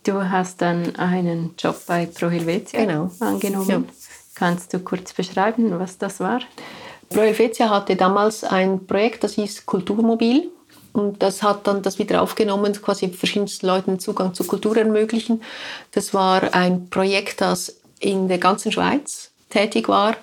Du 0.05 0.22
hast 0.22 0.62
dann 0.62 0.97
einen 0.97 1.55
Job 1.59 1.76
bei 1.86 2.07
Pro 2.07 2.30
Helvetia 2.30 2.84
genau. 2.84 3.11
angenommen. 3.20 3.68
Ja. 3.68 3.95
Kannst 4.34 4.72
du 4.72 4.78
kurz 4.78 5.12
beschreiben, 5.12 5.78
was 5.78 5.99
das 5.99 6.20
war? 6.20 6.41
Pro 7.11 7.20
Helvetia 7.20 7.68
hatte 7.68 7.97
damals 7.97 8.45
ein 8.45 8.86
Projekt, 8.86 9.24
das 9.24 9.34
hieß 9.34 9.66
Kulturmobil. 9.66 10.51
Und 10.93 11.22
das 11.22 11.43
hat 11.43 11.66
dann 11.66 11.82
das 11.82 11.99
wieder 11.99 12.22
aufgenommen, 12.22 12.72
quasi 12.72 13.09
verschiedensten 13.09 13.66
Leuten 13.66 13.99
Zugang 13.99 14.34
zur 14.34 14.47
Kultur 14.47 14.76
ermöglichen. 14.76 15.43
Das 15.93 16.14
war 16.14 16.55
ein 16.55 16.89
Projekt, 16.89 17.41
das 17.41 17.76
in 18.01 18.28
der 18.28 18.39
ganzen 18.39 18.72
Schweiz 18.72 19.30
tätig 19.51 19.89
war. 19.89 20.16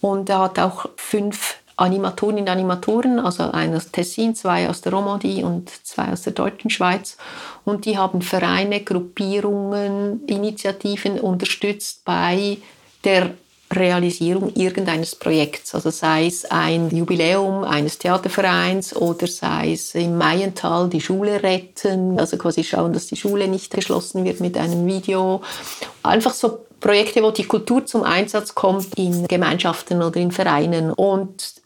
Und 0.00 0.28
er 0.28 0.40
hat 0.40 0.58
auch 0.58 0.86
fünf 0.96 1.56
Animatorinnen 1.80 2.42
und 2.42 2.48
Animatoren, 2.50 3.18
also 3.18 3.50
einer 3.50 3.78
aus 3.78 3.90
Tessin, 3.90 4.34
zwei 4.34 4.68
aus 4.68 4.82
der 4.82 4.92
Romandie 4.92 5.42
und 5.42 5.70
zwei 5.84 6.12
aus 6.12 6.22
der 6.22 6.34
deutschen 6.34 6.70
Schweiz. 6.70 7.16
Und 7.64 7.86
die 7.86 7.96
haben 7.96 8.22
Vereine, 8.22 8.80
Gruppierungen, 8.80 10.26
Initiativen 10.26 11.18
unterstützt 11.18 12.04
bei 12.04 12.58
der 13.04 13.30
Realisierung 13.72 14.52
irgendeines 14.56 15.14
Projekts. 15.14 15.74
Also 15.74 15.90
sei 15.90 16.26
es 16.26 16.44
ein 16.44 16.90
Jubiläum 16.90 17.62
eines 17.62 17.98
Theatervereins 17.98 18.96
oder 18.96 19.26
sei 19.28 19.72
es 19.72 19.94
im 19.94 20.18
Maiental 20.18 20.88
die 20.88 21.00
Schule 21.00 21.42
retten, 21.42 22.18
also 22.18 22.36
quasi 22.36 22.64
schauen, 22.64 22.92
dass 22.92 23.06
die 23.06 23.16
Schule 23.16 23.46
nicht 23.46 23.72
geschlossen 23.72 24.24
wird 24.24 24.40
mit 24.40 24.58
einem 24.58 24.86
Video. 24.86 25.40
Einfach 26.02 26.34
so 26.34 26.66
Projekte, 26.80 27.22
wo 27.22 27.30
die 27.30 27.44
Kultur 27.44 27.86
zum 27.86 28.02
Einsatz 28.02 28.54
kommt 28.54 28.98
in 28.98 29.28
Gemeinschaften 29.28 30.02
oder 30.02 30.18
in 30.18 30.32
Vereinen. 30.32 30.92
Und 30.92 31.59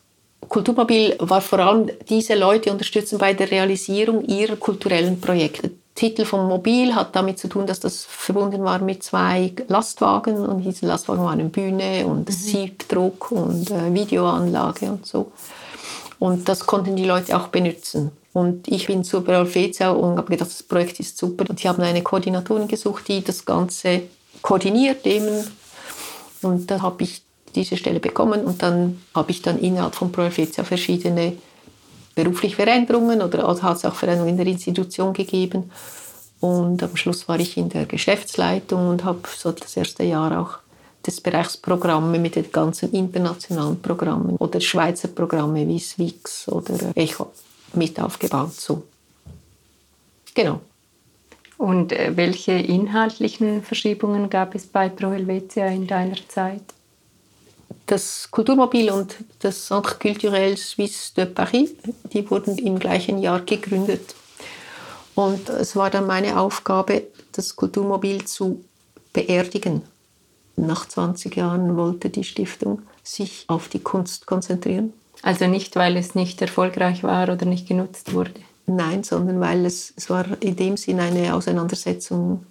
Kulturmobil 0.48 1.16
war 1.18 1.40
vor 1.40 1.58
allem 1.58 1.90
diese 2.08 2.34
Leute 2.34 2.70
unterstützen 2.70 3.18
bei 3.18 3.34
der 3.34 3.50
Realisierung 3.50 4.24
ihrer 4.24 4.56
kulturellen 4.56 5.20
Projekte. 5.20 5.70
Titel 5.94 6.24
vom 6.24 6.48
Mobil 6.48 6.94
hat 6.94 7.14
damit 7.14 7.38
zu 7.38 7.48
tun, 7.48 7.66
dass 7.66 7.78
das 7.78 8.04
verbunden 8.04 8.64
war 8.64 8.80
mit 8.80 9.04
zwei 9.04 9.52
Lastwagen 9.68 10.36
und 10.44 10.62
diese 10.62 10.86
Lastwagen 10.86 11.22
waren 11.22 11.38
eine 11.38 11.48
Bühne 11.48 12.04
und 12.06 12.28
mhm. 12.28 12.32
Siebdruck 12.32 13.30
und 13.30 13.70
äh, 13.70 13.94
Videoanlage 13.94 14.86
und 14.86 15.06
so. 15.06 15.30
Und 16.18 16.48
das 16.48 16.66
konnten 16.66 16.96
die 16.96 17.04
Leute 17.04 17.36
auch 17.36 17.48
benutzen. 17.48 18.10
Und 18.32 18.66
ich 18.66 18.88
bin 18.88 19.04
zu 19.04 19.24
Helvetia 19.24 19.92
und 19.92 20.16
habe 20.16 20.30
gedacht, 20.30 20.50
das 20.50 20.64
Projekt 20.64 20.98
ist 20.98 21.16
super. 21.16 21.44
Und 21.48 21.60
sie 21.60 21.68
haben 21.68 21.82
eine 21.82 22.02
Koordinatorin 22.02 22.66
gesucht, 22.66 23.06
die 23.06 23.22
das 23.22 23.44
Ganze 23.44 24.02
koordiniert 24.42 25.06
eben. 25.06 25.46
Und 26.42 26.68
da 26.68 26.82
habe 26.82 27.04
ich 27.04 27.22
diese 27.54 27.76
Stelle 27.76 28.00
bekommen 28.00 28.44
und 28.44 28.62
dann 28.62 29.02
habe 29.14 29.30
ich 29.30 29.42
dann 29.42 29.58
innerhalb 29.58 29.94
von 29.94 30.12
Helvetia 30.14 30.64
verschiedene 30.64 31.34
berufliche 32.14 32.56
Veränderungen 32.56 33.22
oder 33.22 33.46
hat 33.46 33.76
es 33.76 33.84
auch 33.84 33.94
Veränderungen 33.94 34.38
in 34.38 34.44
der 34.44 34.46
Institution 34.46 35.12
gegeben. 35.12 35.70
Und 36.40 36.82
am 36.82 36.96
Schluss 36.96 37.26
war 37.28 37.40
ich 37.40 37.56
in 37.56 37.70
der 37.70 37.86
Geschäftsleitung 37.86 38.88
und 38.88 39.04
habe 39.04 39.20
so 39.36 39.52
das 39.52 39.76
erste 39.76 40.04
Jahr 40.04 40.38
auch 40.38 40.58
des 41.06 41.20
Bereichs 41.20 41.56
Programme 41.56 42.18
mit 42.18 42.36
den 42.36 42.50
ganzen 42.50 42.92
internationalen 42.92 43.80
Programmen 43.80 44.36
oder 44.36 44.60
Schweizer 44.60 45.08
Programme 45.08 45.66
wie 45.66 45.78
Swix 45.78 46.48
oder 46.48 46.74
Echo 46.94 47.30
mit 47.74 48.00
aufgebaut. 48.00 48.54
So. 48.54 48.82
Genau. 50.34 50.60
Und 51.56 51.92
äh, 51.92 52.16
welche 52.16 52.52
inhaltlichen 52.52 53.62
Verschiebungen 53.62 54.28
gab 54.28 54.54
es 54.54 54.66
bei 54.66 54.88
Pro 54.88 55.12
Helvetia 55.12 55.66
in 55.66 55.86
deiner 55.86 56.16
Zeit? 56.28 56.73
Das 57.86 58.28
Kulturmobil 58.30 58.90
und 58.90 59.16
das 59.40 59.66
Centre 59.66 59.96
Culturel 59.96 60.56
Suisse 60.56 61.12
de 61.14 61.26
Paris, 61.26 61.70
die 62.12 62.28
wurden 62.30 62.56
im 62.58 62.78
gleichen 62.78 63.18
Jahr 63.18 63.40
gegründet. 63.40 64.14
Und 65.14 65.48
es 65.48 65.76
war 65.76 65.90
dann 65.90 66.06
meine 66.06 66.40
Aufgabe, 66.40 67.04
das 67.32 67.54
Kulturmobil 67.56 68.24
zu 68.24 68.64
beerdigen. 69.12 69.82
Nach 70.56 70.88
20 70.88 71.36
Jahren 71.36 71.76
wollte 71.76 72.10
die 72.10 72.24
Stiftung 72.24 72.82
sich 73.02 73.44
auf 73.48 73.68
die 73.68 73.80
Kunst 73.80 74.26
konzentrieren. 74.26 74.92
Also 75.22 75.46
nicht, 75.46 75.76
weil 75.76 75.96
es 75.96 76.14
nicht 76.14 76.40
erfolgreich 76.42 77.02
war 77.02 77.28
oder 77.30 77.46
nicht 77.46 77.68
genutzt 77.68 78.12
wurde? 78.12 78.32
Nein, 78.66 79.04
sondern 79.04 79.40
weil 79.40 79.66
es, 79.66 79.92
es 79.96 80.10
war 80.10 80.26
in 80.40 80.56
dem 80.56 80.76
Sinn 80.76 81.00
eine 81.00 81.34
Auseinandersetzung 81.34 82.46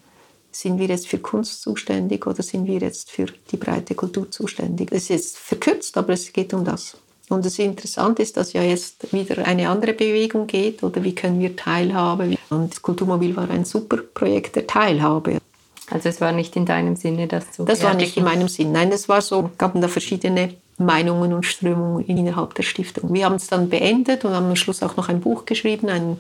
sind 0.56 0.80
wir 0.80 0.88
jetzt 0.88 1.08
für 1.08 1.18
Kunst 1.18 1.62
zuständig 1.62 2.26
oder 2.28 2.44
sind 2.44 2.68
wir 2.68 2.80
jetzt 2.80 3.12
für 3.12 3.26
die 3.52 3.58
breite 3.58 3.96
Kultur 3.96 4.30
zuständig? 4.30 4.90
Es 4.92 5.10
ist 5.10 5.38
verkürzt, 5.38 5.98
aber 5.98 6.14
es 6.14 6.32
geht 6.32 6.54
um 6.54 6.64
das. 6.64 6.98
Und 7.30 7.46
das 7.46 7.58
Interessante 7.58 8.22
ist, 8.22 8.38
dass 8.38 8.54
ja 8.54 8.62
jetzt 8.62 9.12
wieder 9.12 9.46
eine 9.46 9.70
andere 9.70 9.94
Bewegung 9.94 10.46
geht 10.46 10.84
oder 10.84 11.04
wie 11.04 11.16
können 11.16 11.40
wir 11.40 11.56
Teilhabe. 11.56 12.38
Und 12.50 12.72
das 12.72 12.82
Kulturmobil 12.82 13.36
war 13.36 13.50
ein 13.50 13.66
super 13.66 13.98
Projekt 13.98 14.56
der 14.56 14.68
Teilhabe. 14.68 15.40
Also 15.90 16.10
es 16.10 16.22
war 16.22 16.32
nicht 16.32 16.56
in 16.56 16.66
deinem 16.66 16.96
Sinne, 16.96 17.28
das 17.28 17.52
zu 17.52 17.66
Das 17.66 17.84
war 17.84 17.94
nicht 17.94 18.18
in 18.18 18.24
meinem 18.24 18.48
Sinn. 18.48 18.72
Nein, 18.72 18.92
es 18.92 19.10
war 19.10 19.22
so, 19.22 19.50
gab 19.58 19.80
da 19.80 19.88
verschiedene 19.88 20.56
Meinungen 20.78 21.34
und 21.34 21.46
Strömungen 21.46 22.06
innerhalb 22.06 22.56
der 22.56 22.64
Stiftung. 22.64 23.14
Wir 23.14 23.26
haben 23.26 23.36
es 23.36 23.48
dann 23.48 23.70
beendet 23.70 24.26
und 24.26 24.34
haben 24.34 24.48
am 24.48 24.56
Schluss 24.56 24.84
auch 24.84 24.98
noch 24.98 25.10
ein 25.10 25.22
Buch 25.22 25.46
geschrieben, 25.46 25.90
ein 25.90 26.18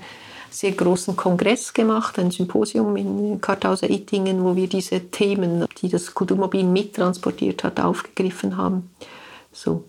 sehr 0.54 0.72
großen 0.72 1.16
Kongress 1.16 1.74
gemacht, 1.74 2.20
ein 2.20 2.32
Symposium 2.32 2.96
in 2.96 3.42
Karthauser-Ittingen, 3.42 4.44
wo 4.44 4.56
wir 4.56 4.68
diese 4.68 5.00
Themen, 5.10 5.66
die 5.82 5.90
das 5.90 6.14
Kulturmobil 6.14 6.64
mittransportiert 6.64 7.64
hat, 7.64 7.80
aufgegriffen 7.80 8.58
haben. 8.58 8.92
So. 9.52 9.84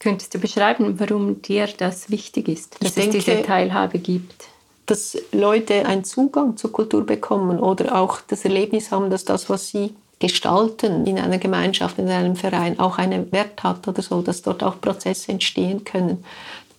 Könntest 0.00 0.34
du 0.34 0.38
beschreiben, 0.38 0.98
warum 0.98 1.42
dir 1.42 1.68
das 1.76 2.10
wichtig 2.10 2.48
ist, 2.48 2.74
dass 2.74 2.80
ich 2.80 2.88
es 2.88 2.94
denke, 2.94 3.18
diese 3.18 3.42
Teilhabe 3.42 3.98
gibt? 3.98 4.48
Dass 4.86 5.16
Leute 5.30 5.86
einen 5.86 6.04
Zugang 6.04 6.56
zur 6.56 6.72
Kultur 6.72 7.06
bekommen 7.06 7.60
oder 7.60 7.94
auch 7.94 8.20
das 8.26 8.44
Erlebnis 8.44 8.90
haben, 8.90 9.10
dass 9.10 9.24
das, 9.24 9.48
was 9.48 9.68
sie 9.68 9.94
gestalten 10.18 11.06
in 11.06 11.18
einer 11.18 11.38
Gemeinschaft, 11.38 11.98
in 11.98 12.08
einem 12.08 12.36
Verein, 12.36 12.78
auch 12.78 12.98
einen 12.98 13.32
Wert 13.32 13.62
hat 13.62 13.88
oder 13.88 14.02
so, 14.02 14.20
dass 14.20 14.42
dort 14.42 14.62
auch 14.62 14.80
Prozesse 14.80 15.32
entstehen 15.32 15.84
können. 15.84 16.24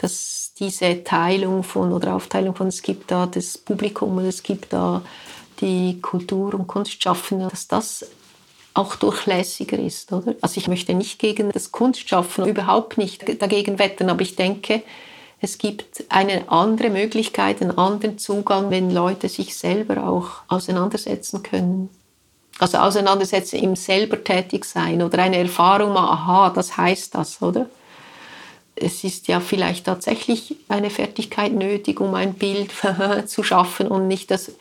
Dass 0.02 0.54
diese 0.58 1.04
Teilung 1.04 1.64
von 1.64 1.94
oder 1.94 2.16
Aufteilung 2.16 2.56
von, 2.56 2.68
es 2.68 2.82
gibt 2.82 3.12
da 3.12 3.28
das 3.28 3.58
Publikum 3.58 4.18
und 4.18 4.26
es 4.26 4.42
gibt 4.44 4.74
da 4.74 5.02
die 5.60 6.02
Kultur- 6.02 6.56
und 6.56 6.68
Kunstschaffende, 6.68 7.48
dass 7.50 7.68
das 7.68 8.06
auch 8.74 8.96
durchlässiger 8.96 9.78
ist. 9.78 10.12
Oder? 10.12 10.36
Also 10.42 10.58
ich 10.58 10.68
möchte 10.68 10.94
nicht 10.94 11.20
gegen 11.20 11.52
das 11.52 11.72
Kunstschaffen, 11.72 12.46
überhaupt 12.48 12.98
nicht 12.98 13.42
dagegen 13.42 13.80
wetten, 13.80 14.10
aber 14.10 14.22
ich 14.22 14.36
denke, 14.36 14.82
es 15.40 15.58
gibt 15.58 16.06
eine 16.10 16.50
andere 16.50 16.90
Möglichkeit, 16.90 17.62
einen 17.62 17.78
anderen 17.78 18.18
Zugang, 18.18 18.70
wenn 18.70 18.92
Leute 18.92 19.28
sich 19.28 19.56
selber 19.58 20.08
auch 20.08 20.30
auseinandersetzen 20.48 21.42
können. 21.42 21.90
Also 22.60 22.78
auseinandersetzen 22.78 23.58
im 23.58 23.76
selber 23.76 24.24
tätig 24.24 24.66
sein 24.66 25.02
oder 25.02 25.24
eine 25.24 25.38
Erfahrung 25.38 25.98
aha, 25.98 26.52
das 26.52 26.78
heißt 26.78 27.16
das, 27.16 27.42
oder? 27.42 27.68
Es 28.84 29.04
ist 29.04 29.28
ja 29.28 29.40
vielleicht 29.40 29.86
tatsächlich 29.86 30.56
eine 30.68 30.90
Fertigkeit 30.90 31.54
nötig, 31.54 32.00
um 32.00 32.14
ein 32.16 32.34
Bild 32.34 32.72
zu 33.26 33.44
schaffen 33.44 33.88
und 33.88 34.08
nicht 34.08 34.32
das, 34.32 34.52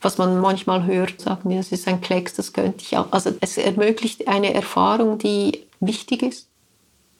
was 0.00 0.18
man 0.18 0.40
manchmal 0.40 0.84
hört, 0.84 1.20
sagen, 1.20 1.56
das 1.56 1.72
ist 1.72 1.88
ein 1.88 2.00
Klecks, 2.00 2.34
das 2.34 2.52
könnte 2.52 2.82
ich 2.82 2.96
auch. 2.96 3.12
Also 3.12 3.30
es 3.40 3.58
ermöglicht 3.58 4.28
eine 4.28 4.54
Erfahrung, 4.54 5.18
die 5.18 5.64
wichtig 5.80 6.22
ist. 6.22 6.48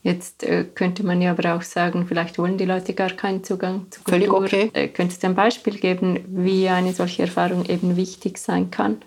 Jetzt 0.03 0.45
äh, 0.45 0.65
könnte 0.65 1.05
man 1.05 1.21
ja 1.21 1.33
aber 1.33 1.57
auch 1.57 1.63
sagen, 1.63 2.07
vielleicht 2.07 2.39
wollen 2.39 2.57
die 2.57 2.65
Leute 2.65 2.95
gar 2.95 3.11
keinen 3.11 3.43
Zugang 3.43 3.87
zu 3.91 4.01
Kultur. 4.03 4.13
Völlig 4.13 4.33
okay. 4.33 4.71
Äh, 4.73 4.89
könntest 4.89 5.23
du 5.23 5.27
ein 5.27 5.35
Beispiel 5.35 5.77
geben, 5.79 6.21
wie 6.29 6.69
eine 6.69 6.93
solche 6.93 7.23
Erfahrung 7.23 7.65
eben 7.67 7.97
wichtig 7.97 8.39
sein 8.39 8.71
kann? 8.71 9.03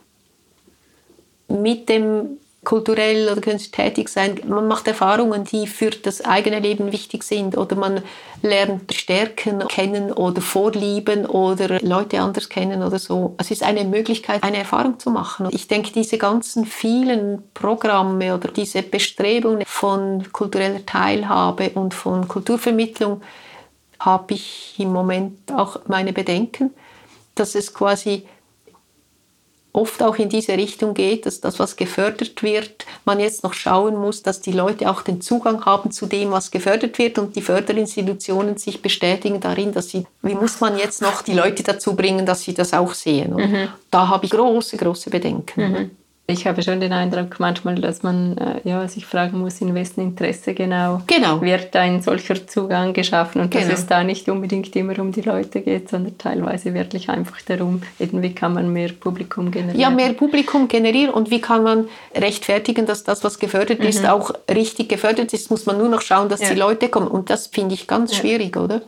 Mit 1.48 1.88
dem 1.88 2.38
kulturell 2.64 3.30
oder 3.32 3.42
künstlerisch 3.42 3.72
tätig 3.72 4.10
sein. 4.10 4.40
Man 4.46 4.68
macht 4.68 4.88
Erfahrungen, 4.88 5.46
die 5.46 5.66
für 5.66 5.90
das 5.90 6.24
eigene 6.24 6.60
Leben 6.60 6.92
wichtig 6.92 7.24
sind 7.24 7.58
oder 7.58 7.76
man 7.76 8.04
lernt 8.44 8.94
Stärken 8.94 9.68
kennen 9.68 10.12
oder 10.12 10.42
Vorlieben 10.42 11.26
oder 11.26 11.80
Leute 11.82 12.20
anders 12.20 12.50
kennen 12.50 12.84
oder 12.84 13.00
so. 13.00 13.34
Es 13.38 13.50
ist 13.50 13.64
eine 13.64 13.84
Möglichkeit, 13.84 14.44
eine 14.44 14.58
Erfahrung 14.58 15.00
zu 15.00 15.10
machen. 15.10 15.48
Ich 15.52 15.68
denke, 15.68 15.92
diese 15.92 16.18
ganzen 16.18 16.66
vielen 16.66 17.44
Programme 17.54 18.36
oder 18.36 18.50
diese 18.50 18.84
Bestrebungen 18.84 19.64
von 19.66 20.32
kultureller 20.32 20.86
Teilhabe 20.86 21.72
und 21.72 21.94
von 21.94 22.28
Kulturvermittlung 22.28 23.22
habe 24.00 24.34
ich 24.34 24.76
im 24.78 24.92
Moment 24.92 25.52
auch 25.52 25.80
meine 25.88 26.14
Bedenken, 26.14 26.72
dass 27.36 27.56
es 27.56 27.74
quasi 27.74 28.28
oft 29.74 30.04
auch 30.04 30.18
in 30.18 30.30
diese 30.30 30.54
Richtung 30.54 30.94
geht, 30.94 31.26
dass 31.26 31.42
das, 31.42 31.60
was 31.60 31.76
gefördert 31.76 32.44
wird, 32.44 32.86
man 33.06 33.20
jetzt 33.20 33.44
noch 33.44 33.54
schauen 33.54 33.96
muss, 33.96 34.24
dass 34.24 34.42
die 34.42 34.52
Leute 34.52 34.90
auch 34.90 35.02
den 35.02 35.22
Zugang 35.22 35.66
haben 35.66 35.92
zu 35.92 36.06
dem, 36.06 36.32
was 36.32 36.52
gefördert 36.52 36.98
wird 36.98 37.18
und 37.18 37.36
die 37.36 37.42
Förderinstitutionen 37.42 38.58
sich 38.58 38.82
bestätigen 38.82 39.40
darin, 39.40 39.72
dass 39.74 39.90
sie, 39.90 40.06
wie 40.22 40.36
muss 40.36 40.60
man 40.60 40.78
jetzt 40.78 41.02
noch 41.02 41.22
die 41.22 41.34
Leute 41.34 41.64
dazu 41.64 41.96
bringen, 41.96 42.26
dass 42.26 42.42
sie 42.42 42.54
das 42.54 42.74
auch 42.74 42.94
sehen. 42.94 43.34
Mhm. 43.36 43.70
Da 43.90 44.08
habe 44.08 44.26
ich 44.26 44.32
große, 44.32 44.78
große 44.78 45.10
Bedenken. 45.10 45.62
Mhm. 45.62 45.92
Ich 46.32 46.48
habe 46.48 46.64
schon 46.64 46.80
den 46.80 46.94
Eindruck 46.94 47.40
manchmal, 47.40 47.76
dass 47.76 48.04
man 48.04 48.38
äh, 48.38 48.62
ja, 48.64 48.88
sich 48.88 49.06
fragen 49.06 49.40
muss, 49.40 49.60
in 49.60 49.76
wessen 49.76 50.02
Interesse 50.02 50.54
genau, 50.54 51.02
genau. 51.06 51.42
wird 51.42 51.76
ein 51.76 52.02
solcher 52.02 52.48
Zugang 52.48 52.94
geschaffen 52.94 53.42
und 53.42 53.52
genau. 53.52 53.68
dass 53.68 53.80
es 53.80 53.88
da 53.88 54.04
nicht 54.04 54.30
unbedingt 54.30 54.76
immer 54.76 54.98
um 55.00 55.12
die 55.12 55.22
Leute 55.22 55.62
geht, 55.62 55.90
sondern 55.90 56.18
teilweise 56.18 56.74
wirklich 56.74 57.10
einfach 57.10 57.42
darum, 57.42 57.82
eben, 58.00 58.22
wie 58.22 58.34
kann 58.34 58.54
man 58.54 58.72
mehr 58.72 58.90
Publikum 58.90 59.52
generieren. 59.52 59.80
Ja, 59.80 59.90
mehr 59.90 60.14
Publikum 60.14 60.68
generieren 60.68 61.14
und 61.14 61.30
wie 61.32 61.42
kann 61.42 61.64
man 61.64 61.88
rechtfertigen, 62.16 62.86
dass 62.86 63.04
das, 63.04 63.24
was 63.24 63.38
gefördert 63.38 63.80
mhm. 63.80 63.88
ist, 63.88 64.08
auch 64.08 64.32
richtig 64.50 64.90
gefördert 64.90 65.34
ist, 65.34 65.52
muss 65.52 65.66
man 65.66 65.78
nur 65.78 65.90
noch 65.90 66.02
schauen, 66.02 66.30
dass 66.30 66.42
ja. 66.42 66.50
die 66.54 66.60
Leute 66.60 66.90
kommen 66.90 67.08
und 67.08 67.30
das 67.30 67.48
finde 67.48 67.76
ich 67.76 67.88
ganz 67.88 68.14
ja. 68.14 68.20
schwierig, 68.20 68.56
oder? 68.58 68.82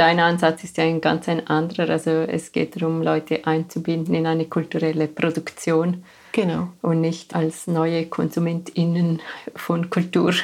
dein 0.00 0.18
Ansatz 0.18 0.64
ist 0.64 0.78
ja 0.78 0.84
ein 0.84 1.02
ganz 1.02 1.28
ein 1.28 1.46
anderer. 1.46 1.90
Also 1.90 2.10
es 2.10 2.52
geht 2.52 2.74
darum, 2.74 3.02
Leute 3.02 3.46
einzubinden 3.46 4.14
in 4.14 4.26
eine 4.26 4.46
kulturelle 4.46 5.06
Produktion. 5.06 6.04
Genau. 6.32 6.68
Und 6.82 7.00
nicht 7.00 7.34
als 7.34 7.66
neue 7.66 8.06
KonsumentInnen 8.06 9.20
von 9.56 9.90
Kultur 9.90 10.34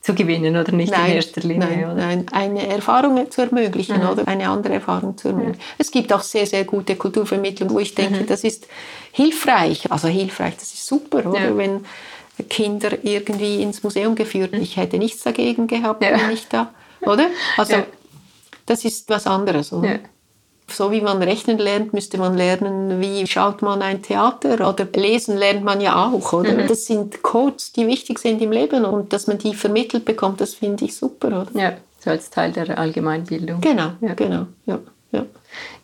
zu 0.00 0.14
gewinnen 0.14 0.56
oder 0.56 0.72
nicht 0.72 0.92
nein, 0.92 1.10
in 1.10 1.16
erster 1.16 1.40
Linie. 1.40 1.66
Nein, 1.66 1.84
oder? 1.84 1.94
nein, 1.94 2.26
eine 2.30 2.66
Erfahrung 2.66 3.30
zu 3.30 3.40
ermöglichen 3.40 4.02
mhm. 4.02 4.08
oder 4.10 4.28
eine 4.28 4.48
andere 4.48 4.74
Erfahrung 4.74 5.16
zu 5.16 5.28
ermöglichen. 5.28 5.58
Mhm. 5.58 5.74
Es 5.78 5.90
gibt 5.90 6.12
auch 6.12 6.20
sehr, 6.20 6.46
sehr 6.46 6.64
gute 6.64 6.94
Kulturvermittlung, 6.96 7.70
wo 7.70 7.78
ich 7.78 7.94
denke, 7.94 8.20
mhm. 8.20 8.26
das 8.26 8.44
ist 8.44 8.68
hilfreich. 9.12 9.90
Also 9.90 10.08
hilfreich, 10.08 10.56
das 10.56 10.74
ist 10.74 10.86
super, 10.86 11.24
oder? 11.24 11.46
Ja. 11.46 11.56
Wenn 11.56 11.86
Kinder 12.50 12.98
irgendwie 13.02 13.62
ins 13.62 13.82
Museum 13.82 14.14
geführt. 14.14 14.52
Mhm. 14.52 14.60
Ich 14.60 14.76
hätte 14.76 14.98
nichts 14.98 15.22
dagegen 15.22 15.66
gehabt, 15.68 16.02
ja. 16.04 16.20
wenn 16.20 16.30
ich 16.30 16.48
da, 16.48 16.74
oder? 17.00 17.28
Also 17.56 17.72
ja. 17.72 17.86
das 18.66 18.84
ist 18.84 19.08
was 19.08 19.26
anderes. 19.26 19.72
Oder? 19.72 20.00
So 20.66 20.90
wie 20.90 21.00
man 21.00 21.22
rechnen 21.22 21.58
lernt, 21.58 21.92
müsste 21.92 22.18
man 22.18 22.36
lernen, 22.36 23.00
wie 23.00 23.26
schaut 23.26 23.62
man 23.62 23.82
ein 23.82 24.02
Theater 24.02 24.68
oder 24.68 24.86
lesen 24.96 25.36
lernt 25.36 25.62
man 25.62 25.80
ja 25.80 26.06
auch, 26.06 26.32
oder? 26.32 26.52
Mhm. 26.52 26.68
Das 26.68 26.86
sind 26.86 27.22
Codes, 27.22 27.72
die 27.72 27.86
wichtig 27.86 28.18
sind 28.18 28.40
im 28.40 28.50
Leben 28.50 28.84
und 28.84 29.12
dass 29.12 29.26
man 29.26 29.38
die 29.38 29.54
vermittelt 29.54 30.04
bekommt, 30.04 30.40
das 30.40 30.54
finde 30.54 30.86
ich 30.86 30.96
super, 30.96 31.28
oder? 31.28 31.48
Ja, 31.54 31.72
so 31.98 32.10
als 32.10 32.30
Teil 32.30 32.52
der 32.52 32.78
Allgemeinbildung. 32.78 33.60
Genau, 33.60 33.92
ja. 34.00 34.14
genau, 34.14 34.46
ja. 34.66 34.80
Ja. 35.14 35.26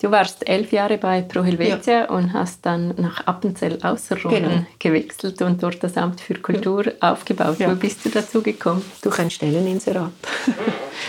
Du 0.02 0.10
warst 0.10 0.48
elf 0.48 0.72
Jahre 0.72 0.98
bei 0.98 1.22
Pro 1.22 1.44
Helvetia 1.44 2.00
ja. 2.00 2.10
und 2.10 2.32
hast 2.32 2.66
dann 2.66 2.94
nach 2.96 3.26
Appenzell 3.28 3.78
Ausserrhoden 3.80 4.42
genau. 4.42 4.66
gewechselt 4.80 5.40
und 5.42 5.62
dort 5.62 5.84
das 5.84 5.96
Amt 5.96 6.20
für 6.20 6.34
Kultur 6.34 6.86
ja. 6.86 7.12
aufgebaut. 7.12 7.56
Wo 7.60 7.76
bist 7.76 8.04
du 8.04 8.08
dazu 8.08 8.42
gekommen? 8.42 8.82
Durch 9.02 9.20
ein 9.20 9.30
Stelleninserat. 9.30 10.10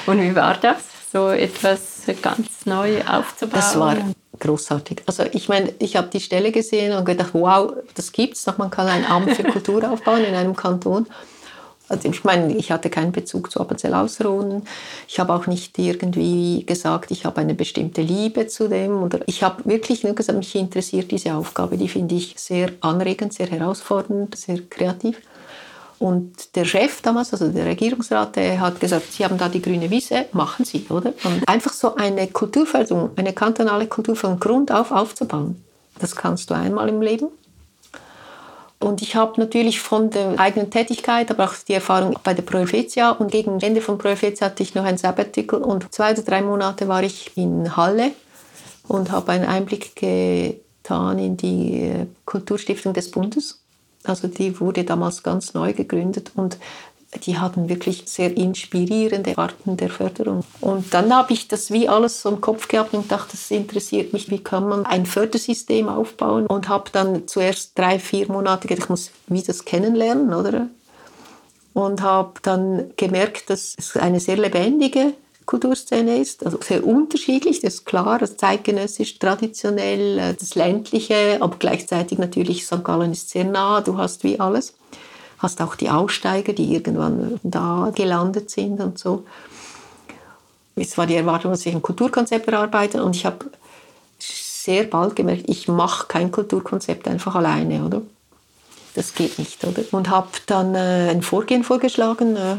und 0.05 0.21
wie 0.21 0.35
war 0.35 0.55
das? 0.61 0.90
So 1.11 1.29
etwas 1.29 1.81
ganz 2.21 2.65
neu 2.65 3.01
aufzubauen? 3.05 3.59
Das 3.59 3.79
war 3.79 3.97
großartig. 4.39 5.03
Also 5.05 5.23
ich 5.31 5.49
meine, 5.49 5.73
ich 5.79 5.95
habe 5.95 6.07
die 6.07 6.19
Stelle 6.19 6.51
gesehen 6.51 6.97
und 6.97 7.05
gedacht, 7.05 7.31
wow, 7.33 7.73
das 7.95 8.11
gibt's 8.11 8.43
doch. 8.43 8.57
Man 8.57 8.69
kann 8.69 8.87
ein 8.87 9.05
Amt 9.05 9.35
für 9.35 9.43
Kultur 9.43 9.89
aufbauen 9.89 10.23
in 10.23 10.33
einem 10.35 10.55
Kanton. 10.55 11.07
Also 11.91 12.07
ich 12.07 12.23
meine, 12.23 12.55
ich 12.55 12.71
hatte 12.71 12.89
keinen 12.89 13.11
Bezug 13.11 13.51
zu 13.51 13.59
Appenzell 13.59 13.93
Ausserrhoden. 13.93 14.63
Ich 15.09 15.19
habe 15.19 15.33
auch 15.33 15.45
nicht 15.45 15.77
irgendwie 15.77 16.63
gesagt, 16.65 17.11
ich 17.11 17.25
habe 17.25 17.41
eine 17.41 17.53
bestimmte 17.53 18.01
Liebe 18.01 18.47
zu 18.47 18.69
dem. 18.69 19.03
Oder 19.03 19.19
ich 19.25 19.43
habe 19.43 19.65
wirklich 19.65 20.03
nur 20.03 20.13
gesagt, 20.13 20.37
mich 20.37 20.55
interessiert 20.55 21.11
diese 21.11 21.35
Aufgabe. 21.35 21.75
Die 21.75 21.89
finde 21.89 22.15
ich 22.15 22.35
sehr 22.37 22.71
anregend, 22.79 23.33
sehr 23.33 23.47
herausfordernd, 23.47 24.37
sehr 24.37 24.61
kreativ. 24.69 25.17
Und 26.01 26.55
der 26.55 26.65
Chef 26.65 27.03
damals, 27.03 27.31
also 27.31 27.49
der 27.49 27.63
Regierungsrat, 27.67 28.35
der 28.35 28.59
hat 28.59 28.79
gesagt, 28.79 29.13
Sie 29.13 29.23
haben 29.23 29.37
da 29.37 29.47
die 29.49 29.61
grüne 29.61 29.91
Wiese, 29.91 30.25
machen 30.31 30.65
Sie, 30.65 30.83
oder? 30.89 31.13
Und 31.23 31.47
einfach 31.47 31.73
so 31.73 31.93
eine 31.93 32.27
Kulturförderung, 32.27 33.11
eine 33.17 33.33
kantonale 33.33 33.85
Kultur 33.85 34.15
von 34.15 34.39
Grund 34.39 34.71
auf 34.71 34.91
aufzubauen, 34.91 35.63
das 35.99 36.15
kannst 36.15 36.49
du 36.49 36.55
einmal 36.55 36.89
im 36.89 37.03
Leben. 37.03 37.27
Und 38.79 39.03
ich 39.03 39.15
habe 39.15 39.39
natürlich 39.39 39.79
von 39.79 40.09
der 40.09 40.39
eigenen 40.39 40.71
Tätigkeit, 40.71 41.29
aber 41.29 41.43
auch 41.43 41.53
die 41.67 41.75
Erfahrung 41.75 42.17
bei 42.23 42.33
der 42.33 42.41
Proefetia 42.41 43.11
und 43.11 43.31
gegen 43.31 43.61
Ende 43.61 43.81
von 43.81 43.99
Proefetia 43.99 44.47
hatte 44.47 44.63
ich 44.63 44.73
noch 44.73 44.85
ein 44.85 44.97
Sabbatical 44.97 45.61
und 45.61 45.93
zwei 45.93 46.13
oder 46.13 46.23
drei 46.23 46.41
Monate 46.41 46.87
war 46.87 47.03
ich 47.03 47.37
in 47.37 47.77
Halle 47.77 48.09
und 48.87 49.11
habe 49.11 49.33
einen 49.33 49.45
Einblick 49.45 49.95
getan 49.95 51.19
in 51.19 51.37
die 51.37 51.93
Kulturstiftung 52.25 52.93
des 52.93 53.11
Bundes 53.11 53.60
also 54.03 54.27
die 54.27 54.59
wurde 54.59 54.83
damals 54.83 55.23
ganz 55.23 55.53
neu 55.53 55.73
gegründet 55.73 56.31
und 56.35 56.57
die 57.25 57.37
hatten 57.37 57.67
wirklich 57.67 58.03
sehr 58.05 58.35
inspirierende 58.37 59.37
Arten 59.37 59.75
der 59.75 59.89
Förderung. 59.89 60.45
Und 60.61 60.93
dann 60.93 61.13
habe 61.13 61.33
ich 61.33 61.47
das 61.47 61.69
wie 61.71 61.89
alles 61.89 62.21
so 62.21 62.29
im 62.29 62.39
Kopf 62.39 62.67
gehabt 62.67 62.93
und 62.93 63.11
dachte, 63.11 63.31
das 63.31 63.51
interessiert 63.51 64.13
mich, 64.13 64.29
wie 64.29 64.39
kann 64.39 64.67
man 64.67 64.85
ein 64.85 65.05
Fördersystem 65.05 65.89
aufbauen 65.89 66.47
und 66.47 66.69
habe 66.69 66.89
dann 66.91 67.27
zuerst 67.27 67.77
drei, 67.77 67.99
vier 67.99 68.31
Monate 68.31 68.67
gedacht, 68.67 68.85
ich 68.85 68.89
muss 68.89 69.11
wie 69.27 69.41
das 69.43 69.65
kennenlernen, 69.65 70.33
oder? 70.33 70.67
Und 71.73 72.01
habe 72.01 72.33
dann 72.41 72.91
gemerkt, 72.97 73.49
dass 73.49 73.75
es 73.77 73.95
eine 73.97 74.19
sehr 74.19 74.37
lebendige 74.37 75.13
Kulturszene 75.45 76.17
ist. 76.19 76.45
Also 76.45 76.59
sehr 76.61 76.85
unterschiedlich, 76.85 77.59
das 77.61 77.75
ist 77.75 77.85
klar, 77.85 78.19
das 78.19 78.37
zeitgenössisch, 78.37 79.19
traditionell, 79.19 80.19
äh, 80.19 80.33
das 80.33 80.55
ländliche, 80.55 81.37
aber 81.41 81.57
gleichzeitig 81.57 82.17
natürlich 82.17 82.65
St. 82.65 82.83
Gallen 82.83 83.11
ist 83.11 83.29
sehr 83.29 83.45
nah, 83.45 83.81
du 83.81 83.97
hast 83.97 84.23
wie 84.23 84.39
alles. 84.39 84.73
Hast 85.39 85.61
auch 85.61 85.75
die 85.75 85.89
Aussteiger, 85.89 86.53
die 86.53 86.73
irgendwann 86.73 87.39
da 87.43 87.91
gelandet 87.95 88.51
sind 88.51 88.79
und 88.79 88.99
so. 88.99 89.25
Es 90.75 90.97
war 90.97 91.07
die 91.07 91.15
Erwartung, 91.15 91.51
dass 91.51 91.65
ich 91.65 91.73
ein 91.73 91.81
Kulturkonzept 91.81 92.47
erarbeite 92.47 93.03
und 93.03 93.15
ich 93.15 93.25
habe 93.25 93.45
sehr 94.19 94.83
bald 94.83 95.15
gemerkt, 95.15 95.49
ich 95.49 95.67
mache 95.67 96.07
kein 96.07 96.31
Kulturkonzept 96.31 97.07
einfach 97.07 97.35
alleine, 97.35 97.83
oder? 97.83 98.01
Das 98.93 99.15
geht 99.15 99.39
nicht, 99.39 99.63
oder? 99.63 99.83
Und 99.91 100.09
habe 100.09 100.27
dann 100.45 100.75
äh, 100.75 101.09
ein 101.09 101.23
Vorgehen 101.23 101.63
vorgeschlagen 101.63 102.35
äh, 102.35 102.57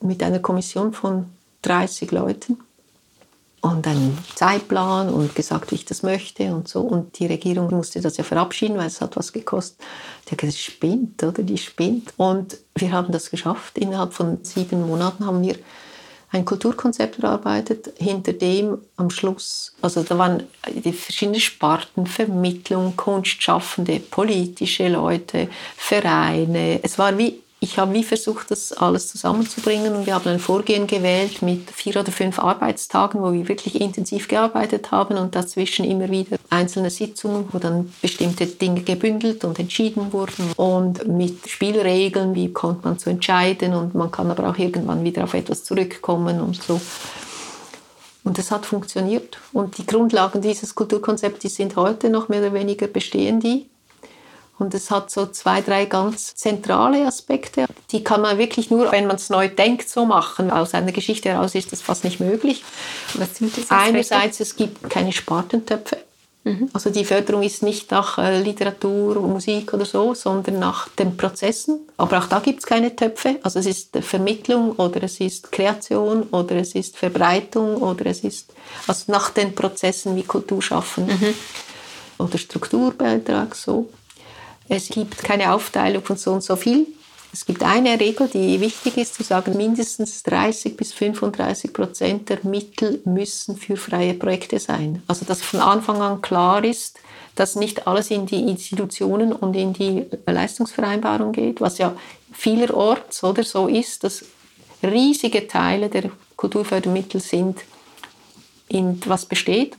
mit 0.00 0.22
einer 0.22 0.40
Kommission 0.40 0.92
von 0.92 1.26
30 1.66 2.10
Leuten 2.12 2.58
und 3.60 3.86
einen 3.86 4.16
Zeitplan 4.34 5.08
und 5.08 5.34
gesagt, 5.34 5.70
wie 5.70 5.76
ich 5.76 5.84
das 5.84 6.02
möchte 6.02 6.54
und 6.54 6.68
so. 6.68 6.82
Und 6.82 7.18
die 7.18 7.26
Regierung 7.26 7.70
musste 7.70 8.00
das 8.00 8.16
ja 8.16 8.24
verabschieden, 8.24 8.78
weil 8.78 8.86
es 8.86 9.00
hat 9.00 9.16
was 9.16 9.32
gekostet. 9.32 9.78
Die 10.26 10.32
hat 10.32 10.38
gesagt, 10.38 10.58
spinnt, 10.58 11.22
oder? 11.22 11.42
Die 11.42 11.58
spinnt. 11.58 12.12
Und 12.16 12.58
wir 12.76 12.92
haben 12.92 13.12
das 13.12 13.30
geschafft. 13.30 13.78
Innerhalb 13.78 14.12
von 14.12 14.38
sieben 14.44 14.86
Monaten 14.86 15.26
haben 15.26 15.42
wir 15.42 15.56
ein 16.30 16.44
Kulturkonzept 16.44 17.20
erarbeitet, 17.20 17.92
hinter 17.98 18.32
dem 18.32 18.78
am 18.96 19.10
Schluss, 19.10 19.74
also 19.80 20.02
da 20.02 20.18
waren 20.18 20.42
die 20.84 20.92
verschiedenen 20.92 21.40
Sparten, 21.40 22.06
Vermittlung, 22.06 22.96
Kunstschaffende, 22.96 24.00
politische 24.00 24.88
Leute, 24.88 25.48
Vereine. 25.76 26.80
Es 26.82 26.98
war 26.98 27.16
wie 27.16 27.40
ich 27.66 27.78
habe 27.78 27.92
wie 27.94 28.04
versucht, 28.04 28.52
das 28.52 28.72
alles 28.72 29.08
zusammenzubringen 29.08 29.96
und 29.96 30.06
wir 30.06 30.14
haben 30.14 30.28
ein 30.28 30.38
Vorgehen 30.38 30.86
gewählt 30.86 31.42
mit 31.42 31.68
vier 31.72 31.96
oder 31.96 32.12
fünf 32.12 32.38
Arbeitstagen, 32.38 33.20
wo 33.20 33.32
wir 33.32 33.48
wirklich 33.48 33.80
intensiv 33.80 34.28
gearbeitet 34.28 34.92
haben 34.92 35.18
und 35.18 35.34
dazwischen 35.34 35.84
immer 35.84 36.08
wieder 36.08 36.36
einzelne 36.48 36.90
Sitzungen, 36.90 37.48
wo 37.50 37.58
dann 37.58 37.92
bestimmte 38.00 38.46
Dinge 38.46 38.82
gebündelt 38.82 39.44
und 39.44 39.58
entschieden 39.58 40.12
wurden 40.12 40.52
und 40.54 41.08
mit 41.08 41.48
Spielregeln, 41.48 42.36
wie 42.36 42.52
kommt 42.52 42.84
man 42.84 43.00
zu 43.00 43.10
entscheiden 43.10 43.74
und 43.74 43.96
man 43.96 44.12
kann 44.12 44.30
aber 44.30 44.48
auch 44.48 44.58
irgendwann 44.58 45.02
wieder 45.02 45.24
auf 45.24 45.34
etwas 45.34 45.64
zurückkommen 45.64 46.40
und 46.40 46.62
so. 46.62 46.80
Und 48.22 48.38
das 48.38 48.52
hat 48.52 48.64
funktioniert. 48.64 49.38
Und 49.52 49.78
die 49.78 49.86
Grundlagen 49.86 50.40
dieses 50.40 50.74
Kulturkonzepts 50.74 51.54
sind 51.54 51.74
heute 51.74 52.10
noch 52.10 52.28
mehr 52.28 52.40
oder 52.40 52.54
weniger 52.54 52.86
bestehen 52.86 53.40
die. 53.40 53.66
Und 54.58 54.72
es 54.74 54.90
hat 54.90 55.10
so 55.10 55.26
zwei, 55.26 55.60
drei 55.60 55.84
ganz 55.84 56.34
zentrale 56.34 57.06
Aspekte. 57.06 57.66
Die 57.90 58.02
kann 58.02 58.22
man 58.22 58.38
wirklich 58.38 58.70
nur, 58.70 58.90
wenn 58.90 59.06
man 59.06 59.16
es 59.16 59.28
neu 59.28 59.48
denkt, 59.48 59.88
so 59.88 60.06
machen. 60.06 60.50
Aus 60.50 60.72
einer 60.72 60.92
Geschichte 60.92 61.28
heraus 61.28 61.54
ist 61.54 61.72
das 61.72 61.82
fast 61.82 62.04
nicht 62.04 62.20
möglich. 62.20 62.64
Was 63.14 63.36
sind 63.36 63.56
das 63.56 63.70
Einerseits, 63.70 64.40
es 64.40 64.56
gibt 64.56 64.88
keine 64.88 65.12
Spartentöpfe. 65.12 65.98
Mhm. 66.46 66.70
Also 66.72 66.90
die 66.90 67.04
Förderung 67.04 67.42
ist 67.42 67.64
nicht 67.64 67.90
nach 67.90 68.18
äh, 68.18 68.40
Literatur, 68.40 69.20
Musik 69.20 69.74
oder 69.74 69.84
so, 69.84 70.14
sondern 70.14 70.60
nach 70.60 70.88
den 70.90 71.16
Prozessen. 71.16 71.80
Aber 71.96 72.18
auch 72.18 72.26
da 72.26 72.38
gibt 72.38 72.60
es 72.60 72.66
keine 72.66 72.94
Töpfe. 72.94 73.40
Also 73.42 73.58
es 73.58 73.66
ist 73.66 73.98
Vermittlung 74.00 74.76
oder 74.76 75.02
es 75.02 75.18
ist 75.20 75.50
Kreation 75.50 76.22
oder 76.30 76.54
es 76.54 76.76
ist 76.76 76.96
Verbreitung 76.96 77.78
oder 77.78 78.06
es 78.06 78.20
ist 78.20 78.52
also 78.86 79.10
nach 79.10 79.30
den 79.30 79.56
Prozessen 79.56 80.14
wie 80.14 80.22
Kultur 80.22 80.62
schaffen 80.62 81.06
mhm. 81.06 81.34
oder 82.18 82.38
Strukturbeitrag 82.38 83.54
so. 83.56 83.88
Es 84.68 84.88
gibt 84.88 85.18
keine 85.18 85.52
Aufteilung 85.52 86.02
von 86.02 86.16
so 86.16 86.32
und 86.32 86.42
so 86.42 86.56
viel. 86.56 86.86
Es 87.32 87.44
gibt 87.44 87.62
eine 87.62 88.00
Regel, 88.00 88.28
die 88.28 88.60
wichtig 88.60 88.96
ist, 88.96 89.14
zu 89.14 89.22
sagen, 89.22 89.56
mindestens 89.56 90.22
30 90.22 90.76
bis 90.76 90.92
35 90.94 91.72
Prozent 91.72 92.30
der 92.30 92.38
Mittel 92.44 93.02
müssen 93.04 93.56
für 93.56 93.76
freie 93.76 94.14
Projekte 94.14 94.58
sein. 94.58 95.02
Also 95.06 95.26
dass 95.26 95.42
von 95.42 95.60
Anfang 95.60 96.00
an 96.00 96.22
klar 96.22 96.64
ist, 96.64 96.98
dass 97.34 97.54
nicht 97.54 97.86
alles 97.86 98.10
in 98.10 98.24
die 98.24 98.48
Institutionen 98.48 99.32
und 99.34 99.54
in 99.54 99.74
die 99.74 100.06
Leistungsvereinbarung 100.26 101.32
geht, 101.32 101.60
was 101.60 101.76
ja 101.76 101.94
vielerorts 102.32 103.22
oder 103.22 103.44
so 103.44 103.68
ist, 103.68 104.04
dass 104.04 104.24
riesige 104.82 105.46
Teile 105.46 105.90
der 105.90 106.10
Kulturfördermittel 106.36 107.20
sind, 107.20 107.60
in 108.68 109.00
was 109.06 109.26
besteht, 109.26 109.76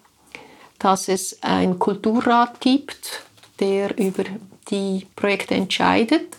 dass 0.80 1.08
es 1.08 1.42
einen 1.42 1.80
Kulturrat 1.80 2.62
gibt, 2.62 3.24
der 3.60 3.98
über 3.98 4.24
die 4.70 5.08
Projekte 5.16 5.56
entscheidet, 5.56 6.38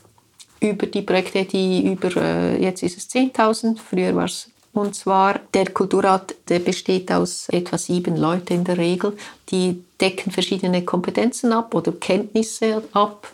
über 0.61 0.87
die 0.87 1.03
Projekte, 1.03 1.45
die 1.45 1.87
über, 1.87 2.15
äh, 2.17 2.63
jetzt 2.63 2.83
ist 2.83 2.99
es 2.99 3.09
10.000, 3.09 3.79
früher 3.79 4.15
war 4.15 4.25
es 4.25 4.51
und 4.75 4.95
zwar 4.95 5.41
der 5.55 5.71
Kulturrat, 5.71 6.35
der 6.49 6.61
besteht 6.61 7.11
aus 7.11 7.49
etwa 7.49 7.79
sieben 7.79 8.17
Leuten 8.17 8.53
in 8.53 8.65
der 8.65 8.79
Regel, 8.79 9.17
die 9.49 9.83
decken 10.01 10.31
verschiedene 10.31 10.85
Kompetenzen 10.85 11.53
ab 11.53 11.75
oder 11.75 11.91
Kenntnisse 11.93 12.85
ab. 12.93 13.33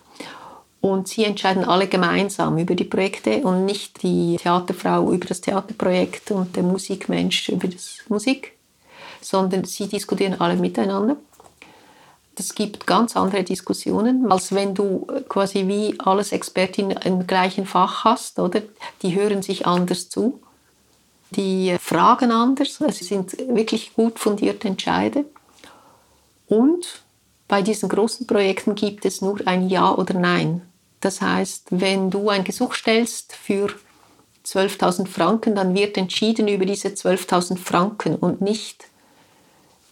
Und 0.80 1.08
sie 1.08 1.24
entscheiden 1.24 1.64
alle 1.64 1.86
gemeinsam 1.88 2.56
über 2.56 2.74
die 2.74 2.84
Projekte 2.84 3.38
und 3.38 3.66
nicht 3.66 4.02
die 4.02 4.36
Theaterfrau 4.36 5.10
über 5.12 5.26
das 5.26 5.40
Theaterprojekt 5.40 6.30
und 6.30 6.56
der 6.56 6.62
Musikmensch 6.62 7.48
über 7.48 7.68
das 7.68 7.98
Musik. 8.08 8.52
sondern 9.24 9.64
sie 9.64 9.88
diskutieren 9.88 10.40
alle 10.40 10.56
miteinander. 10.56 11.16
Das 12.36 12.54
gibt 12.54 12.86
ganz 12.86 13.16
andere 13.16 13.44
Diskussionen, 13.44 14.30
als 14.30 14.52
wenn 14.52 14.74
du 14.74 15.06
quasi 15.28 15.68
wie 15.68 15.94
alles 16.00 16.32
Expertinnen 16.32 16.98
im 17.04 17.26
gleichen 17.26 17.64
Fach 17.64 18.04
hast, 18.04 18.38
oder? 18.38 18.62
Die 19.02 19.14
hören 19.14 19.42
sich 19.42 19.66
anders 19.66 20.08
zu, 20.08 20.40
die 21.30 21.76
fragen 21.80 22.32
anders, 22.32 22.80
es 22.80 22.98
sind 22.98 23.36
wirklich 23.38 23.94
gut 23.94 24.18
fundierte 24.18 24.68
Entscheide. 24.68 25.24
Und 26.46 27.02
bei 27.48 27.62
diesen 27.62 27.88
großen 27.88 28.26
Projekten 28.26 28.74
gibt 28.74 29.04
es 29.04 29.20
nur 29.20 29.40
ein 29.46 29.68
Ja 29.68 29.94
oder 29.94 30.14
Nein. 30.14 30.62
Das 31.00 31.20
heißt, 31.20 31.66
wenn 31.70 32.10
du 32.10 32.30
ein 32.30 32.44
Gesuch 32.44 32.74
stellst 32.74 33.34
für 33.34 33.68
12.000 34.46 35.06
Franken, 35.06 35.54
dann 35.54 35.74
wird 35.74 35.96
entschieden 35.96 36.48
über 36.48 36.66
diese 36.66 36.88
12.000 36.88 37.58
Franken 37.58 38.16
und 38.16 38.40
nicht 38.40 38.86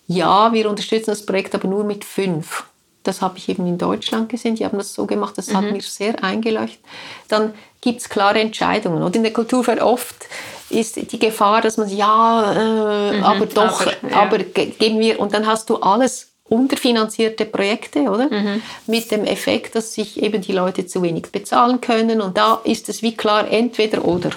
ja, 0.06 0.52
wir 0.52 0.68
unterstützen 0.68 1.10
das 1.10 1.24
Projekt 1.24 1.54
aber 1.54 1.68
nur 1.68 1.84
mit 1.84 2.04
fünf. 2.04 2.64
Das 3.02 3.20
habe 3.20 3.38
ich 3.38 3.48
eben 3.48 3.66
in 3.66 3.78
Deutschland 3.78 4.28
gesehen. 4.28 4.54
Die 4.54 4.64
haben 4.64 4.78
das 4.78 4.94
so 4.94 5.06
gemacht, 5.06 5.36
das 5.36 5.48
mhm. 5.48 5.56
hat 5.56 5.72
mir 5.72 5.80
sehr 5.80 6.22
eingeleuchtet. 6.22 6.80
Dann 7.28 7.52
gibt 7.80 8.00
es 8.00 8.08
klare 8.08 8.40
Entscheidungen. 8.40 9.02
Und 9.02 9.16
in 9.16 9.24
der 9.24 9.32
Kultur 9.32 9.64
oft 9.80 10.14
ist 10.70 11.12
die 11.12 11.18
Gefahr, 11.18 11.60
dass 11.60 11.76
man 11.76 11.88
ja, 11.88 12.52
äh, 12.52 13.18
mhm, 13.18 13.24
aber 13.24 13.46
doch, 13.46 13.80
aber, 13.80 13.92
ja. 14.08 14.16
aber 14.16 14.38
geben 14.38 15.00
wir 15.00 15.18
und 15.20 15.34
dann 15.34 15.46
hast 15.46 15.68
du 15.68 15.76
alles 15.76 16.32
unterfinanzierte 16.52 17.46
Projekte, 17.46 18.02
oder? 18.02 18.30
Mhm. 18.30 18.62
Mit 18.86 19.10
dem 19.10 19.24
Effekt, 19.24 19.74
dass 19.74 19.94
sich 19.94 20.22
eben 20.22 20.42
die 20.42 20.52
Leute 20.52 20.86
zu 20.86 21.02
wenig 21.02 21.32
bezahlen 21.32 21.80
können. 21.80 22.20
Und 22.20 22.36
da 22.36 22.60
ist 22.64 22.88
es 22.88 23.02
wie 23.02 23.16
klar 23.16 23.50
entweder 23.50 24.04
oder. 24.04 24.30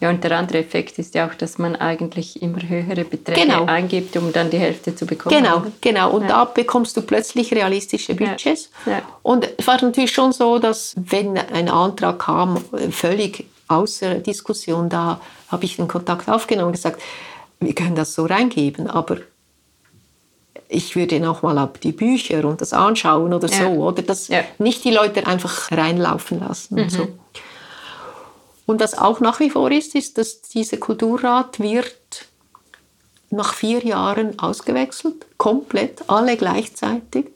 Ja, 0.00 0.08
und 0.08 0.24
der 0.24 0.38
andere 0.38 0.58
Effekt 0.58 0.98
ist 0.98 1.14
ja 1.14 1.28
auch, 1.28 1.34
dass 1.34 1.58
man 1.58 1.76
eigentlich 1.76 2.40
immer 2.40 2.66
höhere 2.66 3.04
Beträge 3.04 3.42
genau. 3.42 3.66
eingibt, 3.66 4.16
um 4.16 4.32
dann 4.32 4.48
die 4.48 4.58
Hälfte 4.58 4.94
zu 4.94 5.04
bekommen. 5.04 5.36
Genau, 5.36 5.62
genau. 5.80 6.10
Und 6.10 6.22
ja. 6.22 6.28
da 6.28 6.44
bekommst 6.46 6.96
du 6.96 7.02
plötzlich 7.02 7.52
realistische 7.52 8.14
Budgets. 8.14 8.70
Ja. 8.86 8.92
Ja. 8.92 9.02
Und 9.22 9.46
es 9.58 9.66
war 9.66 9.80
natürlich 9.82 10.12
schon 10.12 10.32
so, 10.32 10.58
dass 10.58 10.94
wenn 10.96 11.36
ein 11.36 11.68
Antrag 11.68 12.20
kam, 12.20 12.64
völlig 12.90 13.44
außer 13.68 14.14
Diskussion, 14.16 14.88
da 14.88 15.20
habe 15.48 15.64
ich 15.66 15.76
den 15.76 15.86
Kontakt 15.86 16.28
aufgenommen 16.28 16.68
und 16.68 16.72
gesagt, 16.72 17.00
wir 17.60 17.74
können 17.74 17.94
das 17.94 18.14
so 18.14 18.24
reingeben, 18.24 18.86
aber 18.86 19.18
ich 20.68 20.96
würde 20.96 21.20
noch 21.20 21.42
mal 21.42 21.58
ab 21.58 21.80
die 21.80 21.92
Bücher 21.92 22.44
und 22.44 22.60
das 22.60 22.72
anschauen 22.72 23.34
oder 23.34 23.48
so, 23.48 23.66
oder 23.66 24.02
das 24.02 24.30
nicht 24.58 24.84
die 24.84 24.92
Leute 24.92 25.26
einfach 25.26 25.70
reinlaufen 25.70 26.40
lassen 26.40 26.76
mhm. 26.76 26.82
und 26.82 26.90
so. 26.90 27.08
Und 28.70 28.78
was 28.80 28.96
auch 28.96 29.18
nach 29.18 29.40
wie 29.40 29.50
vor 29.50 29.68
ist, 29.72 29.96
ist, 29.96 30.16
dass 30.16 30.42
dieser 30.42 30.76
Kulturrat 30.76 31.58
wird 31.58 32.28
nach 33.30 33.52
vier 33.52 33.84
Jahren 33.84 34.38
ausgewechselt, 34.38 35.26
komplett, 35.38 36.08
alle 36.08 36.36
gleichzeitig. 36.36 37.26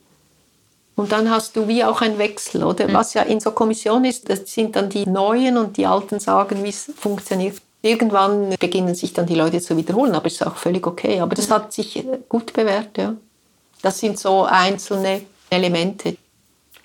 Und 0.95 1.11
dann 1.11 1.29
hast 1.29 1.57
du 1.57 1.67
wie 1.67 1.83
auch 1.83 2.03
einen 2.03 2.19
Wechsel, 2.19 2.63
oder? 2.63 2.87
Mhm. 2.87 2.93
Was 2.93 3.15
ja 3.15 3.23
in 3.23 3.41
so 3.41 3.51
Kommission 3.51 4.05
ist, 4.05 4.31
das 4.31 4.43
sind 4.47 4.77
dann 4.77 4.89
die 4.91 5.07
Neuen 5.07 5.57
und 5.57 5.77
die 5.77 5.87
Alten 5.87 6.21
sagen, 6.21 6.63
wie 6.63 6.69
es 6.69 6.93
funktioniert. 6.97 7.61
Irgendwann 7.83 8.55
beginnen 8.61 8.95
sich 8.95 9.13
dann 9.13 9.27
die 9.27 9.35
Leute 9.35 9.61
zu 9.61 9.77
wiederholen, 9.77 10.15
aber 10.15 10.27
es 10.27 10.35
ist 10.35 10.47
auch 10.47 10.55
völlig 10.55 10.87
okay. 10.87 11.19
Aber 11.19 11.35
das 11.35 11.51
hat 11.51 11.73
sich 11.73 12.05
gut 12.29 12.53
bewährt, 12.53 12.97
ja. 12.97 13.17
Das 13.83 13.99
sind 13.99 14.21
so 14.21 14.45
einzelne 14.45 15.23
Elemente. 15.51 16.17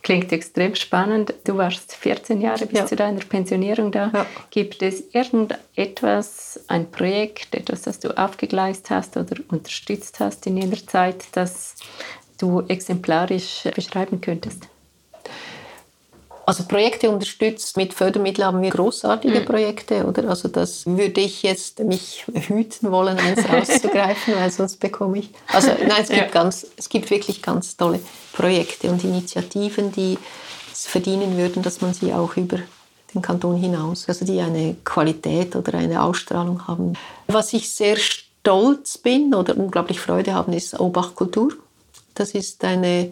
Klingt 0.01 0.31
extrem 0.31 0.75
spannend. 0.75 1.33
Du 1.43 1.57
warst 1.57 1.93
14 1.93 2.39
Jahre 2.39 2.65
bis 2.65 2.79
ja. 2.79 2.85
zu 2.85 2.95
deiner 2.95 3.19
Pensionierung 3.19 3.91
da. 3.91 4.11
Ja. 4.13 4.25
Gibt 4.49 4.81
es 4.81 5.03
irgendetwas, 5.13 6.63
ein 6.67 6.89
Projekt, 6.89 7.53
etwas, 7.53 7.81
das 7.81 7.99
du 7.99 8.17
aufgegleist 8.17 8.89
hast 8.89 9.17
oder 9.17 9.35
unterstützt 9.49 10.19
hast 10.19 10.47
in 10.47 10.57
jener 10.57 10.77
Zeit, 10.87 11.25
das 11.33 11.75
du 12.37 12.61
exemplarisch 12.61 13.67
beschreiben 13.75 14.21
könntest? 14.21 14.67
Also 16.49 16.63
Projekte 16.63 17.11
unterstützt 17.11 17.77
mit 17.77 17.93
Fördermitteln 17.93 18.47
haben 18.47 18.61
wir 18.63 18.71
großartige 18.71 19.41
mhm. 19.41 19.45
Projekte, 19.45 20.03
oder? 20.05 20.29
Also 20.29 20.47
das 20.47 20.83
würde 20.87 21.21
ich 21.21 21.43
jetzt 21.43 21.77
mich 21.77 22.25
hüten 22.33 22.91
wollen, 22.91 23.19
eins 23.19 23.47
rauszugreifen, 23.47 24.33
weil 24.39 24.49
sonst 24.49 24.79
bekomme 24.79 25.19
ich. 25.19 25.29
Also 25.53 25.67
nein, 25.67 26.01
es 26.01 26.09
gibt 26.09 26.21
ja. 26.21 26.27
ganz, 26.27 26.65
es 26.75 26.89
gibt 26.89 27.11
wirklich 27.11 27.43
ganz 27.43 27.77
tolle 27.77 27.99
Projekte 28.33 28.89
und 28.89 29.03
Initiativen, 29.03 29.91
die 29.91 30.17
es 30.73 30.87
verdienen 30.87 31.37
würden, 31.37 31.61
dass 31.61 31.81
man 31.81 31.93
sie 31.93 32.13
auch 32.13 32.35
über 32.35 32.57
den 33.13 33.21
Kanton 33.21 33.55
hinaus, 33.55 34.07
also 34.07 34.25
die 34.25 34.41
eine 34.41 34.75
Qualität 34.83 35.55
oder 35.55 35.75
eine 35.75 36.01
Ausstrahlung 36.01 36.67
haben. 36.67 36.93
Was 37.27 37.53
ich 37.53 37.69
sehr 37.69 37.97
stolz 37.97 38.97
bin 38.97 39.35
oder 39.35 39.55
unglaublich 39.55 39.99
Freude 39.99 40.33
haben, 40.33 40.53
ist 40.53 40.79
Obach 40.79 41.13
Kultur. 41.13 41.53
Das 42.15 42.31
ist 42.31 42.63
eine 42.63 43.11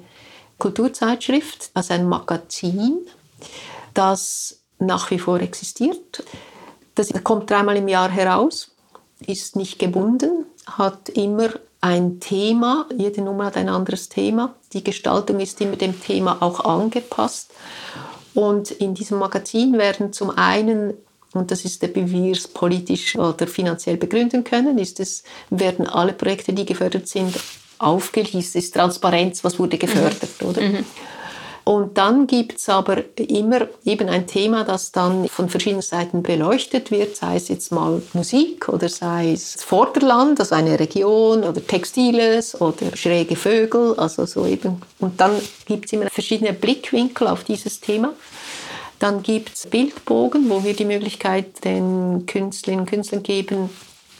Kulturzeitschrift, 0.57 1.69
also 1.75 1.93
ein 1.93 2.09
Magazin, 2.09 3.05
das 3.93 4.61
nach 4.79 5.09
wie 5.11 5.19
vor 5.19 5.39
existiert. 5.39 6.23
Das 6.95 7.11
kommt 7.23 7.49
dreimal 7.49 7.77
im 7.77 7.87
Jahr 7.87 8.09
heraus, 8.09 8.71
ist 9.25 9.55
nicht 9.55 9.79
gebunden, 9.79 10.45
hat 10.65 11.09
immer 11.09 11.49
ein 11.81 12.19
Thema, 12.19 12.87
jede 12.95 13.21
Nummer 13.21 13.45
hat 13.45 13.57
ein 13.57 13.69
anderes 13.69 14.09
Thema. 14.09 14.55
Die 14.73 14.83
Gestaltung 14.83 15.39
ist 15.39 15.61
immer 15.61 15.75
dem 15.75 15.99
Thema 16.01 16.37
auch 16.41 16.65
angepasst. 16.65 17.51
Und 18.33 18.71
in 18.71 18.93
diesem 18.93 19.19
Magazin 19.19 19.77
werden 19.77 20.11
zum 20.13 20.31
einen, 20.31 20.93
und 21.33 21.51
das 21.51 21.65
ist 21.65 21.81
der, 21.81 21.95
wie 21.95 22.11
wir 22.11 22.31
es 22.31 22.47
politisch 22.47 23.15
oder 23.15 23.47
finanziell 23.47 23.97
begründen 23.97 24.43
können, 24.43 24.77
ist 24.77 24.99
es, 24.99 25.23
werden 25.49 25.87
alle 25.87 26.13
Projekte, 26.13 26.53
die 26.53 26.65
gefördert 26.65 27.07
sind, 27.07 27.35
aufgelistet, 27.79 28.63
ist 28.63 28.73
Transparenz, 28.73 29.43
was 29.43 29.59
wurde 29.59 29.77
gefördert, 29.77 30.41
mhm. 30.41 30.47
oder? 30.47 30.61
Mhm. 30.61 30.85
Und 31.67 31.97
dann 31.97 32.27
gibt 32.27 32.59
es 32.59 32.69
aber 32.69 33.03
immer 33.17 33.67
eben 33.83 34.07
ein 34.07 34.25
Thema, 34.25 34.63
das 34.63 34.93
dann 34.93 35.27
von 35.27 35.49
verschiedenen 35.49 35.81
Seiten 35.81 36.23
beleuchtet 36.23 36.91
wird, 36.91 37.17
sei 37.17 37.35
es 37.35 37.49
jetzt 37.49 37.73
mal 37.73 38.01
Musik 38.13 38.69
oder 38.69 38.87
sei 38.87 39.33
es 39.33 39.61
Vorderland, 39.61 40.39
also 40.39 40.55
eine 40.55 40.79
Region 40.79 41.43
oder 41.43 41.67
Textiles 41.67 42.61
oder 42.61 42.95
schräge 42.95 43.35
Vögel, 43.35 43.95
also 43.97 44.25
so 44.25 44.45
eben. 44.45 44.81
Und 44.99 45.19
dann 45.19 45.41
gibt 45.65 45.87
es 45.87 45.91
immer 45.91 46.09
verschiedene 46.09 46.53
Blickwinkel 46.53 47.27
auf 47.27 47.43
dieses 47.43 47.81
Thema. 47.81 48.13
Dann 48.99 49.21
gibt 49.21 49.53
es 49.53 49.67
Bildbogen, 49.67 50.49
wo 50.49 50.63
wir 50.63 50.73
die 50.73 50.85
Möglichkeit 50.85 51.65
den 51.65 52.25
Künstlerinnen 52.27 52.85
und 52.85 52.89
Künstlern 52.89 53.23
geben, 53.23 53.69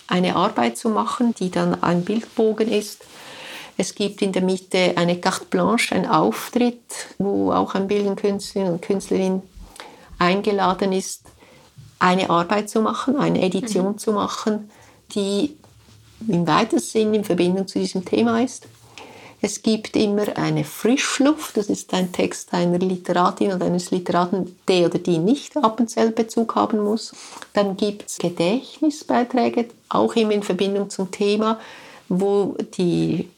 eine 0.08 0.36
Arbeit 0.36 0.78
zu 0.78 0.90
machen, 0.90 1.34
die 1.40 1.50
dann 1.50 1.82
ein 1.82 2.04
Bildbogen 2.04 2.70
ist. 2.70 3.06
Es 3.78 3.94
gibt 3.94 4.22
in 4.24 4.32
der 4.32 4.42
Mitte 4.42 4.94
eine 4.96 5.20
Carte 5.20 5.46
Blanche, 5.46 5.94
ein 5.94 6.08
Auftritt, 6.08 6.82
wo 7.20 7.52
auch 7.52 7.76
ein 7.76 7.88
Bildungskünstlerin 7.88 8.72
und 8.72 8.82
Künstlerin 8.82 9.44
eingeladen 10.18 10.92
ist, 10.92 11.24
eine 12.00 12.30
Arbeit 12.30 12.70
zu 12.70 12.82
machen, 12.82 13.18
eine 13.18 13.42
Edition 13.42 13.94
mhm. 13.94 13.98
zu 13.98 14.12
machen, 14.14 14.70
die 15.14 15.56
im 16.28 16.48
weitesten 16.48 16.90
Sinn 16.90 17.14
in 17.14 17.24
Verbindung 17.24 17.68
zu 17.68 17.80
diesem 17.80 18.04
Thema 18.04 18.42
ist. 18.42 18.68
Es 19.40 19.62
gibt 19.62 19.96
immer 19.96 20.36
eine 20.36 20.64
Frischluft, 20.64 21.58
das 21.58 21.68
ist 21.68 21.94
ein 21.94 22.12
Text 22.12 22.54
einer 22.54 22.80
Literatin 22.80 23.54
oder 23.54 23.68
eines 23.68 23.92
Literaten, 23.92 24.58
der 24.68 24.88
oder 24.88 24.98
die 24.98 25.20
nicht 25.20 25.56
Appenzell 25.56 26.10
Bezug 26.10 26.56
haben 26.56 26.84
muss. 26.84 27.14
Dann 27.54 27.78
gibt 27.78 28.10
es 28.10 28.18
Gedächtnisbeiträge, 28.18 29.68
auch 29.90 30.16
immer 30.16 30.32
in 30.32 30.42
Verbindung 30.42 30.90
zum 30.90 31.12
Thema, 31.12 31.60
wo 32.10 32.56
die 32.78 33.30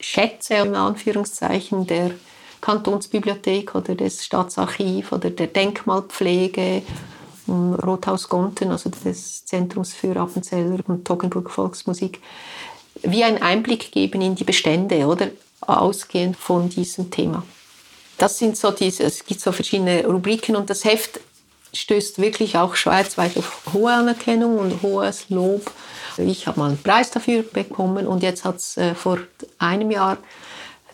Schätze 0.00 0.54
in 0.54 0.74
Anführungszeichen 0.74 1.86
der 1.86 2.12
Kantonsbibliothek 2.60 3.74
oder 3.74 3.94
des 3.94 4.24
Staatsarchiv 4.24 5.12
oder 5.12 5.30
der 5.30 5.46
Denkmalpflege 5.46 6.82
Rothaus 7.48 8.28
Gonten, 8.28 8.70
also 8.70 8.90
des 8.90 9.44
Zentrums 9.44 9.92
für 9.92 10.16
Appenzeller 10.16 10.78
und 10.86 11.04
Toggenburg 11.04 11.50
Volksmusik, 11.50 12.20
wie 13.02 13.24
einen 13.24 13.42
Einblick 13.42 13.90
geben 13.92 14.20
in 14.20 14.34
die 14.34 14.44
Bestände 14.44 15.06
oder 15.06 15.28
ausgehend 15.60 16.36
von 16.36 16.68
diesem 16.68 17.10
Thema. 17.10 17.42
Das 18.18 18.38
sind 18.38 18.56
so 18.56 18.70
diese, 18.70 19.04
es 19.04 19.24
gibt 19.24 19.40
so 19.40 19.50
verschiedene 19.50 20.06
Rubriken 20.06 20.54
und 20.54 20.68
das 20.68 20.84
Heft 20.84 21.20
stößt 21.72 22.18
wirklich 22.20 22.56
auch 22.58 22.74
schweizweit 22.74 23.36
auf 23.36 23.62
hohe 23.72 23.92
Anerkennung 23.92 24.58
und 24.58 24.82
hohes 24.82 25.30
Lob 25.30 25.70
ich 26.26 26.46
habe 26.46 26.60
mal 26.60 26.68
einen 26.68 26.82
Preis 26.82 27.10
dafür 27.10 27.42
bekommen 27.42 28.06
und 28.06 28.22
jetzt 28.22 28.44
hat 28.44 28.56
es 28.56 28.76
äh, 28.76 28.94
vor 28.94 29.18
einem 29.58 29.90
Jahr 29.90 30.18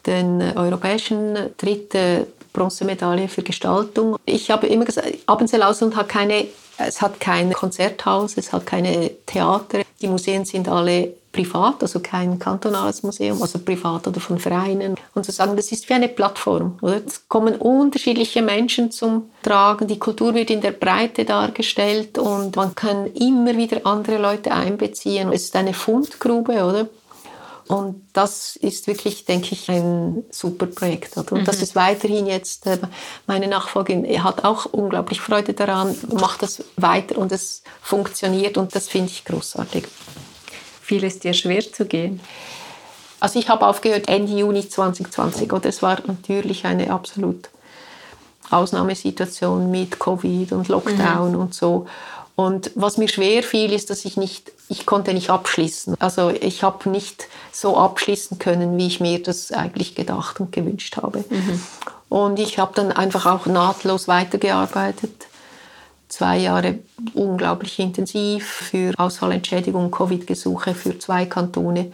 den 0.06 0.40
europäischen 0.56 1.36
dritte 1.56 2.28
Bronzemedaille 2.52 3.28
für 3.28 3.42
Gestaltung. 3.42 4.16
Ich 4.24 4.50
habe 4.50 4.66
immer 4.68 4.84
gesagt, 4.84 5.08
Appenzell 5.26 5.62
Ausland 5.62 5.96
hat 5.96 6.08
keine, 6.08 6.46
es 6.78 7.02
hat 7.02 7.18
kein 7.18 7.52
Konzerthaus, 7.52 8.36
es 8.36 8.52
hat 8.52 8.66
keine 8.66 9.10
Theater. 9.26 9.82
Die 10.00 10.06
Museen 10.06 10.44
sind 10.44 10.68
alle 10.68 11.12
privat, 11.36 11.82
also 11.82 12.00
kein 12.00 12.38
kantonales 12.38 13.02
Museum, 13.02 13.40
also 13.42 13.58
privat 13.58 14.08
oder 14.08 14.20
von 14.20 14.38
Vereinen. 14.38 14.96
Und 15.14 15.24
zu 15.24 15.32
sagen, 15.32 15.54
das 15.56 15.70
ist 15.70 15.88
wie 15.88 15.94
eine 15.94 16.08
Plattform. 16.08 16.78
Oder? 16.80 17.02
Es 17.06 17.28
kommen 17.28 17.56
unterschiedliche 17.56 18.40
Menschen 18.40 18.90
zum 18.90 19.30
Tragen, 19.42 19.86
die 19.86 19.98
Kultur 19.98 20.34
wird 20.34 20.50
in 20.50 20.62
der 20.62 20.72
Breite 20.72 21.24
dargestellt 21.24 22.18
und 22.18 22.56
man 22.56 22.74
kann 22.74 23.06
immer 23.12 23.56
wieder 23.56 23.84
andere 23.84 24.18
Leute 24.18 24.52
einbeziehen. 24.52 25.30
Es 25.32 25.44
ist 25.44 25.56
eine 25.56 25.74
Fundgrube, 25.74 26.64
oder? 26.64 26.88
Und 27.68 28.02
das 28.12 28.54
ist 28.56 28.86
wirklich, 28.86 29.24
denke 29.24 29.48
ich, 29.52 29.68
ein 29.68 30.24
super 30.30 30.66
Projekt. 30.66 31.16
Und 31.16 31.32
mhm. 31.32 31.44
das 31.44 31.60
ist 31.62 31.74
weiterhin 31.74 32.26
jetzt, 32.26 32.66
äh, 32.66 32.78
meine 33.26 33.48
Nachfolgerin 33.48 34.22
hat 34.22 34.44
auch 34.44 34.66
unglaublich 34.66 35.20
Freude 35.20 35.52
daran, 35.52 35.96
macht 36.12 36.42
das 36.42 36.62
weiter 36.76 37.18
und 37.18 37.32
es 37.32 37.62
funktioniert 37.82 38.56
und 38.56 38.74
das 38.74 38.86
finde 38.88 39.10
ich 39.10 39.24
großartig. 39.24 39.84
Viel 40.86 41.02
ist 41.02 41.24
dir 41.24 41.34
schwer 41.34 41.60
zu 41.60 41.84
gehen? 41.84 42.20
Also 43.18 43.40
ich 43.40 43.48
habe 43.48 43.66
aufgehört 43.66 44.08
Ende 44.08 44.32
Juni 44.38 44.68
2020 44.68 45.52
und 45.52 45.66
es 45.66 45.82
war 45.82 45.98
natürlich 46.06 46.64
eine 46.64 46.92
absolut 46.92 47.48
Ausnahmesituation 48.50 49.68
mit 49.72 49.98
Covid 49.98 50.52
und 50.52 50.68
Lockdown 50.68 51.32
mhm. 51.32 51.40
und 51.40 51.54
so. 51.54 51.86
Und 52.36 52.70
was 52.76 52.98
mir 52.98 53.08
schwer 53.08 53.42
fiel, 53.42 53.72
ist, 53.72 53.90
dass 53.90 54.04
ich 54.04 54.16
nicht, 54.16 54.52
ich 54.68 54.86
konnte 54.86 55.12
nicht 55.12 55.28
abschließen. 55.28 55.96
Also 55.98 56.30
ich 56.30 56.62
habe 56.62 56.88
nicht 56.88 57.26
so 57.50 57.76
abschließen 57.76 58.38
können, 58.38 58.78
wie 58.78 58.86
ich 58.86 59.00
mir 59.00 59.20
das 59.20 59.50
eigentlich 59.50 59.96
gedacht 59.96 60.38
und 60.38 60.52
gewünscht 60.52 60.98
habe. 60.98 61.24
Mhm. 61.28 61.60
Und 62.08 62.38
ich 62.38 62.60
habe 62.60 62.72
dann 62.76 62.92
einfach 62.92 63.26
auch 63.26 63.46
nahtlos 63.46 64.06
weitergearbeitet. 64.06 65.26
Zwei 66.08 66.38
Jahre 66.38 66.78
unglaublich 67.14 67.78
intensiv 67.78 68.46
für 68.46 68.92
Ausfallentschädigung, 68.96 69.90
Covid-Gesuche 69.90 70.74
für 70.74 70.98
zwei 70.98 71.26
Kantone. 71.26 71.92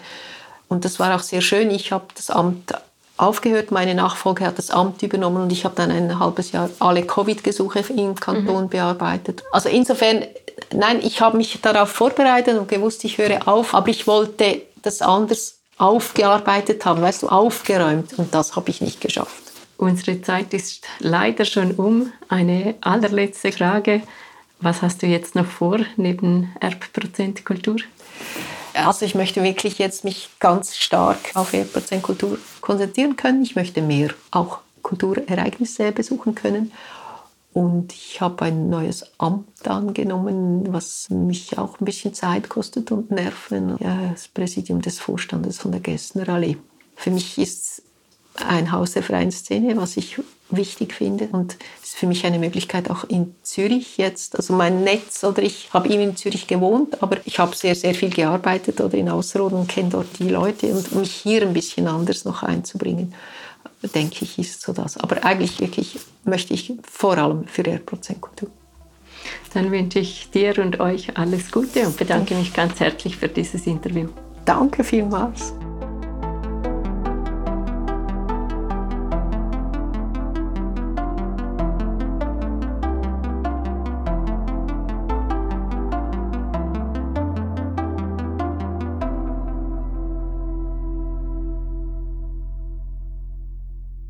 Und 0.69 0.85
das 0.85 0.99
war 0.99 1.15
auch 1.15 1.21
sehr 1.21 1.41
schön. 1.41 1.71
Ich 1.71 1.93
habe 1.93 2.07
das 2.15 2.31
Amt 2.31 2.75
aufgehört. 3.17 3.71
Meine 3.71 3.95
Nachfolge 3.95 4.45
hat 4.47 4.59
das 4.59 4.71
Amt 4.71 5.03
übernommen 5.03 5.43
und 5.43 5.53
ich 5.53 5.65
habe 5.65 5.75
dann 5.75 5.91
ein 5.91 6.19
halbes 6.19 6.53
Jahr 6.53 6.69
alle 6.79 7.03
Covid-Gesuche 7.03 7.85
im 7.95 8.15
Kanton 8.15 8.65
mhm. 8.65 8.69
bearbeitet. 8.69 9.43
Also 9.53 9.69
insofern, 9.69 10.25
nein, 10.73 11.01
ich 11.03 11.21
habe 11.21 11.37
mich 11.37 11.61
darauf 11.61 11.91
vorbereitet 11.91 12.59
und 12.59 12.69
gewusst, 12.69 13.05
ich 13.05 13.19
höre 13.19 13.47
auf, 13.47 13.75
aber 13.75 13.89
ich 13.89 14.07
wollte 14.07 14.63
das 14.83 15.03
anders 15.03 15.59
aufgearbeitet 15.79 16.85
haben, 16.85 17.03
weißt 17.03 17.23
du, 17.23 17.29
aufgeräumt 17.29 18.19
und 18.19 18.35
das 18.35 18.57
habe 18.57 18.71
ich 18.71 18.81
nicht 18.81 19.01
geschafft. 19.01 19.52
Unsere 19.83 20.23
Zeit 20.23 20.55
ist 20.55 20.87
leider 21.01 21.45
schon 21.45 21.73
um. 21.73 22.13
Eine 22.29 22.77
allerletzte 22.83 23.51
Frage. 23.51 24.03
Was 24.61 24.81
hast 24.81 25.03
du 25.03 25.09
jetzt 25.09 25.35
noch 25.35 25.45
vor 25.45 25.81
neben 25.97 26.53
Erbprozent 26.61 27.45
Kultur? 27.45 27.79
Also 28.75 29.05
ich 29.05 29.17
möchte 29.17 29.43
wirklich 29.43 29.81
jetzt 29.81 30.05
mich 30.05 30.31
ganz 30.39 30.77
stark 30.77 31.19
auf 31.35 31.53
Erbprozent 31.53 32.05
Kultur 32.05 32.39
konzentrieren 32.61 33.17
können. 33.17 33.43
Ich 33.43 33.57
möchte 33.57 33.83
mehr 33.83 34.11
auch 34.31 34.61
Kulturereignisse 34.83 35.91
besuchen 35.91 36.37
können. 36.37 36.71
Und 37.53 37.93
ich 37.93 38.21
habe 38.21 38.45
ein 38.45 38.71
neues 38.71 39.05
Amt 39.19 39.67
angenommen, 39.67 40.73
was 40.73 41.11
mich 41.11 41.59
auch 41.59 41.81
ein 41.81 41.87
bisschen 41.87 42.15
Zeit 42.15 42.49
kostet 42.49 42.93
und 42.93 43.11
Nerven. 43.11 43.79
Ja, 43.81 44.13
das 44.13 44.29
Präsidium 44.29 44.81
des 44.81 45.01
Vorstandes 45.01 45.59
von 45.59 45.73
der 45.73 45.81
Gessnerallee. 45.81 46.57
Für 46.95 47.11
mich 47.11 47.37
ist 47.37 47.83
ein 48.35 48.73
Haus 48.73 48.93
der 48.93 49.03
freien 49.03 49.31
Szene, 49.31 49.77
was 49.77 49.97
ich 49.97 50.19
wichtig 50.51 50.95
finde. 50.95 51.29
Und 51.33 51.57
es 51.83 51.91
ist 51.91 51.97
für 51.97 52.07
mich 52.07 52.25
eine 52.25 52.39
Möglichkeit 52.39 52.91
auch 52.91 53.05
in 53.05 53.35
Zürich 53.43 53.97
jetzt. 53.97 54.37
Also 54.37 54.55
mein 54.55 54.85
Netz 54.85 55.25
oder 55.25 55.43
ich 55.43 55.71
habe 55.73 55.89
eben 55.89 56.03
in 56.03 56.17
Zürich 56.17 56.47
gewohnt, 56.47 57.03
aber 57.03 57.19
ich 57.25 57.39
habe 57.39 57.57
sehr, 57.57 57.75
sehr 57.75 57.95
viel 57.95 58.11
gearbeitet 58.11 58.81
oder 58.81 58.95
in 58.95 59.09
Ausserrhoden 59.09 59.59
und 59.59 59.69
kenne 59.69 59.91
dort 59.91 60.19
die 60.19 60.29
Leute 60.29 60.67
und 60.69 60.95
mich 60.95 61.13
hier 61.13 61.43
ein 61.43 61.53
bisschen 61.53 61.89
anders 61.89 62.25
noch 62.25 62.43
einzubringen, 62.43 63.15
denke 63.95 64.25
ich, 64.25 64.39
ist 64.39 64.63
so 64.63 64.73
das. 64.73 64.97
Aber 64.97 65.25
eigentlich 65.25 65.61
wirklich 65.61 65.99
möchte 66.25 66.55
ich 66.55 66.73
vor 66.83 67.19
allem 67.19 67.47
für 67.47 67.63
Kultur. 67.63 68.49
Dann 69.55 69.71
wünsche 69.71 69.99
ich 69.99 70.31
dir 70.31 70.59
und 70.59 70.81
euch 70.81 71.17
alles 71.17 71.51
Gute 71.51 71.87
und 71.87 71.97
bedanke 71.97 72.35
mich 72.35 72.53
ganz 72.53 72.81
herzlich 72.81 73.17
für 73.17 73.29
dieses 73.29 73.67
Interview. 73.67 74.09
Danke 74.45 74.83
vielmals. 74.83 75.53